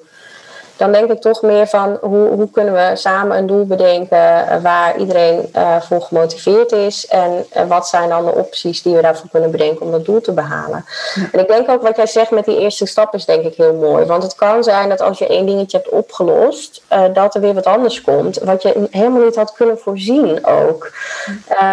dan 0.77 0.91
denk 0.91 1.11
ik 1.11 1.21
toch 1.21 1.41
meer 1.41 1.67
van 1.67 1.97
hoe, 2.01 2.27
hoe 2.27 2.49
kunnen 2.51 2.73
we 2.73 2.91
samen 2.95 3.37
een 3.37 3.47
doel 3.47 3.65
bedenken 3.65 4.47
eh, 4.47 4.61
waar 4.61 4.97
iedereen 4.97 5.49
eh, 5.51 5.81
voor 5.81 6.01
gemotiveerd 6.01 6.71
is 6.71 7.07
en 7.07 7.45
eh, 7.49 7.67
wat 7.67 7.87
zijn 7.87 8.09
dan 8.09 8.25
de 8.25 8.33
opties 8.33 8.81
die 8.81 8.95
we 8.95 9.01
daarvoor 9.01 9.29
kunnen 9.31 9.51
bedenken 9.51 9.85
om 9.85 9.91
dat 9.91 10.05
doel 10.05 10.21
te 10.21 10.31
behalen. 10.31 10.85
En 11.31 11.39
ik 11.39 11.47
denk 11.47 11.69
ook 11.69 11.81
wat 11.81 11.95
jij 11.95 12.07
zegt 12.07 12.31
met 12.31 12.45
die 12.45 12.59
eerste 12.59 12.85
stap 12.85 13.13
is 13.13 13.25
denk 13.25 13.45
ik 13.45 13.55
heel 13.55 13.73
mooi, 13.73 14.05
want 14.05 14.23
het 14.23 14.35
kan 14.35 14.63
zijn 14.63 14.89
dat 14.89 15.01
als 15.01 15.17
je 15.17 15.27
één 15.27 15.45
dingetje 15.45 15.77
hebt 15.77 15.89
opgelost, 15.89 16.81
dat 17.13 17.35
er 17.35 17.41
weer 17.41 17.53
wat 17.53 17.65
anders 17.65 18.01
komt, 18.01 18.37
wat 18.37 18.61
je 18.61 18.87
helemaal 18.91 19.23
niet 19.23 19.35
had 19.35 19.53
kunnen 19.53 19.79
voorzien 19.79 20.45
ook. 20.45 20.91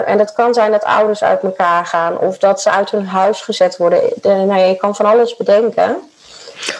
En 0.05 0.19
dat 0.19 0.33
kan 0.33 0.55
zijn 0.55 0.71
dat 0.71 0.85
ouders 0.85 1.23
uit 1.23 1.43
elkaar 1.43 1.87
gaan 1.87 2.19
of 2.19 2.39
dat 2.39 2.61
ze 2.61 2.71
uit 2.71 2.91
hun 2.91 3.07
huis 3.07 3.43
gezet 3.43 3.77
worden. 3.77 4.03
Eh, 4.23 4.43
nou 4.43 4.61
je 4.61 4.77
kan 4.77 4.97
van 4.97 5.07
alles 5.07 5.37
bedenken. 5.37 5.97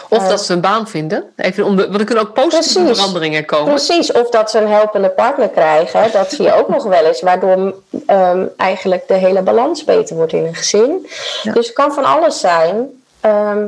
Of 0.09 0.27
dat 0.27 0.45
ze 0.45 0.53
een 0.53 0.61
baan 0.61 0.87
vinden. 0.87 1.23
Even 1.35 1.65
om 1.65 1.75
de, 1.75 1.87
want 1.87 1.99
er 1.99 2.05
kunnen 2.05 2.23
ook 2.23 2.33
positieve 2.33 2.79
Precies. 2.79 2.97
veranderingen 2.97 3.45
komen. 3.45 3.73
Precies, 3.73 4.11
of 4.11 4.29
dat 4.29 4.51
ze 4.51 4.57
een 4.57 4.67
helpende 4.67 5.09
partner 5.09 5.49
krijgen. 5.49 6.11
Dat 6.11 6.31
zie 6.31 6.45
je 6.45 6.53
ook 6.53 6.67
nog 6.67 6.83
wel 6.83 7.05
eens, 7.05 7.21
waardoor 7.21 7.73
ehm, 8.05 8.45
eigenlijk 8.57 9.07
de 9.07 9.13
hele 9.13 9.41
balans 9.41 9.83
beter 9.83 10.15
wordt 10.15 10.33
in 10.33 10.45
een 10.45 10.55
gezin. 10.55 11.07
Ja. 11.43 11.53
Dus 11.53 11.65
het 11.65 11.75
kan 11.75 11.93
van 11.93 12.05
alles 12.05 12.39
zijn. 12.39 13.01
Ehm, 13.19 13.67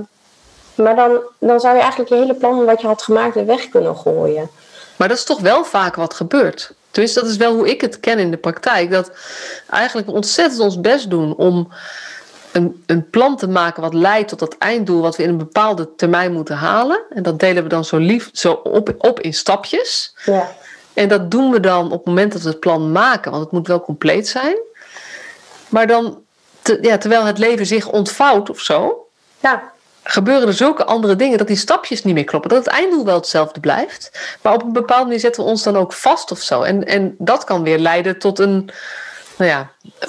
maar 0.75 0.95
dan, 0.95 1.19
dan 1.39 1.59
zou 1.59 1.75
je 1.75 1.81
eigenlijk 1.81 2.09
je 2.09 2.17
hele 2.17 2.33
plan 2.33 2.65
wat 2.65 2.81
je 2.81 2.87
had 2.87 3.01
gemaakt 3.01 3.33
weer 3.33 3.45
weg 3.45 3.69
kunnen 3.69 3.97
gooien. 3.97 4.49
Maar 4.95 5.07
dat 5.07 5.17
is 5.17 5.23
toch 5.23 5.39
wel 5.39 5.63
vaak 5.63 5.95
wat 5.95 6.13
gebeurt. 6.13 6.73
Dus 6.91 7.13
dat 7.13 7.25
is 7.25 7.37
wel 7.37 7.53
hoe 7.53 7.69
ik 7.69 7.81
het 7.81 7.99
ken 7.99 8.19
in 8.19 8.31
de 8.31 8.37
praktijk. 8.37 8.91
Dat 8.91 9.11
eigenlijk 9.69 10.07
we 10.07 10.13
ontzettend 10.13 10.61
ons 10.61 10.81
best 10.81 11.09
doen 11.09 11.35
om 11.35 11.69
een, 12.53 12.83
een 12.85 13.09
plan 13.09 13.37
te 13.37 13.47
maken 13.47 13.81
wat 13.81 13.93
leidt 13.93 14.29
tot 14.29 14.39
dat 14.39 14.55
einddoel 14.57 15.01
wat 15.01 15.15
we 15.15 15.23
in 15.23 15.29
een 15.29 15.37
bepaalde 15.37 15.95
termijn 15.95 16.33
moeten 16.33 16.55
halen. 16.55 17.03
En 17.09 17.23
dat 17.23 17.39
delen 17.39 17.63
we 17.63 17.69
dan 17.69 17.85
zo 17.85 17.97
lief 17.97 18.29
zo 18.33 18.51
op, 18.51 18.93
op 18.97 19.19
in 19.19 19.33
stapjes. 19.33 20.15
Ja, 20.25 20.51
En 20.93 21.07
dat 21.09 21.31
doen 21.31 21.51
we 21.51 21.59
dan 21.59 21.85
op 21.85 21.91
het 21.97 22.05
moment 22.05 22.31
dat 22.31 22.41
we 22.41 22.49
het 22.49 22.59
plan 22.59 22.91
maken, 22.91 23.31
want 23.31 23.43
het 23.43 23.51
moet 23.53 23.67
wel 23.67 23.81
compleet 23.81 24.27
zijn. 24.27 24.57
Maar 25.69 25.87
dan, 25.87 26.21
te- 26.61 26.77
ja, 26.81 26.97
terwijl 26.97 27.25
het 27.25 27.37
leven 27.37 27.65
zich 27.65 27.89
ontvouwt 27.89 28.49
of 28.49 28.59
zo, 28.59 29.07
ja, 29.39 29.71
gebeuren 30.03 30.47
er 30.47 30.53
zulke 30.53 30.85
andere 30.85 31.15
dingen 31.15 31.37
dat 31.37 31.47
die 31.47 31.55
stapjes 31.55 32.03
niet 32.03 32.13
meer 32.13 32.23
kloppen. 32.23 32.49
Dat 32.49 32.65
het 32.65 32.73
einddoel 32.73 33.05
wel 33.05 33.15
hetzelfde 33.15 33.59
blijft. 33.59 34.37
Maar 34.41 34.53
op 34.53 34.63
een 34.63 34.73
bepaalde 34.73 35.03
manier 35.05 35.19
zetten 35.19 35.43
we 35.43 35.49
ons 35.49 35.63
dan 35.63 35.77
ook 35.77 35.93
vast 35.93 36.31
of 36.31 36.39
zo. 36.39 36.61
En, 36.61 36.85
en 36.85 37.15
dat 37.17 37.43
kan 37.43 37.63
weer 37.63 37.79
leiden 37.79 38.19
tot 38.19 38.39
een, 38.39 38.69
nou 39.43 39.55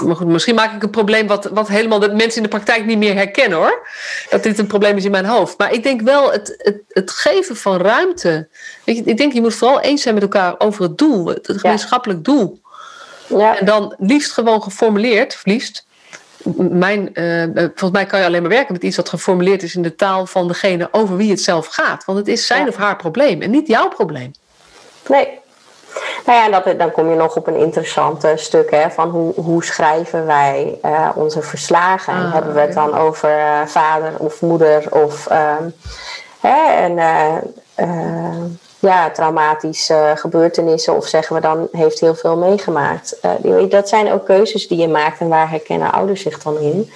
ja, 0.01 0.25
misschien 0.25 0.55
maak 0.55 0.75
ik 0.75 0.83
een 0.83 0.91
probleem 0.91 1.27
wat, 1.27 1.45
wat 1.45 1.69
helemaal 1.69 1.99
de 1.99 2.09
mensen 2.09 2.37
in 2.37 2.43
de 2.43 2.49
praktijk 2.49 2.85
niet 2.85 2.99
meer 2.99 3.15
herkennen 3.15 3.59
hoor. 3.59 3.89
Dat 4.31 4.43
dit 4.43 4.59
een 4.59 4.67
probleem 4.67 4.97
is 4.97 5.05
in 5.05 5.11
mijn 5.11 5.25
hoofd. 5.25 5.59
Maar 5.59 5.73
ik 5.73 5.83
denk 5.83 6.01
wel 6.01 6.33
het, 6.33 6.55
het, 6.57 6.81
het 6.89 7.11
geven 7.11 7.57
van 7.57 7.77
ruimte. 7.77 8.49
Weet 8.85 8.97
je, 8.97 9.03
ik 9.03 9.17
denk 9.17 9.33
je 9.33 9.41
moet 9.41 9.55
vooral 9.55 9.81
eens 9.81 10.03
zijn 10.03 10.15
met 10.15 10.23
elkaar 10.23 10.55
over 10.59 10.83
het 10.83 10.99
doel, 10.99 11.27
het 11.27 11.53
gemeenschappelijk 11.57 12.25
doel. 12.25 12.61
Ja. 13.27 13.59
En 13.59 13.67
dan 13.67 13.95
liefst 13.99 14.33
gewoon 14.33 14.63
geformuleerd, 14.63 15.41
liefst. 15.45 15.87
Mijn, 16.57 17.11
uh, 17.15 17.45
volgens 17.55 17.91
mij 17.91 18.07
kan 18.07 18.21
je 18.21 18.27
alleen 18.27 18.43
maar 18.43 18.51
werken 18.51 18.73
met 18.73 18.83
iets 18.83 18.97
wat 18.97 19.09
geformuleerd 19.09 19.63
is 19.63 19.75
in 19.75 19.83
de 19.83 19.95
taal 19.95 20.27
van 20.27 20.49
degene 20.49 20.89
over 20.91 21.17
wie 21.17 21.31
het 21.31 21.41
zelf 21.41 21.67
gaat. 21.67 22.05
Want 22.05 22.19
het 22.19 22.29
is 22.29 22.47
zijn 22.47 22.69
of 22.69 22.77
haar 22.77 22.97
probleem 22.97 23.43
en 23.43 23.51
niet 23.51 23.67
jouw 23.67 23.89
probleem. 23.89 24.31
Nee, 25.09 25.39
nou 26.27 26.39
ja, 26.39 26.61
dat, 26.61 26.79
dan 26.79 26.91
kom 26.93 27.11
je 27.11 27.17
nog 27.17 27.37
op 27.37 27.47
een 27.47 27.57
interessant 27.57 28.27
stuk 28.35 28.71
hè, 28.71 28.91
van 28.91 29.09
hoe, 29.09 29.35
hoe 29.35 29.65
schrijven 29.65 30.27
wij 30.27 30.79
uh, 30.85 31.11
onze 31.15 31.43
verslagen. 31.43 32.15
Ah, 32.15 32.33
Hebben 32.33 32.55
we 32.55 32.61
het 32.61 32.75
dan 32.75 32.95
over 32.95 33.39
uh, 33.39 33.67
vader 33.67 34.13
of 34.19 34.41
moeder 34.41 34.85
of 34.91 35.31
uh, 35.31 35.57
hè, 36.41 36.73
en, 36.73 36.99
ja, 38.79 39.11
traumatische 39.11 40.13
gebeurtenissen 40.15 40.97
of 40.97 41.07
zeggen 41.07 41.37
we 41.37 41.43
dan 41.43 41.69
heeft 41.73 42.01
heel 42.01 42.15
veel 42.15 42.37
meegemaakt. 42.37 43.21
dat 43.69 43.89
zijn 43.89 44.13
ook 44.13 44.25
keuzes 44.25 44.69
die 44.69 44.79
je 44.79 44.89
maakt 44.89 45.21
en 45.21 45.29
waar 45.29 45.51
herkennen 45.51 45.93
ouders 45.93 46.23
zich 46.23 46.43
dan 46.43 46.59
in. 46.59 46.93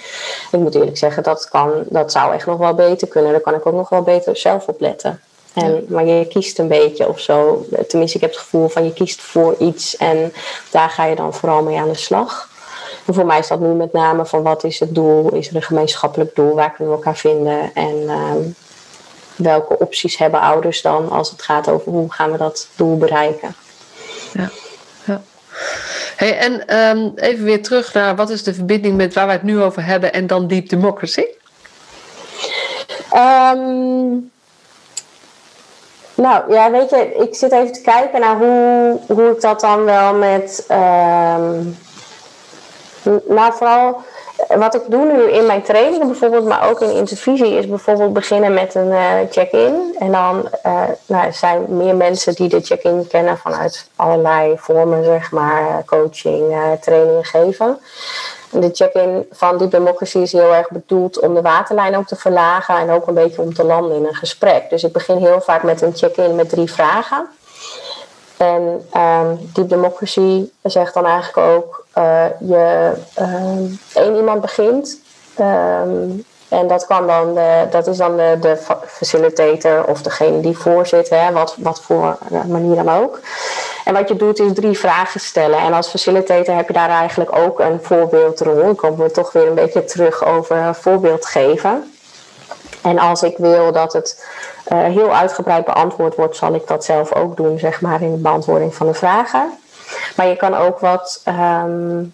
Ik 0.51 0.59
moet 0.59 0.75
eerlijk 0.75 0.97
zeggen, 0.97 1.23
dat, 1.23 1.49
kan, 1.49 1.71
dat 1.85 2.11
zou 2.11 2.33
echt 2.33 2.45
nog 2.45 2.57
wel 2.57 2.73
beter 2.73 3.07
kunnen. 3.07 3.31
Daar 3.31 3.41
kan 3.41 3.55
ik 3.55 3.65
ook 3.65 3.73
nog 3.73 3.89
wel 3.89 4.01
beter 4.01 4.37
zelf 4.37 4.67
op 4.67 4.79
letten. 4.79 5.21
En, 5.53 5.85
maar 5.89 6.05
je 6.05 6.27
kiest 6.27 6.59
een 6.59 6.67
beetje 6.67 7.07
of 7.07 7.19
zo. 7.19 7.65
Tenminste, 7.87 8.15
ik 8.15 8.23
heb 8.23 8.31
het 8.31 8.39
gevoel 8.39 8.67
van 8.67 8.85
je 8.85 8.93
kiest 8.93 9.21
voor 9.21 9.55
iets 9.59 9.97
en 9.97 10.33
daar 10.71 10.89
ga 10.89 11.05
je 11.05 11.15
dan 11.15 11.33
vooral 11.33 11.63
mee 11.63 11.77
aan 11.77 11.89
de 11.89 11.95
slag. 11.95 12.49
En 13.05 13.13
voor 13.13 13.25
mij 13.25 13.39
is 13.39 13.47
dat 13.47 13.59
nu 13.59 13.67
met 13.67 13.93
name 13.93 14.25
van 14.25 14.41
wat 14.41 14.63
is 14.63 14.79
het 14.79 14.95
doel? 14.95 15.33
Is 15.33 15.49
er 15.49 15.55
een 15.55 15.61
gemeenschappelijk 15.61 16.35
doel? 16.35 16.55
Waar 16.55 16.71
kunnen 16.73 16.93
we 16.93 16.99
elkaar 16.99 17.17
vinden? 17.17 17.73
En 17.73 18.03
ehm, 18.07 18.41
welke 19.35 19.77
opties 19.77 20.17
hebben 20.17 20.39
ouders 20.39 20.81
dan 20.81 21.09
als 21.09 21.31
het 21.31 21.41
gaat 21.41 21.69
over 21.69 21.91
hoe 21.91 22.11
gaan 22.11 22.31
we 22.31 22.37
dat 22.37 22.67
doel 22.75 22.97
bereiken? 22.97 23.55
Ja, 24.33 24.49
ja. 25.05 25.21
Hey, 26.15 26.37
en 26.37 26.67
ehm, 26.67 27.09
even 27.15 27.43
weer 27.43 27.63
terug 27.63 27.93
naar 27.93 28.15
wat 28.15 28.29
is 28.29 28.43
de 28.43 28.53
verbinding 28.53 28.97
met 28.97 29.13
waar 29.13 29.25
wij 29.25 29.35
het 29.35 29.43
nu 29.43 29.61
over 29.61 29.85
hebben 29.85 30.13
en 30.13 30.27
dan 30.27 30.47
Deep 30.47 30.69
Democracy? 30.69 31.25
Um, 33.13 34.31
nou 36.21 36.53
ja, 36.53 36.71
weet 36.71 36.89
je, 36.89 37.15
ik 37.15 37.35
zit 37.35 37.51
even 37.51 37.71
te 37.71 37.81
kijken 37.81 38.19
naar 38.19 38.37
hoe, 38.37 38.99
hoe 39.07 39.31
ik 39.31 39.41
dat 39.41 39.59
dan 39.59 39.83
wel 39.83 40.13
met. 40.13 40.65
Um, 40.71 41.77
nou, 43.27 43.53
vooral 43.53 44.01
wat 44.47 44.75
ik 44.75 44.81
doe 44.87 45.05
nu 45.05 45.31
in 45.31 45.45
mijn 45.45 45.61
trainingen 45.61 46.07
bijvoorbeeld, 46.07 46.45
maar 46.45 46.69
ook 46.69 46.81
in 46.81 46.91
intervisie, 46.91 47.57
is 47.57 47.67
bijvoorbeeld 47.67 48.13
beginnen 48.13 48.53
met 48.53 48.75
een 48.75 48.87
uh, 48.87 49.13
check-in. 49.29 49.95
En 49.99 50.11
dan 50.11 50.49
uh, 50.65 50.81
nou, 51.05 51.25
er 51.25 51.33
zijn 51.33 51.65
meer 51.77 51.95
mensen 51.95 52.35
die 52.35 52.49
de 52.49 52.61
check-in 52.61 53.07
kennen 53.07 53.37
vanuit 53.37 53.89
allerlei 53.95 54.57
vormen, 54.57 55.03
zeg 55.03 55.31
maar, 55.31 55.83
coaching, 55.85 56.51
uh, 56.51 56.71
trainingen 56.81 57.25
geven. 57.25 57.79
De 58.51 58.69
check-in 58.73 59.27
van 59.31 59.57
die 59.57 59.67
democracy 59.67 60.17
is 60.17 60.31
heel 60.31 60.53
erg 60.53 60.69
bedoeld 60.69 61.19
om 61.19 61.33
de 61.33 61.41
waterlijn 61.41 61.97
ook 61.97 62.07
te 62.07 62.15
verlagen 62.15 62.77
en 62.77 62.89
ook 62.89 63.07
een 63.07 63.13
beetje 63.13 63.41
om 63.41 63.53
te 63.53 63.63
landen 63.63 63.97
in 63.97 64.05
een 64.05 64.15
gesprek. 64.15 64.69
Dus 64.69 64.83
ik 64.83 64.93
begin 64.93 65.17
heel 65.17 65.41
vaak 65.41 65.63
met 65.63 65.81
een 65.81 65.95
check-in 65.95 66.35
met 66.35 66.49
drie 66.49 66.71
vragen. 66.71 67.27
En 68.37 68.85
um, 68.97 69.49
Deep 69.53 69.69
Democracy 69.69 70.49
zegt 70.63 70.93
dan 70.93 71.05
eigenlijk 71.05 71.47
ook, 71.47 71.85
uh, 71.97 72.25
je 72.39 72.93
um, 73.19 73.79
één 73.93 74.15
iemand 74.15 74.41
begint. 74.41 74.99
Um, 75.39 76.25
en 76.49 76.67
dat, 76.67 76.85
kan 76.85 77.07
dan 77.07 77.33
de, 77.33 77.67
dat 77.71 77.87
is 77.87 77.97
dan 77.97 78.17
de, 78.17 78.37
de 78.41 78.57
facilitator 78.87 79.85
of 79.85 80.01
degene 80.01 80.39
die 80.39 80.57
voorzit, 80.57 81.09
hè, 81.09 81.31
wat, 81.31 81.55
wat 81.57 81.81
voor 81.81 82.17
manier 82.47 82.75
dan 82.75 82.89
ook. 82.89 83.19
En 83.89 83.95
wat 83.95 84.07
je 84.07 84.15
doet 84.15 84.39
is 84.39 84.53
drie 84.53 84.79
vragen 84.79 85.19
stellen. 85.19 85.59
En 85.59 85.73
als 85.73 85.89
facilitator 85.89 86.55
heb 86.55 86.67
je 86.67 86.73
daar 86.73 86.89
eigenlijk 86.89 87.35
ook 87.35 87.59
een 87.59 87.79
voorbeeldrol. 87.81 88.75
Komen 88.75 89.05
we 89.05 89.11
toch 89.11 89.31
weer 89.31 89.47
een 89.47 89.55
beetje 89.55 89.85
terug 89.85 90.25
over 90.25 90.75
voorbeeld 90.75 91.25
geven. 91.25 91.93
En 92.81 92.99
als 92.99 93.23
ik 93.23 93.37
wil 93.37 93.71
dat 93.71 93.93
het 93.93 94.25
uh, 94.71 94.83
heel 94.83 95.15
uitgebreid 95.15 95.65
beantwoord 95.65 96.15
wordt, 96.15 96.35
zal 96.35 96.53
ik 96.53 96.67
dat 96.67 96.85
zelf 96.85 97.13
ook 97.13 97.37
doen, 97.37 97.59
zeg 97.59 97.81
maar, 97.81 98.01
in 98.01 98.11
de 98.11 98.17
beantwoording 98.17 98.75
van 98.75 98.87
de 98.87 98.93
vragen. 98.93 99.59
Maar 100.15 100.27
je 100.27 100.35
kan 100.35 100.55
ook 100.55 100.79
wat. 100.79 101.21
Um, 101.25 102.13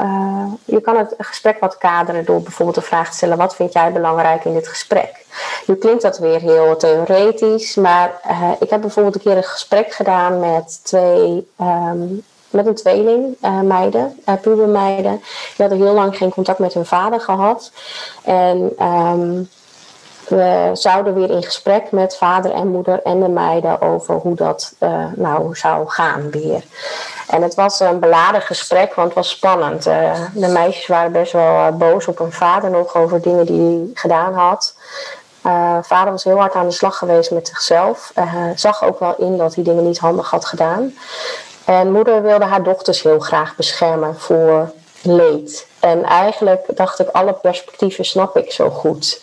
uh, 0.00 0.52
je 0.64 0.80
kan 0.80 0.96
het 0.96 1.14
gesprek 1.18 1.60
wat 1.60 1.78
kaderen 1.78 2.24
door 2.24 2.42
bijvoorbeeld 2.42 2.76
de 2.76 2.82
vraag 2.82 3.10
te 3.10 3.16
stellen: 3.16 3.36
wat 3.36 3.54
vind 3.54 3.72
jij 3.72 3.92
belangrijk 3.92 4.44
in 4.44 4.54
dit 4.54 4.68
gesprek? 4.68 5.24
Nu 5.66 5.74
klinkt 5.74 6.02
dat 6.02 6.18
weer 6.18 6.40
heel 6.40 6.76
theoretisch, 6.76 7.74
maar 7.74 8.20
uh, 8.30 8.50
ik 8.60 8.70
heb 8.70 8.80
bijvoorbeeld 8.80 9.14
een 9.14 9.20
keer 9.20 9.36
een 9.36 9.42
gesprek 9.42 9.92
gedaan 9.92 10.40
met 10.40 10.84
twee. 10.84 11.48
Um, 11.60 12.24
met 12.50 12.66
een 12.66 12.74
tweeling, 12.74 13.36
uh, 13.42 13.60
meiden, 13.60 14.22
pubermeiden. 14.40 15.16
Die 15.56 15.66
hadden 15.66 15.78
heel 15.78 15.94
lang 15.94 16.16
geen 16.16 16.30
contact 16.30 16.58
met 16.58 16.74
hun 16.74 16.86
vader 16.86 17.20
gehad. 17.20 17.72
En 18.24 18.72
um, 18.86 19.48
we 20.28 20.70
zouden 20.72 21.14
weer 21.14 21.30
in 21.30 21.42
gesprek 21.42 21.90
met 21.90 22.16
vader 22.16 22.52
en 22.52 22.68
moeder 22.68 23.02
en 23.02 23.20
de 23.20 23.28
meiden 23.28 23.80
over 23.80 24.14
hoe 24.14 24.34
dat 24.36 24.74
uh, 24.80 25.04
nou 25.14 25.56
zou 25.56 25.88
gaan 25.88 26.30
weer. 26.30 26.64
En 27.28 27.42
het 27.42 27.54
was 27.54 27.80
een 27.80 28.00
beladen 28.00 28.40
gesprek, 28.40 28.94
want 28.94 29.06
het 29.06 29.16
was 29.16 29.30
spannend. 29.30 29.86
Uh, 29.86 30.20
de 30.34 30.48
meisjes 30.48 30.86
waren 30.86 31.12
best 31.12 31.32
wel 31.32 31.54
uh, 31.54 31.68
boos 31.68 32.06
op 32.06 32.18
hun 32.18 32.32
vader 32.32 32.70
nog 32.70 32.94
over 32.94 33.22
dingen 33.22 33.46
die 33.46 33.60
hij 33.60 33.90
gedaan 33.94 34.34
had. 34.34 34.74
vader 35.82 36.12
was 36.12 36.24
heel 36.24 36.38
hard 36.38 36.54
aan 36.54 36.66
de 36.66 36.72
slag 36.72 36.98
geweest 36.98 37.30
met 37.30 37.48
zichzelf. 37.48 38.12
zag 38.54 38.84
ook 38.84 38.98
wel 38.98 39.14
in 39.18 39.36
dat 39.36 39.54
hij 39.54 39.64
dingen 39.64 39.84
niet 39.84 39.98
handig 39.98 40.30
had 40.30 40.44
gedaan. 40.44 40.94
En 41.64 41.92
moeder 41.92 42.22
wilde 42.22 42.44
haar 42.44 42.62
dochters 42.62 43.02
heel 43.02 43.18
graag 43.18 43.56
beschermen 43.56 44.20
voor 44.20 44.72
leed. 45.04 45.66
En 45.80 46.04
eigenlijk 46.04 46.66
dacht 46.76 46.98
ik, 46.98 47.08
alle 47.08 47.32
perspectieven 47.32 48.04
snap 48.04 48.36
ik 48.36 48.52
zo 48.52 48.70
goed. 48.70 49.22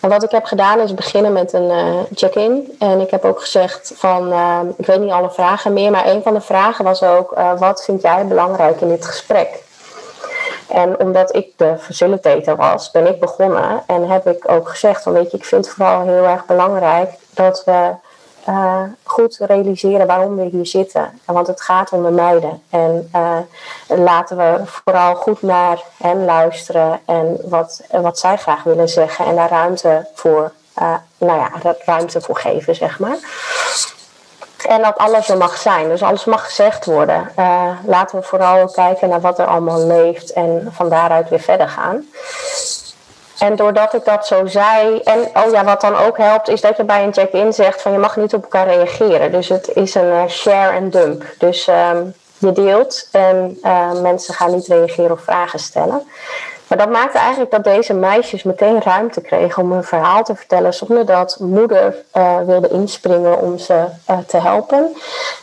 En 0.00 0.08
wat 0.08 0.22
ik 0.22 0.30
heb 0.30 0.44
gedaan 0.44 0.80
is 0.80 0.94
beginnen 0.94 1.32
met 1.32 1.52
een 1.52 1.70
uh, 1.70 2.00
check-in. 2.14 2.76
En 2.78 3.00
ik 3.00 3.10
heb 3.10 3.24
ook 3.24 3.40
gezegd 3.40 3.92
van, 3.96 4.32
uh, 4.32 4.60
ik 4.76 4.86
weet 4.86 5.00
niet 5.00 5.10
alle 5.10 5.30
vragen 5.30 5.72
meer, 5.72 5.90
maar 5.90 6.06
een 6.06 6.22
van 6.22 6.34
de 6.34 6.40
vragen 6.40 6.84
was 6.84 7.02
ook, 7.02 7.38
uh, 7.38 7.58
wat 7.58 7.84
vind 7.84 8.02
jij 8.02 8.26
belangrijk 8.26 8.80
in 8.80 8.88
dit 8.88 9.04
gesprek? 9.04 9.66
En 10.68 11.00
omdat 11.00 11.34
ik 11.36 11.46
de 11.56 11.74
facilitator 11.78 12.56
was, 12.56 12.90
ben 12.90 13.06
ik 13.06 13.20
begonnen 13.20 13.82
en 13.86 14.08
heb 14.08 14.26
ik 14.26 14.50
ook 14.50 14.68
gezegd 14.68 15.02
van, 15.02 15.12
weet 15.12 15.30
je, 15.30 15.36
ik 15.36 15.44
vind 15.44 15.66
het 15.66 15.74
vooral 15.74 16.02
heel 16.02 16.24
erg 16.24 16.46
belangrijk 16.46 17.10
dat 17.34 17.62
we 17.64 17.90
uh, 18.48 18.82
goed 19.02 19.36
realiseren 19.40 20.06
waarom 20.06 20.36
we 20.36 20.42
hier 20.42 20.66
zitten. 20.66 21.20
Want 21.24 21.46
het 21.46 21.60
gaat 21.60 21.92
om 21.92 22.02
de 22.02 22.10
meiden. 22.10 22.62
En 22.70 23.10
uh, 23.14 23.38
laten 23.86 24.36
we 24.36 24.60
vooral 24.64 25.14
goed 25.14 25.42
naar 25.42 25.82
hen 25.96 26.24
luisteren 26.24 27.00
en 27.04 27.40
wat, 27.44 27.82
wat 27.90 28.18
zij 28.18 28.36
graag 28.36 28.62
willen 28.62 28.88
zeggen. 28.88 29.24
En 29.24 29.36
daar 29.36 29.50
ruimte 29.50 30.08
voor, 30.14 30.52
uh, 30.82 30.94
nou 31.18 31.38
ja, 31.38 31.74
ruimte 31.84 32.20
voor 32.20 32.36
geven, 32.36 32.74
zeg 32.74 32.98
maar. 32.98 33.18
En 34.66 34.82
dat 34.82 34.96
alles 34.96 35.28
er 35.28 35.36
mag 35.36 35.56
zijn. 35.56 35.88
Dus 35.88 36.02
alles 36.02 36.24
mag 36.24 36.44
gezegd 36.44 36.84
worden. 36.84 37.32
laten 37.84 38.18
we 38.18 38.24
vooral 38.24 38.68
kijken 38.68 39.08
naar 39.08 39.20
wat 39.20 39.38
er 39.38 39.46
allemaal 39.46 39.86
leeft 39.86 40.32
en 40.32 40.68
van 40.72 40.88
daaruit 40.88 41.28
weer 41.28 41.40
verder 41.40 41.68
gaan. 41.68 42.04
En 43.38 43.56
doordat 43.56 43.94
ik 43.94 44.04
dat 44.04 44.26
zo 44.26 44.46
zei, 44.46 45.00
en 45.04 45.18
oh 45.34 45.50
ja, 45.52 45.64
wat 45.64 45.80
dan 45.80 45.96
ook 45.96 46.18
helpt, 46.18 46.48
is 46.48 46.60
dat 46.60 46.76
je 46.76 46.84
bij 46.84 47.04
een 47.04 47.12
check-in 47.12 47.52
zegt 47.52 47.82
van 47.82 47.92
je 47.92 47.98
mag 47.98 48.16
niet 48.16 48.34
op 48.34 48.42
elkaar 48.42 48.66
reageren. 48.66 49.32
Dus 49.32 49.48
het 49.48 49.68
is 49.74 49.94
een 49.94 50.06
uh, 50.06 50.26
share 50.28 50.76
en 50.76 50.90
dump. 50.90 51.24
Dus 51.38 51.68
um, 51.68 52.14
je 52.38 52.52
deelt 52.52 53.08
en 53.12 53.58
uh, 53.62 54.00
mensen 54.00 54.34
gaan 54.34 54.54
niet 54.54 54.66
reageren 54.66 55.12
of 55.12 55.20
vragen 55.20 55.58
stellen. 55.58 56.02
Maar 56.66 56.78
dat 56.78 56.90
maakte 56.90 57.18
eigenlijk 57.18 57.50
dat 57.50 57.64
deze 57.64 57.94
meisjes 57.94 58.42
meteen 58.42 58.82
ruimte 58.82 59.20
kregen 59.20 59.62
om 59.62 59.72
een 59.72 59.84
verhaal 59.84 60.24
te 60.24 60.34
vertellen 60.34 60.74
zonder 60.74 61.06
dat 61.06 61.36
moeder 61.40 61.94
uh, 62.16 62.36
wilde 62.46 62.68
inspringen 62.68 63.38
om 63.40 63.58
ze 63.58 63.84
te 64.26 64.36
helpen. 64.36 64.96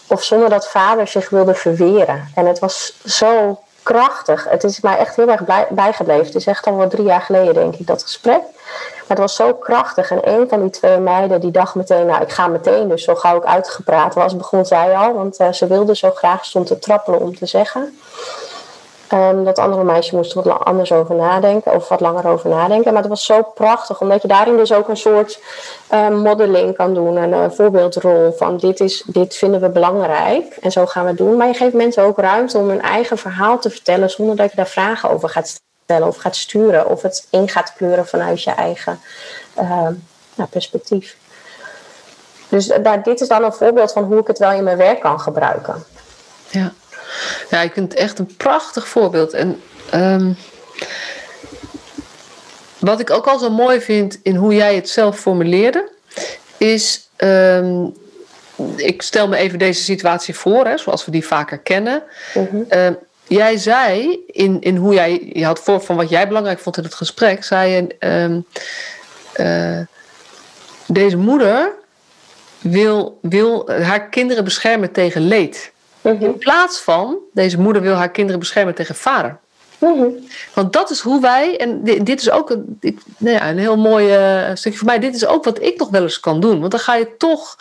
Of 0.07 0.23
zonder 0.23 0.49
dat 0.49 0.67
vader 0.67 1.07
zich 1.07 1.29
wilde 1.29 1.53
verweren. 1.53 2.31
En 2.35 2.45
het 2.45 2.59
was 2.59 2.99
zo 3.05 3.59
krachtig. 3.85 4.49
Het 4.49 4.63
is 4.63 4.79
mij 4.79 4.97
echt 4.97 5.15
heel 5.15 5.29
erg 5.29 5.43
blij, 5.43 5.67
bijgebleven. 5.69 6.25
Het 6.25 6.35
is 6.35 6.47
echt 6.47 6.65
al 6.65 6.77
wel 6.77 6.89
drie 6.89 7.05
jaar 7.05 7.21
geleden, 7.21 7.53
denk 7.53 7.75
ik, 7.75 7.87
dat 7.87 8.01
gesprek. 8.01 8.41
Maar 8.41 9.07
het 9.07 9.17
was 9.17 9.35
zo 9.35 9.53
krachtig. 9.53 10.11
En 10.11 10.29
een 10.29 10.49
van 10.49 10.61
die 10.61 10.69
twee 10.69 10.97
meiden 10.97 11.41
die 11.41 11.51
dacht 11.51 11.75
meteen, 11.75 12.05
nou 12.05 12.21
ik 12.21 12.31
ga 12.31 12.47
meteen. 12.47 12.87
Dus 12.87 13.03
zo 13.03 13.15
gauw 13.15 13.37
ik 13.37 13.43
uitgepraat 13.43 14.13
was, 14.13 14.35
begon 14.35 14.65
zij 14.65 14.95
al. 14.95 15.13
Want 15.13 15.39
uh, 15.39 15.51
ze 15.51 15.67
wilde 15.67 15.95
zo 15.95 16.11
graag, 16.11 16.45
stond 16.45 16.67
te 16.67 16.79
trappelen 16.79 17.19
om 17.19 17.37
te 17.37 17.45
zeggen. 17.45 17.99
Um, 19.15 19.43
dat 19.43 19.59
andere 19.59 19.83
meisje 19.83 20.15
moest 20.15 20.35
er 20.35 20.43
wat 20.43 20.65
anders 20.65 20.91
over 20.91 21.15
nadenken, 21.15 21.73
of 21.73 21.87
wat 21.89 21.99
langer 21.99 22.27
over 22.27 22.49
nadenken. 22.49 22.93
Maar 22.93 23.01
het 23.01 23.11
was 23.11 23.25
zo 23.25 23.41
prachtig, 23.41 24.01
omdat 24.01 24.21
je 24.21 24.27
daarin 24.27 24.57
dus 24.57 24.73
ook 24.73 24.87
een 24.87 24.97
soort 24.97 25.39
uh, 25.93 26.09
modeling 26.09 26.75
kan 26.75 26.93
doen. 26.93 27.17
En 27.17 27.31
een 27.31 27.53
voorbeeldrol 27.53 28.31
van 28.31 28.57
dit, 28.57 28.79
is, 28.79 29.03
dit 29.05 29.35
vinden 29.35 29.61
we 29.61 29.69
belangrijk 29.69 30.57
en 30.61 30.71
zo 30.71 30.85
gaan 30.85 31.03
we 31.03 31.09
het 31.09 31.17
doen. 31.17 31.37
Maar 31.37 31.47
je 31.47 31.53
geeft 31.53 31.73
mensen 31.73 32.03
ook 32.03 32.17
ruimte 32.17 32.57
om 32.57 32.69
hun 32.69 32.81
eigen 32.81 33.17
verhaal 33.17 33.59
te 33.59 33.69
vertellen 33.69 34.09
zonder 34.09 34.35
dat 34.35 34.49
je 34.49 34.55
daar 34.55 34.67
vragen 34.67 35.09
over 35.09 35.29
gaat 35.29 35.59
stellen 35.83 36.07
of 36.07 36.17
gaat 36.17 36.35
sturen. 36.35 36.89
Of 36.89 37.01
het 37.01 37.27
in 37.29 37.49
gaat 37.49 37.73
kleuren 37.73 38.07
vanuit 38.07 38.43
je 38.43 38.51
eigen 38.51 38.99
uh, 39.59 39.87
nou, 40.35 40.49
perspectief. 40.49 41.17
Dus 42.49 42.67
daar, 42.67 43.03
dit 43.03 43.21
is 43.21 43.27
dan 43.27 43.43
een 43.43 43.53
voorbeeld 43.53 43.91
van 43.91 44.03
hoe 44.03 44.19
ik 44.19 44.27
het 44.27 44.37
wel 44.37 44.51
in 44.51 44.63
mijn 44.63 44.77
werk 44.77 44.99
kan 44.99 45.19
gebruiken. 45.19 45.83
Ja. 46.49 46.73
Ja, 47.49 47.61
ik 47.61 47.73
vind 47.73 47.91
het 47.91 48.01
echt 48.01 48.19
een 48.19 48.35
prachtig 48.37 48.87
voorbeeld. 48.87 49.33
En 49.33 49.61
um, 49.93 50.37
wat 52.79 52.99
ik 52.99 53.09
ook 53.09 53.27
al 53.27 53.39
zo 53.39 53.49
mooi 53.49 53.81
vind 53.81 54.19
in 54.23 54.35
hoe 54.35 54.55
jij 54.55 54.75
het 54.75 54.89
zelf 54.89 55.19
formuleerde, 55.19 55.89
is. 56.57 57.09
Um, 57.17 57.93
ik 58.75 59.01
stel 59.01 59.27
me 59.27 59.35
even 59.35 59.59
deze 59.59 59.83
situatie 59.83 60.35
voor, 60.35 60.65
hè, 60.65 60.77
zoals 60.77 61.05
we 61.05 61.11
die 61.11 61.25
vaker 61.25 61.57
kennen. 61.57 62.03
Mm 62.33 62.47
-hmm. 62.51 62.97
jij 63.27 63.57
zei 63.57 64.19
in, 64.27 64.61
in 64.61 64.75
hoe 64.75 64.93
jij, 64.93 65.29
je 65.33 65.45
had 65.45 65.59
voor 65.59 65.81
van 65.81 65.95
wat 65.95 66.09
jij 66.09 66.27
belangrijk 66.27 66.59
vond 66.59 66.77
in 66.77 66.83
het 66.83 66.93
gesprek, 66.93 67.43
zei 67.43 67.71
je: 67.71 68.07
um, 68.07 68.45
uh, 69.35 69.79
deze 70.87 71.17
moeder 71.17 71.71
wil, 72.59 73.19
wil 73.21 73.69
haar 73.69 74.09
kinderen 74.09 74.43
beschermen 74.43 74.91
tegen 74.91 75.21
leed. 75.21 75.71
Mhm. 76.13 76.23
In 76.23 76.37
plaats 76.37 76.79
van, 76.79 77.17
deze 77.33 77.59
moeder 77.59 77.81
wil 77.81 77.93
haar 77.93 78.11
kinderen 78.11 78.39
beschermen 78.39 78.75
tegen 78.75 78.95
vader. 78.95 79.37
Mhm. 79.77 80.07
Want 80.53 80.73
dat 80.73 80.89
is 80.89 80.99
hoe 80.99 81.21
wij, 81.21 81.57
en 81.57 81.83
dit 81.83 82.19
is 82.19 82.29
ook 82.29 82.49
een, 82.49 82.79
nou 83.17 83.35
ja, 83.35 83.49
een 83.49 83.57
heel 83.57 83.77
mooi 83.77 84.17
uh, 84.17 84.55
stukje 84.55 84.77
voor 84.77 84.87
mij, 84.87 84.99
dit 84.99 85.15
is 85.15 85.25
ook 85.25 85.43
wat 85.43 85.61
ik 85.61 85.79
nog 85.79 85.89
wel 85.89 86.01
eens 86.01 86.19
kan 86.19 86.39
doen. 86.39 86.59
Want 86.59 86.71
dan 86.71 86.79
ga 86.79 86.95
je 86.95 87.17
toch 87.17 87.57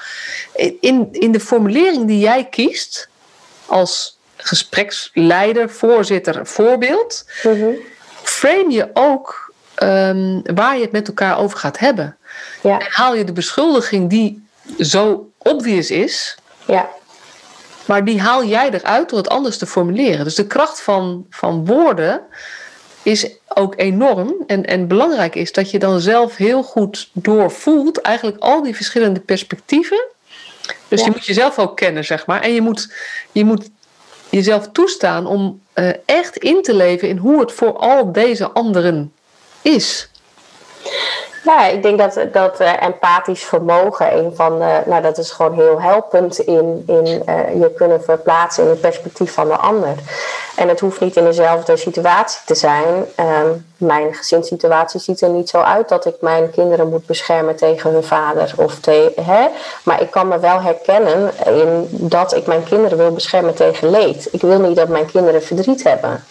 in, 0.80 1.08
in 1.10 1.32
de 1.32 1.40
formulering 1.40 2.06
die 2.06 2.18
jij 2.18 2.44
kiest, 2.44 3.08
als 3.66 4.18
gespreksleider, 4.36 5.70
voorzitter, 5.70 6.46
voorbeeld, 6.46 7.24
mhm. 7.42 7.68
frame 8.22 8.70
je 8.70 8.90
ook 8.94 9.52
um, 9.82 10.42
waar 10.54 10.76
je 10.76 10.82
het 10.82 10.92
met 10.92 11.08
elkaar 11.08 11.38
over 11.38 11.58
gaat 11.58 11.78
hebben. 11.78 12.16
Ja. 12.62 12.78
En 12.78 12.86
haal 12.90 13.14
je 13.14 13.24
de 13.24 13.32
beschuldiging 13.32 14.10
die 14.10 14.46
zo 14.78 15.30
obvious 15.38 15.90
is, 15.90 16.36
ja. 16.66 16.88
Maar 17.84 18.04
die 18.04 18.20
haal 18.20 18.44
jij 18.44 18.70
eruit 18.70 19.08
door 19.08 19.18
het 19.18 19.28
anders 19.28 19.58
te 19.58 19.66
formuleren. 19.66 20.24
Dus 20.24 20.34
de 20.34 20.46
kracht 20.46 20.80
van, 20.80 21.26
van 21.30 21.66
woorden 21.66 22.20
is 23.02 23.28
ook 23.48 23.74
enorm. 23.76 24.34
En, 24.46 24.64
en 24.64 24.88
belangrijk 24.88 25.34
is 25.34 25.52
dat 25.52 25.70
je 25.70 25.78
dan 25.78 26.00
zelf 26.00 26.36
heel 26.36 26.62
goed 26.62 27.10
doorvoelt, 27.12 28.00
eigenlijk 28.00 28.42
al 28.42 28.62
die 28.62 28.76
verschillende 28.76 29.20
perspectieven. 29.20 30.04
Dus 30.88 31.04
je 31.04 31.10
moet 31.10 31.26
jezelf 31.26 31.58
ook 31.58 31.76
kennen, 31.76 32.04
zeg 32.04 32.26
maar. 32.26 32.40
En 32.40 32.52
je 32.52 32.60
moet, 32.60 32.92
je 33.32 33.44
moet 33.44 33.70
jezelf 34.30 34.68
toestaan 34.72 35.26
om 35.26 35.60
uh, 35.74 35.90
echt 36.04 36.36
in 36.36 36.62
te 36.62 36.74
leven 36.74 37.08
in 37.08 37.16
hoe 37.16 37.40
het 37.40 37.52
voor 37.52 37.76
al 37.76 38.12
deze 38.12 38.50
anderen 38.50 39.12
is. 39.62 40.08
Ja, 41.44 41.66
ik 41.66 41.82
denk 41.82 41.98
dat, 41.98 42.18
dat 42.32 42.60
uh, 42.60 42.82
empathisch 42.82 43.44
vermogen 43.44 44.16
een 44.16 44.32
van 44.34 44.58
de, 44.58 44.82
nou 44.86 45.02
dat 45.02 45.18
is 45.18 45.30
gewoon 45.30 45.54
heel 45.54 45.80
helpend 45.80 46.38
in, 46.38 46.82
in 46.86 47.06
uh, 47.06 47.60
je 47.60 47.72
kunnen 47.76 48.02
verplaatsen 48.02 48.64
in 48.64 48.70
het 48.70 48.80
perspectief 48.80 49.32
van 49.32 49.48
de 49.48 49.56
ander. 49.56 49.94
En 50.56 50.68
het 50.68 50.80
hoeft 50.80 51.00
niet 51.00 51.16
in 51.16 51.24
dezelfde 51.24 51.76
situatie 51.76 52.40
te 52.44 52.54
zijn. 52.54 53.06
Um, 53.20 53.66
mijn 53.76 54.14
gezinssituatie 54.14 55.00
ziet 55.00 55.20
er 55.20 55.28
niet 55.28 55.48
zo 55.48 55.60
uit 55.60 55.88
dat 55.88 56.06
ik 56.06 56.14
mijn 56.20 56.50
kinderen 56.50 56.88
moet 56.88 57.06
beschermen 57.06 57.56
tegen 57.56 57.90
hun 57.90 58.04
vader. 58.04 58.54
Of 58.56 58.74
te, 58.74 59.12
hè? 59.20 59.46
Maar 59.82 60.02
ik 60.02 60.10
kan 60.10 60.28
me 60.28 60.38
wel 60.38 60.60
herkennen 60.60 61.32
in 61.46 61.88
dat 61.90 62.34
ik 62.34 62.46
mijn 62.46 62.64
kinderen 62.64 62.98
wil 62.98 63.12
beschermen 63.12 63.54
tegen 63.54 63.90
leed. 63.90 64.28
Ik 64.32 64.40
wil 64.40 64.58
niet 64.58 64.76
dat 64.76 64.88
mijn 64.88 65.06
kinderen 65.06 65.42
verdriet 65.42 65.82
hebben. 65.82 66.24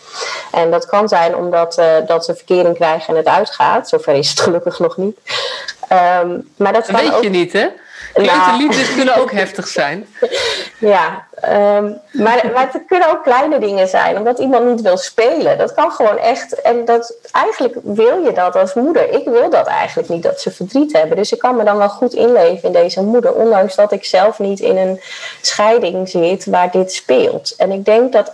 En 0.51 0.71
dat 0.71 0.85
kan 0.85 1.07
zijn 1.07 1.35
omdat 1.35 1.77
uh, 1.77 1.85
dat 2.07 2.25
ze 2.25 2.35
verkering 2.35 2.75
krijgen 2.75 3.07
en 3.07 3.15
het 3.15 3.27
uitgaat. 3.27 3.89
Zover 3.89 4.13
is 4.13 4.29
het 4.29 4.39
gelukkig 4.47 4.79
nog 4.79 4.97
niet. 4.97 5.02
Um, 5.05 6.49
maar 6.57 6.73
dat, 6.73 6.85
dat 6.85 7.01
weet 7.01 7.13
ook... 7.13 7.23
je 7.23 7.29
niet, 7.29 7.53
hè? 7.53 7.67
Nou, 8.15 8.57
liefdes 8.57 8.93
kunnen 8.95 9.15
ook 9.15 9.31
heftig 9.31 9.67
zijn. 9.67 10.07
Ja, 10.79 11.27
um, 11.75 11.99
maar, 12.11 12.51
maar 12.53 12.69
het 12.71 12.83
kunnen 12.87 13.09
ook 13.11 13.23
kleine 13.23 13.59
dingen 13.59 13.87
zijn. 13.87 14.17
Omdat 14.17 14.39
iemand 14.39 14.65
niet 14.65 14.81
wil 14.81 14.97
spelen. 14.97 15.57
Dat 15.57 15.73
kan 15.73 15.91
gewoon 15.91 16.17
echt. 16.17 16.61
En 16.61 16.85
dat, 16.85 17.13
eigenlijk 17.31 17.75
wil 17.83 18.23
je 18.23 18.31
dat 18.33 18.55
als 18.55 18.73
moeder. 18.73 19.09
Ik 19.09 19.25
wil 19.25 19.49
dat 19.49 19.67
eigenlijk 19.67 20.09
niet, 20.09 20.23
dat 20.23 20.41
ze 20.41 20.51
verdriet 20.51 20.93
hebben. 20.93 21.17
Dus 21.17 21.31
ik 21.31 21.39
kan 21.39 21.55
me 21.55 21.63
dan 21.63 21.77
wel 21.77 21.89
goed 21.89 22.13
inleven 22.13 22.67
in 22.67 22.71
deze 22.71 23.01
moeder. 23.01 23.33
Ondanks 23.33 23.75
dat 23.75 23.91
ik 23.91 24.05
zelf 24.05 24.39
niet 24.39 24.59
in 24.59 24.77
een 24.77 25.01
scheiding 25.41 26.09
zit 26.09 26.45
waar 26.45 26.71
dit 26.71 26.93
speelt. 26.93 27.55
En 27.57 27.71
ik 27.71 27.85
denk 27.85 28.11
dat 28.11 28.31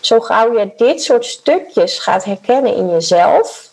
zo 0.00 0.20
gauw 0.20 0.58
je 0.58 0.70
dit 0.76 1.02
soort 1.02 1.24
stukjes 1.24 1.98
gaat 1.98 2.24
herkennen 2.24 2.74
in 2.74 2.90
jezelf. 2.90 3.68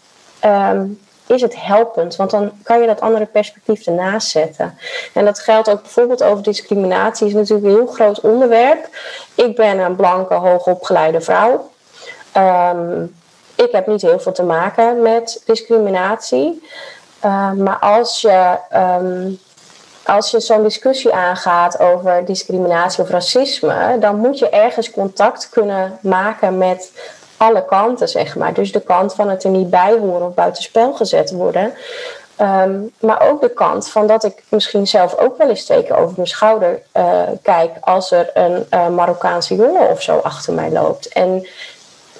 Um, 0.46 1.00
is 1.28 1.42
het 1.42 1.56
helpend. 1.66 2.16
Want 2.16 2.32
dan 2.32 2.52
kan 2.64 2.82
je 2.82 2.88
dat 2.88 3.02
andere 3.02 3.26
perspectief 3.26 3.86
ernaast 3.86 4.28
zetten. 4.28 4.78
En 5.14 5.26
dat 5.26 5.40
geldt 5.40 5.70
ook 5.70 5.82
bijvoorbeeld 5.82 6.24
over 6.24 6.44
discriminatie. 6.44 7.28
is 7.28 7.34
natuurlijk 7.34 7.68
een 7.68 7.76
heel 7.76 7.88
groot 7.88 8.20
onderwerp. 8.20 8.90
Ik 9.36 9.56
ben 9.56 9.80
een 9.80 9.96
blanke, 9.96 10.34
hoogopgeleide 10.34 11.22
vrouw. 11.22 11.70
Um, 12.38 13.16
ik 13.56 13.72
heb 13.72 13.88
niet 13.88 14.02
heel 14.02 14.20
veel 14.20 14.32
te 14.32 14.44
maken 14.44 15.02
met 15.02 15.42
discriminatie. 15.46 16.68
Uh, 17.26 17.52
maar 17.52 17.78
als 17.80 18.22
je, 18.22 18.58
um, 18.74 19.40
als 20.06 20.32
je 20.32 20.40
zo'n 20.40 20.64
discussie 20.64 21.14
aangaat 21.14 21.80
over 21.80 22.26
discriminatie 22.26 23.04
of 23.04 23.10
racisme, 23.10 23.98
dan 24.00 24.16
moet 24.16 24.40
je 24.40 24.50
ergens 24.50 24.92
contact 24.92 25.50
kunnen 25.50 25.98
maken 26.02 26.58
met 26.58 26.92
alle 27.38 27.66
kanten, 27.66 28.10
zeg 28.10 28.36
maar. 28.36 28.54
Dus 28.54 28.72
de 28.72 28.82
kant 28.82 29.14
van 29.14 29.30
het 29.30 29.44
er 29.44 29.50
niet 29.50 29.70
bij 29.70 29.98
horen 29.98 30.28
of 30.28 30.34
buitenspel 30.34 30.94
gezet 30.94 31.32
worden. 31.32 31.74
Um, 32.42 32.92
maar 33.00 33.22
ook 33.22 33.42
de 33.42 33.50
kant 33.50 33.90
van 33.90 34.08
dat 34.08 34.24
ik 34.24 34.44
misschien 34.50 34.88
zelf 34.88 35.18
ook 35.18 35.38
wel 35.38 35.50
eens 35.50 35.66
twee 35.66 35.84
keer 35.84 35.98
over 35.98 36.14
mijn 36.16 36.28
schouder 36.28 36.82
uh, 36.98 37.22
kijk 37.42 37.72
als 37.82 38.12
er 38.12 38.30
een 38.34 38.66
uh, 38.74 38.88
Marokkaanse 38.88 39.56
jongen 39.56 39.90
of 39.90 40.02
zo 40.02 40.18
achter 40.18 40.54
mij 40.54 40.72
loopt. 40.72 41.08
En 41.08 41.48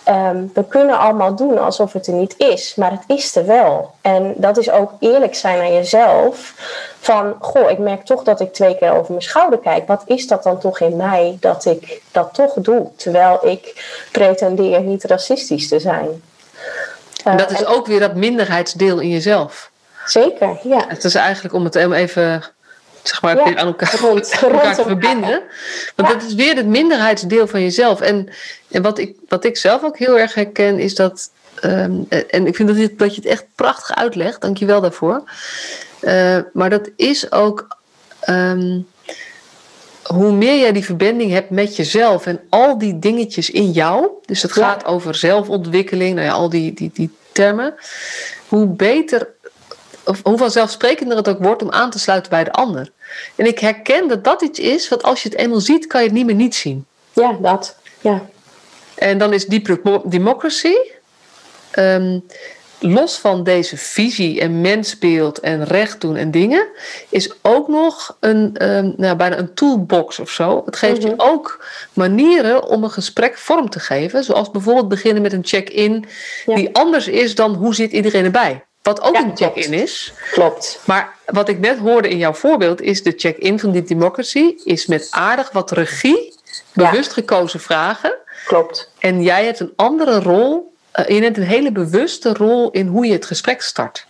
um, 0.10 0.52
we 0.54 0.66
kunnen 0.68 1.00
allemaal 1.00 1.36
doen 1.36 1.60
alsof 1.60 1.94
het 1.94 2.08
er 2.08 2.14
niet 2.14 2.38
is, 2.38 2.76
maar 2.76 2.92
het 2.92 3.04
is 3.08 3.36
er 3.36 3.46
wel. 3.46 3.94
En 4.02 4.34
dat 4.38 4.58
is 4.58 4.70
ook 4.70 4.92
eerlijk 5.00 5.36
zijn 5.36 5.60
aan 5.60 5.74
jezelf. 5.74 6.54
Van, 7.00 7.36
goh, 7.40 7.70
ik 7.70 7.78
merk 7.78 8.06
toch 8.06 8.24
dat 8.24 8.40
ik 8.40 8.54
twee 8.54 8.78
keer 8.78 8.92
over 8.92 9.12
mijn 9.12 9.22
schouder 9.22 9.60
kijk. 9.60 9.88
Wat 9.88 10.04
is 10.06 10.28
dat 10.28 10.44
dan 10.44 10.60
toch 10.60 10.80
in 10.80 10.96
mij 10.96 11.38
dat 11.40 11.66
ik 11.66 12.02
dat 12.12 12.34
toch 12.34 12.54
doe? 12.54 12.90
Terwijl 12.96 13.48
ik 13.48 13.86
pretendeer 14.12 14.82
niet 14.82 15.04
racistisch 15.04 15.68
te 15.68 15.80
zijn. 15.80 16.22
En 17.24 17.38
dat 17.38 17.52
is 17.52 17.66
ook 17.66 17.88
weer 17.88 18.00
dat 18.00 18.16
minderheidsdeel 18.16 19.00
in 19.00 19.10
jezelf. 19.10 19.72
Zeker, 20.06 20.60
ja. 20.64 20.86
Het 20.88 21.04
is 21.04 21.16
eigenlijk 21.16 21.54
om 21.54 21.64
het 21.64 21.76
even 21.76 22.44
zeg 23.08 23.22
maar, 23.22 23.36
ja, 23.36 23.56
aan 23.56 23.68
elkaar, 23.68 24.00
rond, 24.00 24.32
elkaar 24.42 24.76
te 24.76 24.84
verbinden. 24.84 25.42
Want 25.96 26.10
ja. 26.10 26.14
dat 26.14 26.24
is 26.24 26.34
weer 26.34 26.56
het 26.56 26.66
minderheidsdeel 26.66 27.48
van 27.48 27.62
jezelf. 27.62 28.02
En, 28.02 28.30
en 28.72 28.82
wat, 28.82 28.98
ik, 28.98 29.16
wat 29.28 29.46
ik 29.46 29.58
zelf 29.58 29.84
ook 29.84 29.98
heel 29.98 30.20
erg 30.20 30.34
herken, 30.34 30.80
is 30.80 30.96
dat. 30.96 31.30
Um, 31.64 32.06
en 32.10 32.48
ik 32.48 32.56
vind 32.56 32.68
dat, 32.68 32.78
dit, 32.78 33.00
dat 33.00 33.16
je 33.16 33.22
het 33.22 33.30
echt 33.30 33.46
prachtig 33.56 33.96
uitlegt, 33.96 34.42
dank 34.42 34.58
je 34.58 34.66
wel 34.66 34.82
daarvoor. 34.82 35.24
Uh, 36.02 36.38
maar 36.54 36.70
dat 36.70 36.90
is 36.96 37.32
ook. 37.32 37.68
Um, 38.30 38.88
hoe 40.08 40.32
meer 40.32 40.60
jij 40.60 40.72
die 40.72 40.86
verbinding 40.86 41.32
hebt 41.32 41.50
met 41.50 41.76
jezelf 41.76 42.26
en 42.26 42.40
al 42.50 42.78
die 42.78 43.00
dingetjes 43.00 43.50
in 43.50 43.72
jou, 43.72 44.08
dus 44.26 44.42
het 44.42 44.52
gaat 44.52 44.86
over 44.86 45.16
zelfontwikkeling, 45.16 46.16
nou 46.16 46.28
ja, 46.28 46.34
al 46.34 46.50
die, 46.50 46.74
die, 46.74 46.92
die 46.94 47.10
termen, 47.32 47.76
hoe 48.48 48.66
beter 48.66 49.28
of 50.08 50.20
hoe 50.24 50.38
vanzelfsprekender 50.38 51.18
het 51.18 51.28
ook 51.28 51.44
wordt 51.44 51.62
om 51.62 51.72
aan 51.72 51.90
te 51.90 52.00
sluiten 52.00 52.30
bij 52.30 52.44
de 52.44 52.52
ander. 52.52 52.92
En 53.36 53.46
ik 53.46 53.60
herken 53.60 54.08
dat 54.08 54.24
dat 54.24 54.42
iets 54.42 54.60
is 54.60 54.90
wat 54.90 55.04
als 55.04 55.24
je 55.24 55.30
het 55.30 55.38
eenmaal 55.38 55.60
ziet, 55.60 55.88
kan 55.88 56.02
je 56.02 56.08
het 56.08 56.16
niet 56.16 56.26
meer 56.26 56.36
niet 56.36 56.56
zien. 56.56 56.86
Ja, 57.14 57.38
dat. 57.42 57.76
Ja. 58.02 58.26
En 58.96 59.18
dan 59.18 59.34
is 59.34 59.46
Deep 59.46 59.80
Democracy, 60.06 60.76
um, 61.80 62.24
los 62.80 63.18
van 63.18 63.44
deze 63.44 63.78
visie 63.78 64.42
en 64.42 64.62
mensbeeld 64.62 65.40
en 65.40 65.64
recht 65.64 66.02
doen 66.02 66.16
en 66.16 66.32
dingen, 66.32 66.68
is 67.10 67.34
ook 67.42 67.68
nog 67.68 68.18
een, 68.20 68.70
um, 68.70 68.94
nou, 68.98 69.16
bijna 69.16 69.38
een 69.38 69.54
toolbox 69.54 70.20
of 70.20 70.30
zo. 70.30 70.62
Het 70.66 70.76
geeft 70.76 71.02
mm 71.02 71.08
-hmm. 71.08 71.16
je 71.18 71.32
ook 71.32 71.66
manieren 71.94 72.68
om 72.68 72.84
een 72.84 72.92
gesprek 72.92 73.38
vorm 73.38 73.70
te 73.70 73.80
geven. 73.80 74.24
Zoals 74.24 74.52
bijvoorbeeld 74.52 74.88
beginnen 74.88 75.22
met 75.22 75.34
een 75.34 75.46
check-in 75.46 76.06
ja. 76.46 76.56
die 76.56 76.76
anders 76.76 77.08
is 77.08 77.36
dan 77.36 77.54
hoe 77.54 77.76
zit 77.76 77.92
iedereen 77.92 78.26
erbij. 78.26 78.67
Wat 78.88 79.02
ook 79.02 79.16
ja, 79.16 79.24
een 79.24 79.38
check-in 79.38 79.74
is. 79.74 80.14
Klopt. 80.32 80.80
Maar 80.86 81.16
wat 81.26 81.50
ik 81.50 81.60
net 81.60 81.78
hoorde 81.78 82.10
in 82.10 82.18
jouw 82.18 82.34
voorbeeld 82.34 82.82
is 82.82 83.04
de 83.04 83.14
check-in 83.18 83.60
van 83.60 83.72
die 83.72 83.84
democracy 83.84 84.56
is 84.64 84.86
met 84.86 85.08
aardig 85.12 85.52
wat 85.52 85.72
regie, 85.72 86.34
bewust 86.74 87.08
ja. 87.08 87.14
gekozen 87.14 87.60
vragen. 87.60 88.16
Klopt. 88.46 88.92
En 89.00 89.24
jij 89.24 89.46
hebt 89.46 89.60
een 89.60 89.74
andere 89.76 90.20
rol. 90.20 90.76
Uh, 91.00 91.08
je 91.08 91.20
neemt 91.20 91.38
een 91.38 91.44
hele 91.44 91.72
bewuste 91.72 92.34
rol 92.34 92.72
in 92.72 92.88
hoe 92.88 93.06
je 93.06 93.14
het 93.14 93.26
gesprek 93.26 93.62
start. 93.62 94.06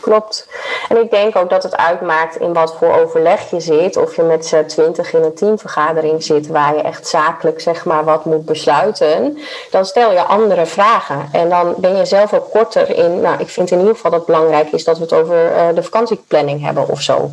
Klopt. 0.00 0.48
En 0.88 0.96
ik 0.96 1.10
denk 1.10 1.36
ook 1.36 1.50
dat 1.50 1.62
het 1.62 1.76
uitmaakt 1.76 2.36
in 2.36 2.52
wat 2.52 2.74
voor 2.78 2.94
overleg 2.94 3.50
je 3.50 3.60
zit. 3.60 3.96
Of 3.96 4.16
je 4.16 4.22
met 4.22 4.46
z'n 4.46 4.64
twintig 4.64 5.12
in 5.12 5.22
een 5.22 5.34
teamvergadering 5.34 6.22
zit 6.22 6.46
waar 6.46 6.76
je 6.76 6.82
echt 6.82 7.06
zakelijk 7.06 7.60
zeg 7.60 7.84
maar 7.84 8.04
wat 8.04 8.24
moet 8.24 8.44
besluiten. 8.44 9.38
Dan 9.70 9.84
stel 9.84 10.12
je 10.12 10.22
andere 10.22 10.66
vragen. 10.66 11.28
En 11.32 11.48
dan 11.48 11.74
ben 11.76 11.96
je 11.96 12.04
zelf 12.04 12.32
ook 12.32 12.50
korter 12.50 12.96
in. 12.96 13.20
Nou, 13.20 13.40
ik 13.40 13.48
vind 13.48 13.70
in 13.70 13.78
ieder 13.78 13.94
geval 13.94 14.10
dat 14.10 14.20
het 14.20 14.28
belangrijk 14.28 14.72
is 14.72 14.84
dat 14.84 14.96
we 14.96 15.02
het 15.02 15.12
over 15.12 15.52
uh, 15.52 15.66
de 15.74 15.82
vakantieplanning 15.82 16.64
hebben 16.64 16.88
of 16.88 17.00
zo. 17.00 17.30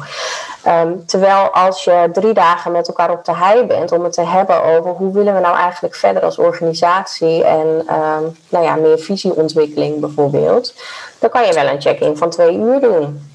Um, 0.67 1.05
terwijl 1.05 1.49
als 1.49 1.83
je 1.83 2.09
drie 2.13 2.33
dagen 2.33 2.71
met 2.71 2.87
elkaar 2.87 3.11
op 3.11 3.25
de 3.25 3.35
hei 3.35 3.65
bent 3.65 3.91
om 3.91 4.03
het 4.03 4.13
te 4.13 4.21
hebben 4.21 4.63
over 4.63 4.91
hoe 4.91 5.13
willen 5.13 5.33
we 5.33 5.39
nou 5.39 5.55
eigenlijk 5.55 5.95
verder 5.95 6.23
als 6.23 6.37
organisatie 6.37 7.43
en 7.43 7.67
um, 7.67 8.37
nou 8.49 8.65
ja, 8.65 8.75
meer 8.75 8.99
visieontwikkeling 8.99 9.99
bijvoorbeeld, 9.99 10.73
dan 11.19 11.29
kan 11.29 11.45
je 11.45 11.53
wel 11.53 11.67
een 11.67 11.81
check-in 11.81 12.17
van 12.17 12.29
twee 12.29 12.57
uur 12.57 12.79
doen. 12.79 13.29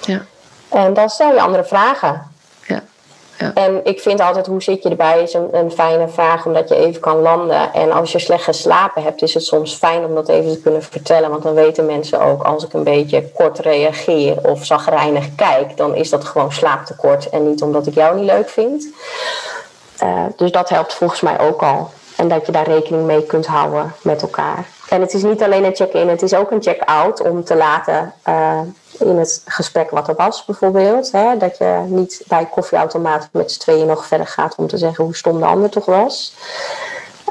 Ja. 0.00 0.20
En 0.68 0.94
dan 0.94 1.08
stel 1.08 1.32
je 1.32 1.40
andere 1.40 1.64
vragen. 1.64 2.27
En 3.54 3.80
ik 3.84 4.00
vind 4.00 4.20
altijd, 4.20 4.46
hoe 4.46 4.62
zit 4.62 4.82
je 4.82 4.88
erbij, 4.88 5.22
is 5.22 5.34
een, 5.34 5.72
fijne 5.72 6.08
vraag, 6.08 6.46
omdat 6.46 6.68
je 6.68 6.74
even 6.74 7.00
kan 7.00 7.20
landen. 7.20 7.72
En 7.72 7.92
als 7.92 8.12
je 8.12 8.18
slecht 8.18 8.44
geslapen 8.44 9.02
hebt, 9.02 9.22
is 9.22 9.34
het 9.34 9.44
soms 9.44 9.74
fijn 9.74 10.04
om 10.04 10.14
dat 10.14 10.28
even 10.28 10.52
te 10.52 10.60
kunnen 10.60 10.82
vertellen. 10.82 11.30
Want 11.30 11.42
dan 11.42 11.54
weten 11.54 11.86
mensen 11.86 12.20
ook, 12.20 12.42
als 12.42 12.64
ik 12.64 12.72
een 12.72 12.84
beetje 12.84 13.30
kort 13.34 13.58
reageer 13.58 14.48
of 14.48 14.64
zagrijnig 14.64 15.34
kijk, 15.34 15.76
dan 15.76 15.94
is 15.94 16.10
dat 16.10 16.24
gewoon 16.24 16.52
slaaptekort. 16.52 17.28
En 17.28 17.48
niet 17.48 17.62
omdat 17.62 17.86
ik 17.86 17.94
jou 17.94 18.16
niet 18.16 18.30
leuk 18.30 18.48
vind. 18.48 18.88
Uh, 20.02 20.24
dus 20.36 20.50
dat 20.50 20.68
helpt 20.68 20.94
volgens 20.94 21.20
mij 21.20 21.40
ook 21.40 21.62
al. 21.62 21.90
En 22.16 22.28
dat 22.28 22.46
je 22.46 22.52
daar 22.52 22.66
rekening 22.66 23.06
mee 23.06 23.22
kunt 23.22 23.46
houden 23.46 23.94
met 24.02 24.22
elkaar. 24.22 24.66
En 24.88 25.00
het 25.00 25.14
is 25.14 25.22
niet 25.22 25.42
alleen 25.42 25.64
een 25.64 25.74
check-in, 25.74 26.08
het 26.08 26.22
is 26.22 26.34
ook 26.34 26.50
een 26.50 26.62
check-out 26.62 27.20
om 27.20 27.44
te 27.44 27.56
laten 27.56 28.14
uh, 28.28 28.60
in 29.00 29.18
het 29.18 29.42
gesprek 29.46 29.90
wat 29.90 30.08
er 30.08 30.14
was, 30.14 30.44
bijvoorbeeld. 30.44 31.12
Hè, 31.12 31.36
dat 31.36 31.58
je 31.58 31.84
niet 31.86 32.22
bij 32.26 32.46
koffieautomaat 32.50 33.28
met 33.32 33.52
z'n 33.52 33.60
tweeën 33.60 33.86
nog 33.86 34.06
verder 34.06 34.26
gaat 34.26 34.54
om 34.56 34.66
te 34.66 34.78
zeggen 34.78 35.04
hoe 35.04 35.16
stom 35.16 35.38
de 35.38 35.46
ander 35.46 35.70
toch 35.70 35.84
was. 35.84 36.34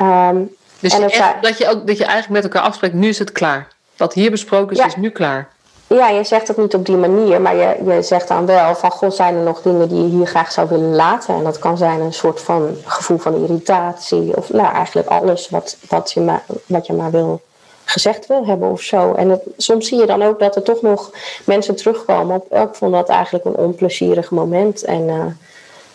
Um, 0.01 0.55
dus 0.79 0.93
en 0.93 1.03
echt, 1.03 1.41
dat, 1.41 1.57
je 1.57 1.69
ook, 1.69 1.87
dat 1.87 1.97
je 1.97 2.05
eigenlijk 2.05 2.43
met 2.43 2.53
elkaar 2.53 2.69
afspreekt, 2.69 2.93
nu 2.93 3.07
is 3.07 3.19
het 3.19 3.31
klaar. 3.31 3.67
Wat 3.97 4.13
hier 4.13 4.31
besproken 4.31 4.71
is, 4.71 4.77
ja. 4.77 4.85
is 4.85 4.95
nu 4.95 5.09
klaar. 5.09 5.49
Ja, 5.87 6.09
je 6.09 6.23
zegt 6.23 6.47
het 6.47 6.57
niet 6.57 6.73
op 6.73 6.85
die 6.85 6.95
manier, 6.95 7.41
maar 7.41 7.55
je, 7.55 7.77
je 7.85 8.01
zegt 8.01 8.27
dan 8.27 8.45
wel 8.45 8.75
van 8.75 8.91
goh, 8.91 9.11
zijn 9.11 9.35
er 9.35 9.43
nog 9.43 9.61
dingen 9.61 9.89
die 9.89 10.01
je 10.01 10.09
hier 10.09 10.27
graag 10.27 10.51
zou 10.51 10.69
willen 10.69 10.95
laten? 10.95 11.35
En 11.35 11.43
dat 11.43 11.59
kan 11.59 11.77
zijn 11.77 12.01
een 12.01 12.13
soort 12.13 12.41
van 12.41 12.77
gevoel 12.85 13.17
van 13.17 13.43
irritatie, 13.43 14.37
of 14.37 14.49
nou 14.49 14.73
eigenlijk 14.73 15.07
alles 15.07 15.49
wat, 15.49 15.77
wat, 15.89 16.11
je, 16.11 16.21
maar, 16.21 16.43
wat 16.65 16.87
je 16.87 16.93
maar 16.93 17.11
wil 17.11 17.41
gezegd 17.89 18.27
wil 18.27 18.45
hebben 18.45 18.71
of 18.71 18.81
zo. 18.81 19.13
En 19.13 19.29
het, 19.29 19.41
soms 19.57 19.87
zie 19.87 19.99
je 19.99 20.05
dan 20.05 20.23
ook 20.23 20.39
dat 20.39 20.55
er 20.55 20.63
toch 20.63 20.81
nog 20.81 21.11
mensen 21.45 21.75
terugkomen 21.75 22.35
op, 22.35 22.53
ik 22.53 22.75
vond 22.75 22.91
dat 22.91 23.09
eigenlijk 23.09 23.45
een 23.45 23.55
onplezierig 23.55 24.31
moment. 24.31 24.83
En 24.83 25.07
uh, 25.07 25.25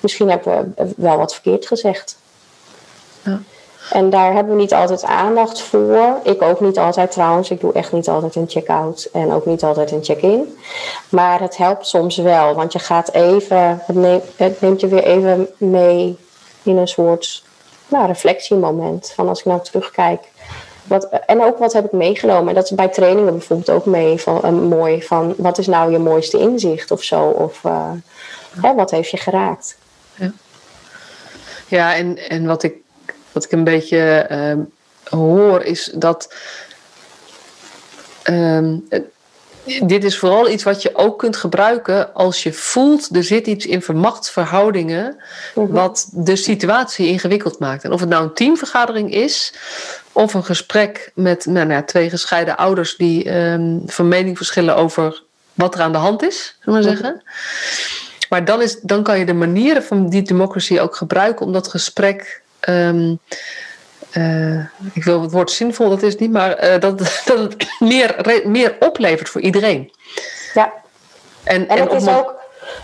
misschien 0.01 0.29
hebben 0.29 0.75
we 0.77 0.93
wel 0.97 1.17
wat 1.17 1.33
verkeerd 1.33 1.67
gezegd. 1.67 2.17
Ja. 3.23 3.41
En 3.91 4.11
daar 4.11 4.33
hebben 4.33 4.55
we 4.55 4.61
niet 4.61 4.75
altijd 4.75 5.05
aandacht 5.05 5.61
voor. 5.61 6.21
Ik 6.23 6.43
ook 6.43 6.61
niet 6.61 6.79
altijd 6.79 7.11
trouwens. 7.11 7.51
Ik 7.51 7.61
doe 7.61 7.73
echt 7.73 7.93
niet 7.93 8.09
altijd 8.09 8.35
een 8.35 8.49
check-out 8.49 9.09
en 9.13 9.33
ook 9.33 9.47
niet 9.47 9.63
altijd 9.63 9.91
een 9.91 10.05
check-in. 10.05 10.59
Maar 11.09 11.41
het 11.41 11.57
helpt 11.57 11.87
soms 11.87 12.17
wel, 12.17 12.55
want 12.55 12.73
je 12.73 12.79
gaat 12.79 13.13
even, 13.13 13.83
het 13.87 13.97
neemt, 13.97 14.25
het 14.37 14.61
neemt 14.61 14.81
je 14.81 14.89
weer 14.89 15.05
even 15.05 15.49
mee 15.57 16.17
in 16.63 16.77
een 16.77 16.89
soort 16.89 17.43
nou, 17.89 18.07
reflectiemoment. 18.07 19.13
Van 19.15 19.29
als 19.29 19.39
ik 19.39 19.45
nou 19.45 19.61
terugkijk. 19.63 20.21
Wat, 20.85 21.09
en 21.27 21.43
ook 21.43 21.59
wat 21.59 21.73
heb 21.73 21.85
ik 21.85 21.93
meegenomen. 21.93 22.49
En 22.49 22.55
dat 22.55 22.65
is 22.65 22.71
bij 22.71 22.89
trainingen 22.89 23.33
bijvoorbeeld 23.33 23.71
ook 23.71 23.87
mee 23.87 24.21
van, 24.21 24.41
uh, 24.45 24.51
mooi. 24.51 25.03
Van 25.03 25.35
wat 25.37 25.59
is 25.59 25.67
nou 25.67 25.93
je 25.93 25.99
mooiste 25.99 26.39
inzicht 26.39 26.91
of 26.91 27.03
zo? 27.03 27.23
Of 27.23 27.65
uh, 27.65 27.91
hè, 28.61 28.75
wat 28.75 28.91
heeft 28.91 29.11
je 29.11 29.17
geraakt? 29.17 29.77
Ja, 30.15 30.33
ja 31.69 31.95
en, 31.95 32.29
en 32.29 32.47
wat 32.47 32.63
ik 32.63 32.75
wat 33.33 33.45
ik 33.45 33.53
een 33.53 33.65
beetje 33.65 34.27
uh, 34.31 34.65
hoor 35.19 35.63
is 35.63 35.91
dat. 35.95 36.35
Uh, 38.25 38.77
dit 39.65 40.05
is 40.05 40.19
vooral 40.19 40.49
iets 40.49 40.63
wat 40.63 40.83
je 40.83 40.95
ook 40.95 41.19
kunt 41.19 41.37
gebruiken 41.37 42.15
als 42.15 42.43
je 42.43 42.53
voelt 42.53 43.17
er 43.17 43.25
zit 43.25 43.47
iets 43.47 43.67
in 43.67 43.83
vermachtsverhoudingen 43.83 45.17
mm-hmm. 45.55 45.73
wat 45.73 46.09
de 46.13 46.37
situatie 46.37 47.07
ingewikkeld 47.07 47.59
maakt. 47.59 47.85
En 47.85 47.93
of 47.93 48.01
het 48.01 48.09
nou 48.09 48.25
een 48.25 48.35
teamvergadering 48.35 49.15
is 49.15 49.55
of 50.13 50.35
een 50.35 50.45
gesprek 50.45 51.13
met 51.15 51.47
nou, 51.47 51.67
nou, 51.67 51.85
twee 51.85 52.11
gescheiden 52.11 52.57
ouders 52.57 52.97
die 52.97 53.37
um, 53.37 53.83
van 53.87 54.09
mening 54.09 54.37
verschillen 54.37 54.77
over 54.77 55.23
wat 55.55 55.75
er 55.75 55.81
aan 55.81 55.93
de 55.93 55.99
hand 55.99 56.23
is, 56.23 56.57
zullen 56.61 56.81
we 56.81 56.87
maar 56.87 56.97
zeggen. 56.97 57.13
Mm-hmm. 57.13 57.31
Maar 58.29 58.45
dan, 58.45 58.63
is, 58.63 58.81
dan 58.81 59.03
kan 59.03 59.19
je 59.19 59.25
de 59.25 59.35
manieren 59.35 59.83
van 59.83 60.09
die 60.09 60.23
democracy 60.23 60.79
ook 60.79 60.97
gebruiken 60.97 61.47
om 61.47 61.53
dat 61.53 61.69
gesprek 61.69 62.43
Um, 62.69 63.19
uh, 64.17 64.65
ik 64.93 65.05
wil 65.05 65.23
het 65.23 65.33
woord 65.33 65.51
zinvol, 65.51 65.89
dat 65.89 66.03
is 66.03 66.17
niet, 66.17 66.33
maar 66.33 66.65
uh, 66.65 66.81
dat, 66.81 66.99
dat 67.25 67.39
het 67.39 67.67
meer, 67.79 68.43
meer 68.45 68.77
oplevert 68.81 69.29
voor 69.29 69.41
iedereen. 69.41 69.93
Ja. 70.55 70.73
En, 71.45 71.69
en, 71.69 71.77
en 71.77 71.89
het, 71.89 72.03
is 72.03 72.09
ook, 72.09 72.35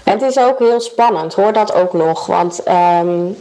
het 0.05 0.23
is 0.23 0.39
ook 0.39 0.59
heel 0.59 0.81
spannend, 0.81 1.35
hoor 1.35 1.53
dat 1.53 1.73
ook 1.73 1.93
nog. 1.93 2.27
Want 2.27 2.61
um, 2.69 3.37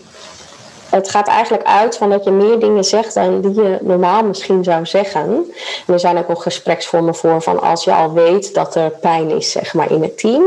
het 0.90 1.10
gaat 1.10 1.28
eigenlijk 1.28 1.64
uit 1.64 1.98
van 1.98 2.10
dat 2.10 2.24
je 2.24 2.32
meer 2.32 2.60
dingen 2.60 2.84
zegt 2.84 3.14
dan 3.14 3.42
die 3.42 3.54
je 3.54 3.78
normaal 3.82 4.24
misschien 4.24 4.64
zou 4.64 4.86
zeggen. 4.86 5.52
En 5.88 5.94
er 5.94 6.00
zijn 6.00 6.18
ook 6.18 6.28
nog 6.28 6.44
gespreksvormen 6.44 7.16
voor 7.16 7.42
van 7.42 7.62
als 7.62 7.84
je 7.84 7.94
al 7.94 8.14
weet 8.14 8.54
dat 8.54 8.76
er 8.76 8.90
pijn 8.90 9.30
is 9.30 9.52
zeg 9.52 9.74
maar, 9.74 9.92
in 9.92 10.02
het 10.02 10.18
team, 10.18 10.44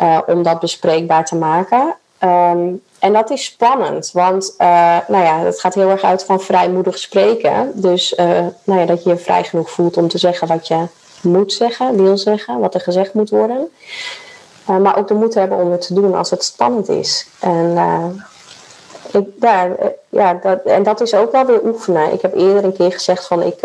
uh, 0.00 0.18
om 0.26 0.42
dat 0.42 0.60
bespreekbaar 0.60 1.24
te 1.24 1.36
maken. 1.36 1.94
Um, 2.22 2.82
en 2.98 3.12
dat 3.12 3.30
is 3.30 3.44
spannend, 3.44 4.10
want 4.12 4.54
uh, 4.58 4.96
nou 5.08 5.24
ja, 5.24 5.38
het 5.38 5.60
gaat 5.60 5.74
heel 5.74 5.90
erg 5.90 6.02
uit 6.02 6.24
van 6.24 6.40
vrijmoedig 6.40 6.98
spreken. 6.98 7.72
Dus 7.74 8.12
uh, 8.12 8.26
nou 8.64 8.80
ja, 8.80 8.86
dat 8.86 9.02
je 9.02 9.08
je 9.08 9.16
vrij 9.16 9.44
genoeg 9.44 9.70
voelt 9.70 9.96
om 9.96 10.08
te 10.08 10.18
zeggen 10.18 10.48
wat 10.48 10.68
je 10.68 10.84
moet 11.20 11.52
zeggen, 11.52 12.02
wil 12.02 12.18
zeggen, 12.18 12.58
wat 12.58 12.74
er 12.74 12.80
gezegd 12.80 13.14
moet 13.14 13.30
worden. 13.30 13.68
Uh, 14.70 14.76
maar 14.76 14.98
ook 14.98 15.08
de 15.08 15.14
moed 15.14 15.34
hebben 15.34 15.58
om 15.58 15.70
het 15.70 15.86
te 15.86 15.94
doen 15.94 16.14
als 16.14 16.30
het 16.30 16.44
spannend 16.44 16.88
is. 16.88 17.28
En, 17.38 17.74
daar, 19.24 19.70
ja, 20.08 20.34
dat, 20.34 20.62
en 20.64 20.82
dat 20.82 21.00
is 21.00 21.14
ook 21.14 21.32
wel 21.32 21.44
weer 21.44 21.64
oefenen. 21.64 22.12
Ik 22.12 22.22
heb 22.22 22.36
eerder 22.36 22.64
een 22.64 22.76
keer 22.76 22.92
gezegd 22.92 23.26
van 23.26 23.42
ik 23.42 23.58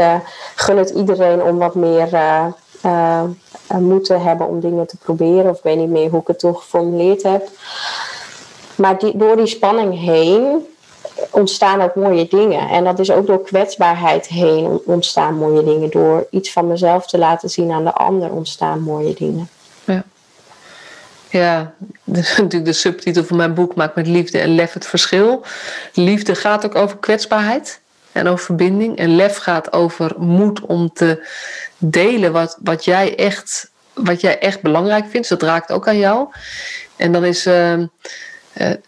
gun 0.55 0.77
het 0.77 0.89
iedereen 0.89 1.43
om 1.43 1.57
wat 1.57 1.75
meer 1.75 2.09
moed 3.79 4.05
te 4.05 4.13
hebben 4.13 4.47
om 4.47 4.59
dingen 4.59 4.87
te 4.87 4.97
proberen. 4.97 5.49
Of 5.49 5.57
ik 5.57 5.63
weet 5.63 5.77
niet 5.77 5.89
meer 5.89 6.09
hoe 6.09 6.21
ik 6.21 6.27
het 6.27 6.39
toen 6.39 6.55
geformuleerd 6.55 7.23
heb. 7.23 7.49
Maar 8.81 8.99
door 9.13 9.35
die 9.35 9.47
spanning 9.47 9.99
heen 9.99 10.65
ontstaan 11.29 11.81
ook 11.81 11.95
mooie 11.95 12.27
dingen. 12.27 12.69
En 12.69 12.83
dat 12.83 12.99
is 12.99 13.11
ook 13.11 13.27
door 13.27 13.43
kwetsbaarheid 13.43 14.27
heen 14.27 14.81
ontstaan 14.85 15.33
mooie 15.35 15.63
dingen. 15.63 15.89
Door 15.89 16.27
iets 16.29 16.51
van 16.51 16.67
mezelf 16.67 17.07
te 17.07 17.17
laten 17.17 17.49
zien 17.49 17.71
aan 17.71 17.83
de 17.83 17.93
ander 17.93 18.31
ontstaan 18.31 18.81
mooie 18.81 19.13
dingen. 19.13 19.49
Ja. 19.83 20.03
Ja, 21.29 21.73
natuurlijk 22.03 22.65
de 22.65 22.73
subtitel 22.73 23.23
van 23.23 23.37
mijn 23.37 23.53
boek 23.53 23.75
maakt 23.75 23.95
met 23.95 24.07
liefde 24.07 24.39
en 24.39 24.55
lef 24.55 24.73
het 24.73 24.85
verschil. 24.85 25.45
Liefde 25.93 26.35
gaat 26.35 26.65
ook 26.65 26.75
over 26.75 26.97
kwetsbaarheid 26.97 27.79
en 28.11 28.27
over 28.27 28.45
verbinding. 28.45 28.97
En 28.97 29.15
lef 29.15 29.37
gaat 29.37 29.73
over 29.73 30.13
moed 30.17 30.61
om 30.61 30.93
te 30.93 31.27
delen 31.77 32.31
wat, 32.31 32.57
wat, 32.63 32.85
jij, 32.85 33.15
echt, 33.15 33.71
wat 33.93 34.21
jij 34.21 34.39
echt 34.39 34.61
belangrijk 34.61 35.05
vindt. 35.09 35.29
Dat 35.29 35.41
raakt 35.41 35.71
ook 35.71 35.87
aan 35.87 35.97
jou. 35.97 36.27
En 36.95 37.11
dan 37.11 37.25
is. 37.25 37.47
Uh, 37.47 37.83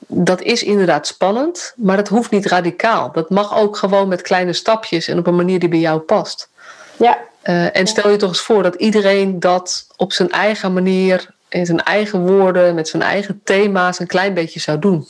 dat 0.07 0.41
is 0.41 0.63
inderdaad 0.63 1.07
spannend, 1.07 1.73
maar 1.75 1.97
dat 1.97 2.07
hoeft 2.07 2.31
niet 2.31 2.45
radicaal. 2.45 3.11
Dat 3.11 3.29
mag 3.29 3.57
ook 3.57 3.77
gewoon 3.77 4.07
met 4.07 4.21
kleine 4.21 4.53
stapjes 4.53 5.07
en 5.07 5.17
op 5.17 5.27
een 5.27 5.35
manier 5.35 5.59
die 5.59 5.69
bij 5.69 5.79
jou 5.79 5.99
past. 5.99 6.49
Ja. 6.97 7.17
Uh, 7.43 7.77
en 7.77 7.87
stel 7.87 8.09
je 8.09 8.17
toch 8.17 8.29
eens 8.29 8.41
voor 8.41 8.63
dat 8.63 8.75
iedereen 8.75 9.39
dat 9.39 9.87
op 9.95 10.13
zijn 10.13 10.31
eigen 10.31 10.73
manier, 10.73 11.29
in 11.49 11.65
zijn 11.65 11.83
eigen 11.83 12.27
woorden, 12.27 12.75
met 12.75 12.87
zijn 12.87 13.01
eigen 13.01 13.41
thema's 13.43 13.99
een 13.99 14.07
klein 14.07 14.33
beetje 14.33 14.59
zou 14.59 14.79
doen. 14.79 15.07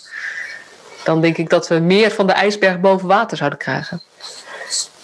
Dan 1.03 1.21
denk 1.21 1.37
ik 1.37 1.49
dat 1.49 1.67
we 1.67 1.75
meer 1.75 2.11
van 2.11 2.27
de 2.27 2.33
ijsberg 2.33 2.79
boven 2.79 3.07
water 3.07 3.37
zouden 3.37 3.59
krijgen. 3.59 4.01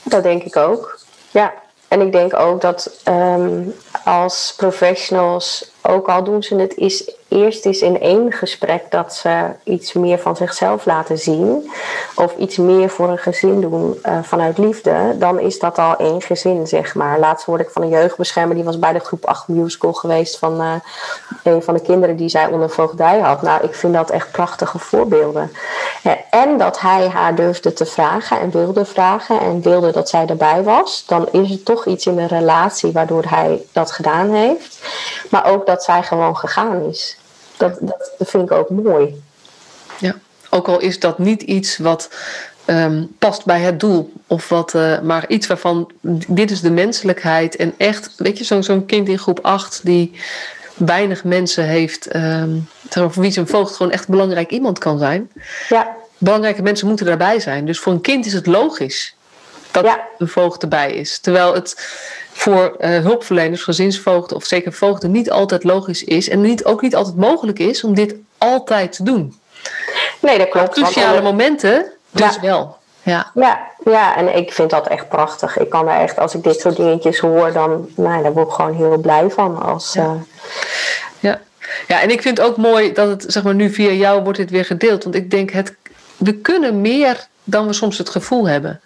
Dat 0.03 0.23
denk 0.23 0.43
ik 0.43 0.55
ook. 0.55 0.99
Ja, 1.31 1.53
en 1.87 2.01
ik 2.01 2.11
denk 2.11 2.33
ook 2.33 2.61
dat 2.61 3.01
um, 3.07 3.73
als 4.03 4.53
professionals 4.57 5.71
ook 5.81 6.07
al 6.07 6.23
doen 6.23 6.43
ze 6.43 6.55
het 6.55 6.75
is, 6.75 7.11
eerst 7.27 7.65
is 7.65 7.81
in 7.81 8.01
één 8.01 8.31
gesprek 8.31 8.83
dat 8.89 9.13
ze 9.13 9.45
iets 9.63 9.93
meer 9.93 10.19
van 10.19 10.35
zichzelf 10.35 10.85
laten 10.85 11.17
zien. 11.17 11.71
Of 12.15 12.35
iets 12.37 12.57
meer 12.57 12.89
voor 12.89 13.09
een 13.09 13.17
gezin 13.17 13.61
doen 13.61 13.99
uh, 14.05 14.17
vanuit 14.21 14.57
liefde. 14.57 15.15
Dan 15.19 15.39
is 15.39 15.59
dat 15.59 15.77
al 15.77 15.95
één 15.95 16.21
gezin, 16.21 16.67
zeg 16.67 16.95
maar. 16.95 17.19
Laatst 17.19 17.45
hoorde 17.45 17.63
ik 17.63 17.69
van 17.69 17.81
een 17.81 17.89
jeugdbeschermer. 17.89 18.55
Die 18.55 18.63
was 18.63 18.79
bij 18.79 18.93
de 18.93 18.99
groep 18.99 19.25
8 19.25 19.47
musical 19.47 19.93
geweest. 19.93 20.37
Van 20.37 20.61
uh, 20.61 20.73
een 21.43 21.63
van 21.63 21.73
de 21.73 21.81
kinderen 21.81 22.15
die 22.15 22.29
zij 22.29 22.47
onder 22.47 22.69
voogdij 22.69 23.19
had. 23.19 23.41
Nou, 23.41 23.63
ik 23.63 23.73
vind 23.73 23.93
dat 23.93 24.09
echt 24.09 24.31
prachtige 24.31 24.79
voorbeelden. 24.79 25.51
Uh, 26.03 26.11
en 26.29 26.57
dat 26.57 26.79
hij 26.79 27.07
haar 27.07 27.35
durfde 27.35 27.73
te 27.73 27.85
vragen 27.85 28.39
en 28.39 28.51
wilde 28.51 28.85
vragen. 28.85 29.39
En 29.39 29.61
wilde 29.61 29.91
dat 29.91 30.09
zij 30.09 30.25
erbij 30.25 30.63
was. 30.63 31.03
Dan 31.07 31.27
is 31.31 31.51
er 31.51 31.63
toch 31.63 31.85
iets 31.85 32.05
in 32.05 32.15
de 32.15 32.27
relatie 32.27 32.91
waardoor 32.91 33.23
hij 33.27 33.61
dat 33.71 33.91
gedaan 33.91 34.33
heeft. 34.33 34.79
Maar 35.29 35.45
ook 35.45 35.65
dat 35.69 35.83
zij 35.83 36.03
gewoon 36.03 36.37
gegaan 36.37 36.83
is. 36.83 37.17
Dat, 37.57 37.77
dat 37.81 38.13
vind 38.19 38.43
ik 38.43 38.51
ook 38.51 38.69
mooi. 38.69 39.21
Ja, 39.99 40.15
ook 40.49 40.67
al 40.67 40.79
is 40.79 40.99
dat 40.99 41.19
niet 41.19 41.41
iets 41.41 41.77
wat 41.77 42.09
um, 42.65 43.15
past 43.19 43.45
bij 43.45 43.59
het 43.59 43.79
doel. 43.79 44.13
Of 44.27 44.49
wat, 44.49 44.73
uh, 44.73 44.99
maar 44.99 45.27
iets 45.27 45.47
waarvan 45.47 45.91
dit 46.27 46.51
is 46.51 46.61
de 46.61 46.71
menselijkheid. 46.71 47.55
En 47.55 47.73
echt, 47.77 48.13
weet 48.17 48.37
je, 48.37 48.43
zo'n 48.43 48.63
zo'n 48.63 48.85
kind 48.85 49.07
in 49.07 49.19
groep 49.19 49.39
8 49.41 49.81
die 49.83 50.11
weinig 50.75 51.23
mensen 51.23 51.63
heeft. 51.63 52.15
Um, 52.15 52.69
voor 52.89 53.11
wie 53.21 53.31
zijn 53.31 53.47
voogd 53.47 53.75
gewoon 53.75 53.91
echt 53.91 54.07
belangrijk 54.07 54.51
iemand 54.51 54.79
kan 54.79 54.97
zijn. 54.99 55.31
Ja. 55.69 55.95
Belangrijke 56.17 56.61
mensen 56.61 56.87
moeten 56.87 57.05
daarbij 57.05 57.39
zijn. 57.39 57.65
Dus 57.65 57.79
voor 57.79 57.93
een 57.93 58.01
kind 58.01 58.25
is 58.25 58.33
het 58.33 58.45
logisch 58.45 59.15
dat 59.71 59.85
ja. 59.85 60.07
een 60.17 60.27
voogd 60.27 60.61
erbij 60.61 60.91
is. 60.91 61.19
Terwijl 61.19 61.53
het 61.53 61.75
voor 62.39 62.75
uh, 62.79 62.99
hulpverleners, 62.99 63.63
gezinsvoogden 63.63 64.37
of 64.37 64.45
zeker 64.45 64.73
voogden 64.73 65.11
niet 65.11 65.31
altijd 65.31 65.63
logisch 65.63 66.03
is 66.03 66.29
en 66.29 66.41
niet, 66.41 66.65
ook 66.65 66.81
niet 66.81 66.95
altijd 66.95 67.15
mogelijk 67.15 67.59
is 67.59 67.83
om 67.83 67.95
dit 67.95 68.15
altijd 68.37 68.91
te 68.91 69.03
doen. 69.03 69.39
Nee, 70.19 70.37
dat 70.37 70.49
klopt. 70.49 70.69
Cruciale 70.69 71.21
momenten 71.21 71.85
dus 72.09 72.39
wel. 72.39 72.77
Ja. 73.03 73.31
ja. 73.35 73.67
Ja, 73.83 74.15
en 74.15 74.35
ik 74.35 74.53
vind 74.53 74.69
dat 74.69 74.87
echt 74.87 75.09
prachtig. 75.09 75.57
Ik 75.57 75.69
kan 75.69 75.87
er 75.87 76.01
echt, 76.01 76.19
als 76.19 76.35
ik 76.35 76.43
dit 76.43 76.59
soort 76.59 76.75
dingetjes 76.75 77.19
hoor, 77.19 77.51
dan 77.51 77.89
nou, 77.95 78.23
daar 78.23 78.33
word 78.33 78.47
ik 78.47 78.53
gewoon 78.53 78.75
heel 78.75 78.97
blij 78.97 79.29
van. 79.29 79.61
Als, 79.61 79.93
ja. 79.93 80.03
Uh... 80.03 80.11
ja. 81.19 81.39
ja, 81.87 82.01
en 82.01 82.09
ik 82.09 82.21
vind 82.21 82.37
het 82.37 82.47
ook 82.47 82.57
mooi 82.57 82.93
dat 82.93 83.07
het, 83.07 83.25
zeg 83.27 83.43
maar, 83.43 83.55
nu 83.55 83.69
via 83.69 83.91
jou 83.91 84.23
wordt 84.23 84.37
dit 84.37 84.49
weer 84.49 84.65
gedeeld. 84.65 85.03
Want 85.03 85.15
ik 85.15 85.31
denk, 85.31 85.51
het, 85.51 85.75
we 86.17 86.33
kunnen 86.33 86.81
meer 86.81 87.27
dan 87.43 87.67
we 87.67 87.73
soms 87.73 87.97
het 87.97 88.09
gevoel 88.09 88.47
hebben. 88.47 88.81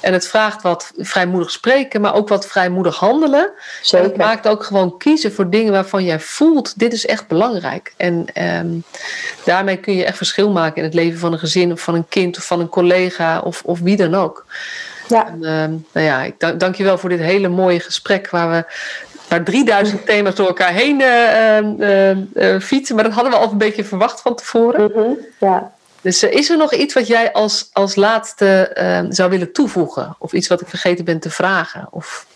En 0.00 0.12
het 0.12 0.28
vraagt 0.28 0.62
wat 0.62 0.92
vrijmoedig 0.96 1.50
spreken, 1.50 2.00
maar 2.00 2.14
ook 2.14 2.28
wat 2.28 2.46
vrijmoedig 2.46 2.96
handelen. 2.96 3.50
Zeker. 3.82 4.06
het 4.06 4.16
maakt 4.16 4.48
ook 4.48 4.64
gewoon 4.64 4.98
kiezen 4.98 5.32
voor 5.32 5.50
dingen 5.50 5.72
waarvan 5.72 6.04
jij 6.04 6.20
voelt, 6.20 6.78
dit 6.78 6.92
is 6.92 7.06
echt 7.06 7.26
belangrijk. 7.26 7.92
En 7.96 8.26
um, 8.60 8.82
daarmee 9.44 9.76
kun 9.76 9.94
je 9.94 10.04
echt 10.04 10.16
verschil 10.16 10.50
maken 10.50 10.76
in 10.76 10.84
het 10.84 10.94
leven 10.94 11.18
van 11.18 11.32
een 11.32 11.38
gezin 11.38 11.72
of 11.72 11.80
van 11.80 11.94
een 11.94 12.08
kind 12.08 12.36
of 12.36 12.44
van 12.44 12.60
een 12.60 12.68
collega 12.68 13.40
of, 13.40 13.62
of 13.64 13.80
wie 13.80 13.96
dan 13.96 14.14
ook. 14.14 14.44
Ja. 15.08 15.26
En, 15.26 15.34
um, 15.34 15.86
nou 15.92 16.06
ja, 16.06 16.22
ik 16.22 16.34
dank, 16.38 16.60
dank 16.60 16.74
je 16.74 16.84
wel 16.84 16.98
voor 16.98 17.08
dit 17.08 17.20
hele 17.20 17.48
mooie 17.48 17.80
gesprek 17.80 18.30
waar 18.30 18.50
we 18.50 18.64
waar 19.28 19.44
3000 19.44 20.06
thema's 20.06 20.34
door 20.34 20.46
elkaar 20.46 20.72
heen 20.72 21.00
uh, 21.00 22.10
uh, 22.34 22.60
fietsen. 22.60 22.94
Maar 22.94 23.04
dat 23.04 23.12
hadden 23.12 23.32
we 23.32 23.38
al 23.38 23.50
een 23.50 23.58
beetje 23.58 23.84
verwacht 23.84 24.20
van 24.20 24.34
tevoren. 24.34 24.82
Mm 24.82 24.90
-hmm. 24.94 25.18
Ja. 25.38 25.72
Dus 26.00 26.24
uh, 26.24 26.32
is 26.32 26.50
er 26.50 26.56
nog 26.56 26.74
iets 26.74 26.94
wat 26.94 27.06
jij 27.06 27.32
als, 27.32 27.70
als 27.72 27.94
laatste 27.94 28.76
uh, 28.78 29.10
zou 29.12 29.30
willen 29.30 29.52
toevoegen? 29.52 30.16
Of 30.18 30.32
iets 30.32 30.48
wat 30.48 30.60
ik 30.60 30.68
vergeten 30.68 31.04
ben 31.04 31.20
te 31.20 31.30
vragen? 31.30 31.88
Of... 31.90 32.26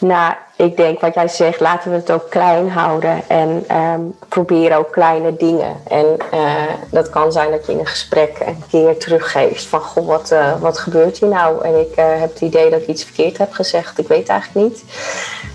Nou, 0.00 0.34
ik 0.56 0.76
denk 0.76 1.00
wat 1.00 1.14
jij 1.14 1.28
zegt, 1.28 1.60
laten 1.60 1.90
we 1.90 1.96
het 1.96 2.10
ook 2.10 2.30
klein 2.30 2.70
houden 2.70 3.22
en 3.28 3.64
um, 3.76 4.14
proberen 4.28 4.78
ook 4.78 4.92
kleine 4.92 5.36
dingen. 5.36 5.76
En 5.88 6.16
uh, 6.34 6.52
dat 6.90 7.10
kan 7.10 7.32
zijn 7.32 7.50
dat 7.50 7.66
je 7.66 7.72
in 7.72 7.78
een 7.78 7.86
gesprek 7.86 8.38
een 8.46 8.62
keer 8.70 8.98
teruggeeft 8.98 9.66
van 9.66 9.80
goh, 9.80 10.06
wat, 10.06 10.32
uh, 10.32 10.60
wat 10.60 10.78
gebeurt 10.78 11.18
hier 11.18 11.28
nou? 11.28 11.64
En 11.64 11.80
ik 11.80 11.96
uh, 11.98 12.04
heb 12.20 12.32
het 12.32 12.40
idee 12.40 12.70
dat 12.70 12.80
ik 12.80 12.86
iets 12.86 13.04
verkeerd 13.04 13.38
heb 13.38 13.52
gezegd, 13.52 13.98
ik 13.98 14.08
weet 14.08 14.28
eigenlijk 14.28 14.68
niet. 14.68 14.84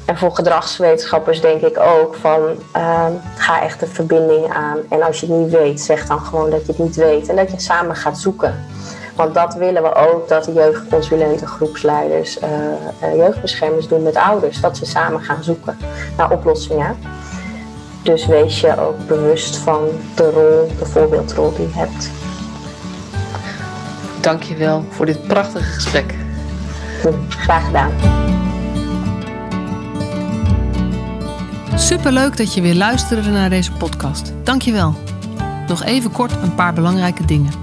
En 0.05 0.17
voor 0.17 0.35
gedragswetenschappers 0.35 1.41
denk 1.41 1.61
ik 1.61 1.79
ook 1.79 2.15
van 2.15 2.41
ga 3.37 3.61
echt 3.61 3.79
de 3.79 3.87
verbinding 3.87 4.53
aan. 4.53 4.77
En 4.89 5.01
als 5.01 5.19
je 5.19 5.25
het 5.25 5.35
niet 5.35 5.51
weet, 5.51 5.81
zeg 5.81 6.07
dan 6.07 6.19
gewoon 6.19 6.49
dat 6.49 6.65
je 6.65 6.71
het 6.71 6.81
niet 6.81 6.95
weet 6.95 7.29
en 7.29 7.35
dat 7.35 7.51
je 7.51 7.59
samen 7.59 7.95
gaat 7.95 8.17
zoeken. 8.17 8.65
Want 9.16 9.34
dat 9.34 9.53
willen 9.53 9.84
we 9.84 9.95
ook, 9.95 10.28
dat 10.28 10.43
de 10.43 10.53
jeugdconsulenten, 10.53 11.47
groepsleiders, 11.47 12.39
uh, 12.39 12.49
uh, 13.03 13.16
jeugdbeschermers 13.16 13.88
doen 13.88 14.03
met 14.03 14.16
ouders. 14.16 14.61
Dat 14.61 14.78
ze 14.78 14.86
samen 14.86 15.22
gaan 15.22 15.43
zoeken 15.43 15.78
naar 16.18 16.32
oplossingen. 16.32 16.97
Dus 18.03 18.26
wees 18.26 18.61
je 18.61 18.80
ook 18.80 19.07
bewust 19.07 19.55
van 19.55 19.84
de 20.16 20.32
rol, 20.32 20.72
de 20.80 20.86
voorbeeldrol 20.86 21.53
die 21.55 21.68
je 21.68 21.74
hebt. 21.74 22.09
Dankjewel 24.22 24.86
voor 24.89 25.05
dit 25.05 25.28
prachtige 25.28 25.72
gesprek. 25.72 26.16
Graag 27.30 27.66
gedaan. 27.66 27.91
Superleuk 31.76 32.38
dat 32.38 32.53
je 32.53 32.61
weer 32.61 32.76
luisterde 32.76 33.30
naar 33.30 33.49
deze 33.49 33.72
podcast. 33.72 34.34
Dankjewel. 34.43 34.95
Nog 35.68 35.84
even 35.84 36.11
kort 36.11 36.32
een 36.32 36.55
paar 36.55 36.74
belangrijke 36.74 37.26
dingen. 37.26 37.62